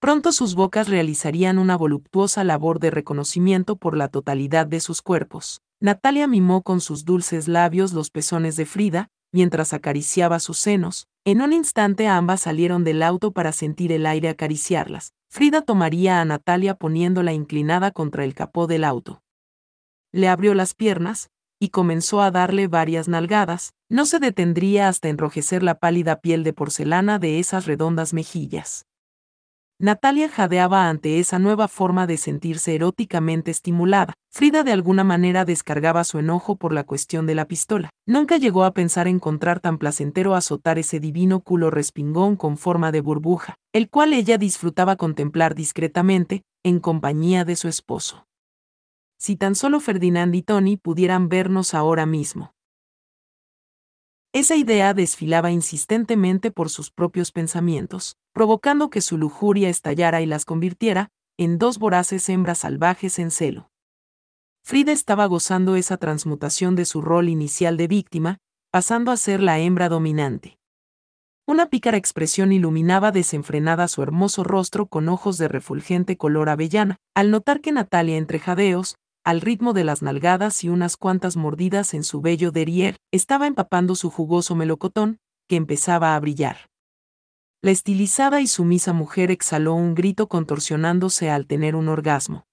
Pronto 0.00 0.30
sus 0.30 0.54
bocas 0.54 0.88
realizarían 0.88 1.58
una 1.58 1.76
voluptuosa 1.76 2.44
labor 2.44 2.78
de 2.78 2.90
reconocimiento 2.90 3.74
por 3.74 3.96
la 3.96 4.06
totalidad 4.06 4.68
de 4.68 4.78
sus 4.78 5.02
cuerpos. 5.02 5.60
Natalia 5.80 6.28
mimó 6.28 6.62
con 6.62 6.80
sus 6.80 7.04
dulces 7.04 7.48
labios 7.48 7.92
los 7.92 8.10
pezones 8.10 8.54
de 8.54 8.66
Frida, 8.66 9.08
mientras 9.32 9.72
acariciaba 9.72 10.38
sus 10.38 10.58
senos. 10.58 11.08
En 11.24 11.42
un 11.42 11.52
instante 11.52 12.06
ambas 12.06 12.42
salieron 12.42 12.84
del 12.84 13.02
auto 13.02 13.32
para 13.32 13.50
sentir 13.50 13.90
el 13.90 14.06
aire 14.06 14.28
acariciarlas. 14.28 15.12
Frida 15.28 15.62
tomaría 15.62 16.20
a 16.20 16.24
Natalia 16.24 16.74
poniéndola 16.74 17.32
inclinada 17.32 17.90
contra 17.90 18.24
el 18.24 18.34
capó 18.34 18.68
del 18.68 18.84
auto. 18.84 19.22
Le 20.12 20.28
abrió 20.28 20.54
las 20.54 20.74
piernas, 20.74 21.30
y 21.60 21.70
comenzó 21.70 22.22
a 22.22 22.30
darle 22.30 22.68
varias 22.68 23.08
nalgadas, 23.08 23.72
no 23.88 24.06
se 24.06 24.18
detendría 24.18 24.88
hasta 24.88 25.08
enrojecer 25.08 25.62
la 25.62 25.76
pálida 25.76 26.20
piel 26.20 26.44
de 26.44 26.52
porcelana 26.52 27.18
de 27.18 27.38
esas 27.38 27.66
redondas 27.66 28.14
mejillas. 28.14 28.84
Natalia 29.80 30.28
jadeaba 30.28 30.88
ante 30.88 31.20
esa 31.20 31.38
nueva 31.38 31.68
forma 31.68 32.08
de 32.08 32.16
sentirse 32.16 32.74
eróticamente 32.74 33.52
estimulada. 33.52 34.14
Frida 34.28 34.64
de 34.64 34.72
alguna 34.72 35.04
manera 35.04 35.44
descargaba 35.44 36.02
su 36.02 36.18
enojo 36.18 36.56
por 36.56 36.72
la 36.72 36.82
cuestión 36.82 37.26
de 37.26 37.36
la 37.36 37.46
pistola. 37.46 37.90
Nunca 38.04 38.38
llegó 38.38 38.64
a 38.64 38.74
pensar 38.74 39.06
encontrar 39.06 39.60
tan 39.60 39.78
placentero 39.78 40.34
azotar 40.34 40.80
ese 40.80 40.98
divino 40.98 41.40
culo 41.40 41.70
respingón 41.70 42.34
con 42.34 42.58
forma 42.58 42.90
de 42.90 43.02
burbuja, 43.02 43.54
el 43.72 43.88
cual 43.88 44.14
ella 44.14 44.36
disfrutaba 44.36 44.96
contemplar 44.96 45.54
discretamente, 45.54 46.42
en 46.64 46.80
compañía 46.80 47.44
de 47.44 47.54
su 47.54 47.68
esposo. 47.68 48.27
Si 49.18 49.36
tan 49.36 49.54
solo 49.54 49.80
Ferdinand 49.80 50.34
y 50.34 50.42
Tony 50.42 50.76
pudieran 50.76 51.28
vernos 51.28 51.74
ahora 51.74 52.06
mismo. 52.06 52.54
Esa 54.32 54.56
idea 54.56 54.94
desfilaba 54.94 55.50
insistentemente 55.50 56.50
por 56.50 56.70
sus 56.70 56.90
propios 56.90 57.32
pensamientos, 57.32 58.16
provocando 58.32 58.90
que 58.90 59.00
su 59.00 59.18
lujuria 59.18 59.68
estallara 59.68 60.20
y 60.20 60.26
las 60.26 60.44
convirtiera 60.44 61.10
en 61.38 61.58
dos 61.58 61.78
voraces 61.78 62.28
hembras 62.28 62.58
salvajes 62.58 63.18
en 63.18 63.30
celo. 63.30 63.70
Frida 64.64 64.92
estaba 64.92 65.26
gozando 65.26 65.76
esa 65.76 65.96
transmutación 65.96 66.76
de 66.76 66.84
su 66.84 67.00
rol 67.00 67.28
inicial 67.28 67.76
de 67.76 67.88
víctima, 67.88 68.38
pasando 68.70 69.12
a 69.12 69.16
ser 69.16 69.40
la 69.40 69.58
hembra 69.58 69.88
dominante. 69.88 70.58
Una 71.46 71.70
pícara 71.70 71.96
expresión 71.96 72.52
iluminaba 72.52 73.10
desenfrenada 73.10 73.88
su 73.88 74.02
hermoso 74.02 74.44
rostro 74.44 74.86
con 74.86 75.08
ojos 75.08 75.38
de 75.38 75.48
refulgente 75.48 76.18
color 76.18 76.50
avellana, 76.50 76.98
al 77.14 77.30
notar 77.30 77.62
que 77.62 77.72
Natalia 77.72 78.18
entre 78.18 78.38
jadeos, 78.38 78.96
al 79.28 79.42
ritmo 79.42 79.74
de 79.74 79.84
las 79.84 80.00
nalgadas 80.00 80.64
y 80.64 80.70
unas 80.70 80.96
cuantas 80.96 81.36
mordidas 81.36 81.92
en 81.92 82.02
su 82.02 82.22
vello 82.22 82.50
derrier, 82.50 82.96
estaba 83.12 83.46
empapando 83.46 83.94
su 83.94 84.08
jugoso 84.08 84.54
melocotón, 84.54 85.18
que 85.46 85.56
empezaba 85.56 86.16
a 86.16 86.20
brillar. 86.20 86.70
La 87.60 87.70
estilizada 87.70 88.40
y 88.40 88.46
sumisa 88.46 88.94
mujer 88.94 89.30
exhaló 89.30 89.74
un 89.74 89.94
grito 89.94 90.30
contorsionándose 90.30 91.28
al 91.28 91.46
tener 91.46 91.76
un 91.76 91.90
orgasmo. 91.90 92.47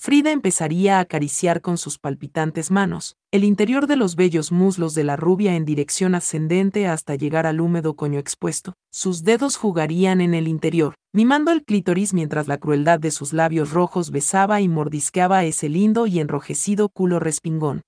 Frida 0.00 0.30
empezaría 0.30 0.98
a 0.98 1.00
acariciar 1.00 1.60
con 1.60 1.76
sus 1.76 1.98
palpitantes 1.98 2.70
manos 2.70 3.16
el 3.32 3.42
interior 3.42 3.88
de 3.88 3.96
los 3.96 4.14
bellos 4.14 4.52
muslos 4.52 4.94
de 4.94 5.02
la 5.02 5.16
rubia 5.16 5.56
en 5.56 5.64
dirección 5.64 6.14
ascendente 6.14 6.86
hasta 6.86 7.16
llegar 7.16 7.46
al 7.46 7.60
húmedo 7.60 7.96
coño 7.96 8.20
expuesto. 8.20 8.74
Sus 8.92 9.24
dedos 9.24 9.56
jugarían 9.56 10.20
en 10.20 10.34
el 10.34 10.46
interior, 10.46 10.94
mimando 11.12 11.50
el 11.50 11.64
clítoris 11.64 12.14
mientras 12.14 12.46
la 12.46 12.58
crueldad 12.58 13.00
de 13.00 13.10
sus 13.10 13.32
labios 13.32 13.72
rojos 13.72 14.12
besaba 14.12 14.60
y 14.60 14.68
mordisqueaba 14.68 15.44
ese 15.44 15.68
lindo 15.68 16.06
y 16.06 16.20
enrojecido 16.20 16.88
culo 16.88 17.18
respingón. 17.18 17.82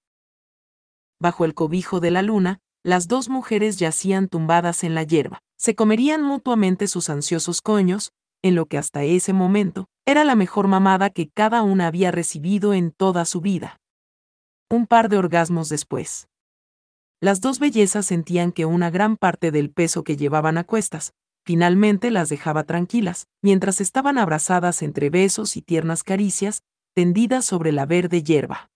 Bajo 1.21 1.45
el 1.45 1.55
cobijo 1.55 2.01
de 2.01 2.11
la 2.11 2.23
luna, 2.23 2.59
las 2.83 3.07
dos 3.07 3.29
mujeres 3.29 3.79
yacían 3.79 4.29
tumbadas 4.29 4.83
en 4.83 4.97
la 4.97 5.05
hierba. 5.05 5.39
Se 5.57 5.75
comerían 5.75 6.23
mutuamente 6.23 6.89
sus 6.89 7.09
ansiosos 7.09 7.61
coños, 7.61 8.13
en 8.43 8.55
lo 8.55 8.67
que 8.67 8.79
hasta 8.79 9.05
ese 9.05 9.33
momento 9.33 9.87
era 10.07 10.25
la 10.25 10.35
mejor 10.35 10.67
mamada 10.69 11.11
que 11.11 11.29
cada 11.29 11.63
una 11.63 11.87
había 11.87 12.11
recibido 12.11 12.75
en 12.75 12.91
toda 12.91 13.25
su 13.25 13.41
vida. 13.41 13.77
Un 14.71 14.87
par 14.87 15.09
de 15.09 15.19
orgasmos 15.19 15.69
después. 15.69 16.29
Las 17.21 17.41
dos 17.41 17.59
bellezas 17.59 18.07
sentían 18.07 18.51
que 18.51 18.65
una 18.65 18.91
gran 18.91 19.17
parte 19.17 19.51
del 19.51 19.71
peso 19.71 20.05
que 20.05 20.17
llevaban 20.17 20.57
a 20.57 20.65
cuestas, 20.65 21.13
finalmente 21.45 22.11
las 22.11 22.29
dejaba 22.29 22.65
tranquilas, 22.65 23.27
mientras 23.43 23.81
estaban 23.81 24.17
abrazadas 24.17 24.83
entre 24.83 25.11
besos 25.11 25.57
y 25.57 25.63
tiernas 25.63 26.03
caricias, 26.03 26.63
tendidas 26.95 27.45
sobre 27.45 27.73
la 27.73 27.87
verde 27.87 28.23
hierba. 28.23 28.71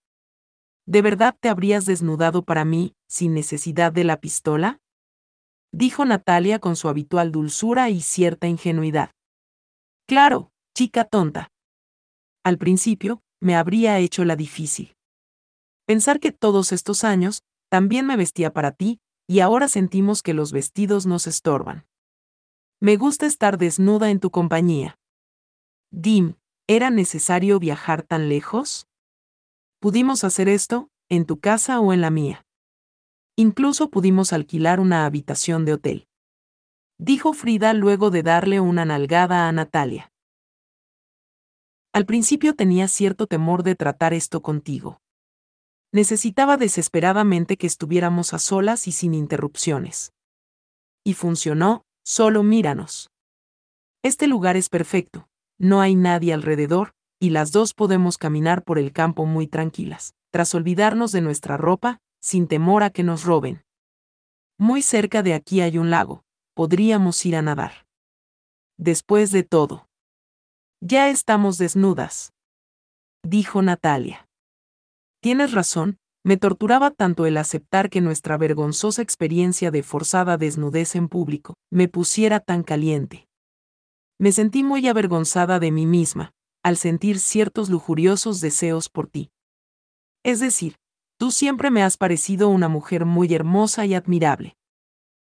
¿De 0.86 1.00
verdad 1.00 1.34
te 1.40 1.48
habrías 1.48 1.86
desnudado 1.86 2.42
para 2.42 2.64
mí, 2.64 2.94
sin 3.08 3.32
necesidad 3.32 3.92
de 3.92 4.04
la 4.04 4.20
pistola? 4.20 4.78
dijo 5.72 6.04
Natalia 6.04 6.58
con 6.58 6.76
su 6.76 6.88
habitual 6.88 7.32
dulzura 7.32 7.88
y 7.90 8.00
cierta 8.00 8.46
ingenuidad. 8.46 9.10
Claro, 10.06 10.52
chica 10.74 11.04
tonta. 11.04 11.50
Al 12.44 12.58
principio, 12.58 13.22
me 13.40 13.56
habría 13.56 13.98
hecho 13.98 14.24
la 14.26 14.36
difícil. 14.36 14.94
Pensar 15.86 16.20
que 16.20 16.30
todos 16.30 16.72
estos 16.72 17.04
años, 17.04 17.42
también 17.70 18.06
me 18.06 18.18
vestía 18.18 18.52
para 18.52 18.72
ti, 18.72 19.00
y 19.26 19.40
ahora 19.40 19.66
sentimos 19.66 20.22
que 20.22 20.34
los 20.34 20.52
vestidos 20.52 21.06
nos 21.06 21.26
estorban. 21.26 21.86
Me 22.80 22.96
gusta 22.96 23.24
estar 23.24 23.56
desnuda 23.56 24.10
en 24.10 24.20
tu 24.20 24.30
compañía. 24.30 24.98
Dim, 25.90 26.34
¿era 26.66 26.90
necesario 26.90 27.58
viajar 27.58 28.02
tan 28.02 28.28
lejos? 28.28 28.86
Pudimos 29.80 30.22
hacer 30.22 30.50
esto, 30.50 30.90
en 31.08 31.24
tu 31.24 31.40
casa 31.40 31.80
o 31.80 31.94
en 31.94 32.02
la 32.02 32.10
mía. 32.10 32.44
Incluso 33.36 33.88
pudimos 33.88 34.34
alquilar 34.34 34.80
una 34.80 35.06
habitación 35.06 35.64
de 35.64 35.72
hotel 35.72 36.08
dijo 36.98 37.32
Frida 37.32 37.72
luego 37.74 38.10
de 38.10 38.22
darle 38.22 38.60
una 38.60 38.84
nalgada 38.84 39.48
a 39.48 39.52
Natalia. 39.52 40.12
Al 41.92 42.06
principio 42.06 42.54
tenía 42.54 42.88
cierto 42.88 43.26
temor 43.26 43.62
de 43.62 43.76
tratar 43.76 44.14
esto 44.14 44.42
contigo. 44.42 45.00
Necesitaba 45.92 46.56
desesperadamente 46.56 47.56
que 47.56 47.68
estuviéramos 47.68 48.34
a 48.34 48.40
solas 48.40 48.88
y 48.88 48.92
sin 48.92 49.14
interrupciones. 49.14 50.12
Y 51.04 51.14
funcionó, 51.14 51.84
solo 52.04 52.42
míranos. 52.42 53.10
Este 54.02 54.26
lugar 54.26 54.56
es 54.56 54.68
perfecto, 54.68 55.28
no 55.56 55.80
hay 55.80 55.94
nadie 55.94 56.34
alrededor, 56.34 56.94
y 57.20 57.30
las 57.30 57.52
dos 57.52 57.74
podemos 57.74 58.18
caminar 58.18 58.64
por 58.64 58.78
el 58.78 58.92
campo 58.92 59.24
muy 59.24 59.46
tranquilas, 59.46 60.14
tras 60.32 60.54
olvidarnos 60.54 61.12
de 61.12 61.20
nuestra 61.20 61.56
ropa, 61.56 62.00
sin 62.20 62.48
temor 62.48 62.82
a 62.82 62.90
que 62.90 63.04
nos 63.04 63.24
roben. 63.24 63.62
Muy 64.58 64.82
cerca 64.82 65.22
de 65.22 65.34
aquí 65.34 65.60
hay 65.60 65.78
un 65.78 65.90
lago, 65.90 66.23
podríamos 66.54 67.24
ir 67.26 67.36
a 67.36 67.42
nadar. 67.42 67.86
Después 68.78 69.30
de 69.32 69.42
todo. 69.42 69.88
Ya 70.80 71.10
estamos 71.10 71.58
desnudas. 71.58 72.32
Dijo 73.22 73.62
Natalia. 73.62 74.28
Tienes 75.20 75.52
razón, 75.52 75.98
me 76.24 76.36
torturaba 76.36 76.90
tanto 76.90 77.26
el 77.26 77.36
aceptar 77.36 77.90
que 77.90 78.00
nuestra 78.00 78.36
vergonzosa 78.38 79.02
experiencia 79.02 79.70
de 79.70 79.82
forzada 79.82 80.36
desnudez 80.36 80.94
en 80.94 81.08
público 81.08 81.54
me 81.70 81.88
pusiera 81.88 82.40
tan 82.40 82.62
caliente. 82.62 83.28
Me 84.18 84.32
sentí 84.32 84.62
muy 84.62 84.86
avergonzada 84.88 85.58
de 85.58 85.70
mí 85.70 85.86
misma, 85.86 86.32
al 86.62 86.76
sentir 86.76 87.18
ciertos 87.18 87.68
lujuriosos 87.68 88.40
deseos 88.40 88.88
por 88.88 89.06
ti. 89.06 89.30
Es 90.22 90.40
decir, 90.40 90.76
tú 91.18 91.30
siempre 91.30 91.70
me 91.70 91.82
has 91.82 91.96
parecido 91.98 92.48
una 92.48 92.68
mujer 92.68 93.04
muy 93.04 93.34
hermosa 93.34 93.84
y 93.84 93.94
admirable. 93.94 94.56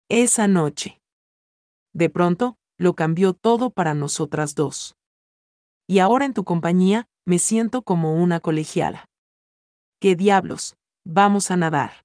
Esa 0.08 0.46
noche. 0.46 1.00
De 1.96 2.10
pronto, 2.10 2.58
lo 2.76 2.94
cambió 2.94 3.32
todo 3.32 3.70
para 3.70 3.94
nosotras 3.94 4.54
dos. 4.54 4.96
Y 5.88 6.00
ahora 6.00 6.26
en 6.26 6.34
tu 6.34 6.44
compañía, 6.44 7.08
me 7.24 7.38
siento 7.38 7.80
como 7.80 8.22
una 8.22 8.40
colegiala. 8.40 9.06
¿Qué 9.98 10.14
diablos? 10.14 10.76
Vamos 11.06 11.50
a 11.50 11.56
nadar. 11.56 12.04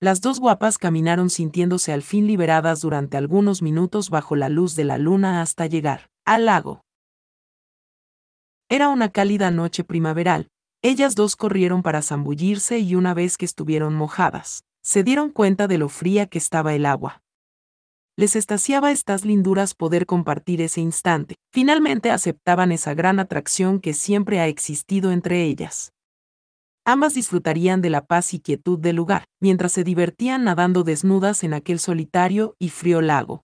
Las 0.00 0.20
dos 0.20 0.38
guapas 0.38 0.76
caminaron 0.76 1.30
sintiéndose 1.30 1.94
al 1.94 2.02
fin 2.02 2.26
liberadas 2.26 2.82
durante 2.82 3.16
algunos 3.16 3.62
minutos 3.62 4.10
bajo 4.10 4.36
la 4.36 4.50
luz 4.50 4.76
de 4.76 4.84
la 4.84 4.98
luna 4.98 5.40
hasta 5.40 5.64
llegar 5.64 6.10
al 6.26 6.44
lago. 6.44 6.82
Era 8.68 8.90
una 8.90 9.08
cálida 9.08 9.50
noche 9.50 9.82
primaveral, 9.82 10.48
ellas 10.82 11.14
dos 11.14 11.36
corrieron 11.36 11.82
para 11.82 12.02
zambullirse 12.02 12.80
y 12.80 12.94
una 12.96 13.14
vez 13.14 13.38
que 13.38 13.46
estuvieron 13.46 13.94
mojadas, 13.94 14.64
se 14.82 15.02
dieron 15.02 15.30
cuenta 15.30 15.68
de 15.68 15.78
lo 15.78 15.88
fría 15.88 16.26
que 16.26 16.36
estaba 16.36 16.74
el 16.74 16.84
agua 16.84 17.22
les 18.20 18.36
estaciaba 18.36 18.92
estas 18.92 19.24
linduras 19.24 19.72
poder 19.72 20.04
compartir 20.04 20.60
ese 20.60 20.82
instante. 20.82 21.36
Finalmente 21.50 22.10
aceptaban 22.10 22.70
esa 22.70 22.92
gran 22.92 23.18
atracción 23.18 23.80
que 23.80 23.94
siempre 23.94 24.40
ha 24.40 24.46
existido 24.46 25.10
entre 25.10 25.44
ellas. 25.44 25.94
Ambas 26.84 27.14
disfrutarían 27.14 27.80
de 27.80 27.88
la 27.88 28.04
paz 28.04 28.34
y 28.34 28.40
quietud 28.40 28.78
del 28.78 28.96
lugar, 28.96 29.24
mientras 29.40 29.72
se 29.72 29.84
divertían 29.84 30.44
nadando 30.44 30.82
desnudas 30.82 31.44
en 31.44 31.54
aquel 31.54 31.78
solitario 31.78 32.56
y 32.58 32.68
frío 32.68 33.00
lago. 33.00 33.42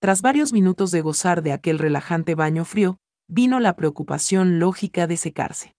Tras 0.00 0.22
varios 0.22 0.54
minutos 0.54 0.90
de 0.90 1.02
gozar 1.02 1.42
de 1.42 1.52
aquel 1.52 1.78
relajante 1.78 2.34
baño 2.34 2.64
frío, 2.64 2.96
vino 3.28 3.60
la 3.60 3.76
preocupación 3.76 4.60
lógica 4.60 5.06
de 5.06 5.18
secarse. 5.18 5.74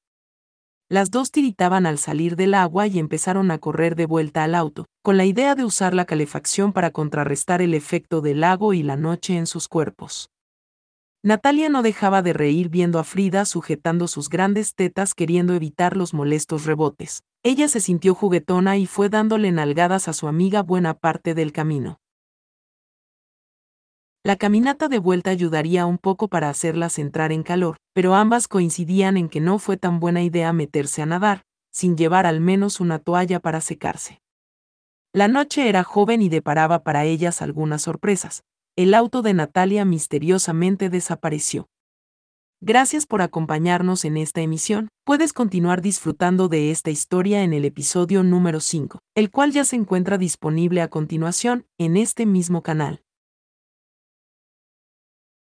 Las 0.88 1.10
dos 1.10 1.32
tiritaban 1.32 1.88
al 1.88 1.98
salir 1.98 2.36
del 2.36 2.54
agua 2.54 2.86
y 2.86 3.00
empezaron 3.00 3.50
a 3.50 3.58
correr 3.58 3.96
de 3.96 4.06
vuelta 4.06 4.44
al 4.44 4.54
auto, 4.54 4.86
con 5.02 5.18
la 5.18 5.26
idea 5.26 5.56
de 5.56 5.66
usar 5.66 5.96
la 5.96 6.06
calefacción 6.06 6.74
para 6.74 6.92
contrarrestar 6.92 7.64
el 7.64 7.74
efecto 7.74 8.22
del 8.22 8.42
lago 8.42 8.72
y 8.74 8.84
la 8.84 8.96
noche 8.96 9.36
en 9.36 9.48
sus 9.48 9.68
cuerpos. 9.68 10.30
Natalia 11.24 11.70
no 11.70 11.82
dejaba 11.82 12.22
de 12.22 12.34
reír 12.34 12.70
viendo 12.70 13.00
a 13.00 13.04
Frida 13.04 13.46
sujetando 13.46 14.08
sus 14.08 14.30
grandes 14.30 14.76
tetas 14.76 15.16
queriendo 15.16 15.56
evitar 15.56 15.98
los 15.98 16.14
molestos 16.14 16.66
rebotes. 16.66 17.24
Ella 17.42 17.68
se 17.68 17.80
sintió 17.80 18.14
juguetona 18.14 18.78
y 18.78 18.86
fue 18.86 19.10
dándole 19.10 19.52
nalgadas 19.52 20.08
a 20.08 20.14
su 20.14 20.28
amiga 20.28 20.62
buena 20.62 20.94
parte 20.94 21.34
del 21.34 21.52
camino. 21.52 22.00
La 24.26 24.38
caminata 24.38 24.88
de 24.88 24.98
vuelta 24.98 25.30
ayudaría 25.30 25.86
un 25.86 26.00
poco 26.00 26.30
para 26.30 26.50
hacerlas 26.50 26.98
entrar 26.98 27.32
en 27.32 27.44
calor, 27.44 27.78
pero 27.94 28.16
ambas 28.16 28.48
coincidían 28.48 29.18
en 29.18 29.30
que 29.30 29.40
no 29.40 29.60
fue 29.60 29.78
tan 29.78 30.00
buena 30.00 30.24
idea 30.24 30.52
meterse 30.52 31.04
a 31.04 31.06
nadar, 31.06 31.44
sin 31.72 31.96
llevar 31.96 32.26
al 32.26 32.42
menos 32.42 32.80
una 32.80 32.98
toalla 32.98 33.40
para 33.40 33.62
secarse. 33.62 34.24
La 35.14 35.28
noche 35.28 35.70
era 35.70 35.84
joven 35.84 36.24
y 36.24 36.30
deparaba 36.30 36.84
para 36.84 37.06
ellas 37.06 37.44
algunas 37.44 37.84
sorpresas. 37.84 38.42
El 38.76 38.96
auto 38.96 39.22
de 39.22 39.36
Natalia 39.36 39.86
misteriosamente 39.86 40.90
desapareció. 40.90 41.68
Gracias 42.62 43.06
por 43.06 43.22
acompañarnos 43.22 44.06
en 44.06 44.18
esta 44.18 44.42
emisión. 44.42 44.90
Puedes 45.04 45.34
continuar 45.34 45.84
disfrutando 45.84 46.48
de 46.48 46.72
esta 46.72 46.90
historia 46.90 47.44
en 47.44 47.54
el 47.54 47.64
episodio 47.64 48.24
número 48.24 48.60
5, 48.60 48.98
el 49.14 49.30
cual 49.30 49.52
ya 49.52 49.66
se 49.66 49.76
encuentra 49.76 50.18
disponible 50.18 50.82
a 50.82 50.88
continuación 50.88 51.68
en 51.78 51.96
este 51.96 52.26
mismo 52.26 52.64
canal. 52.64 53.05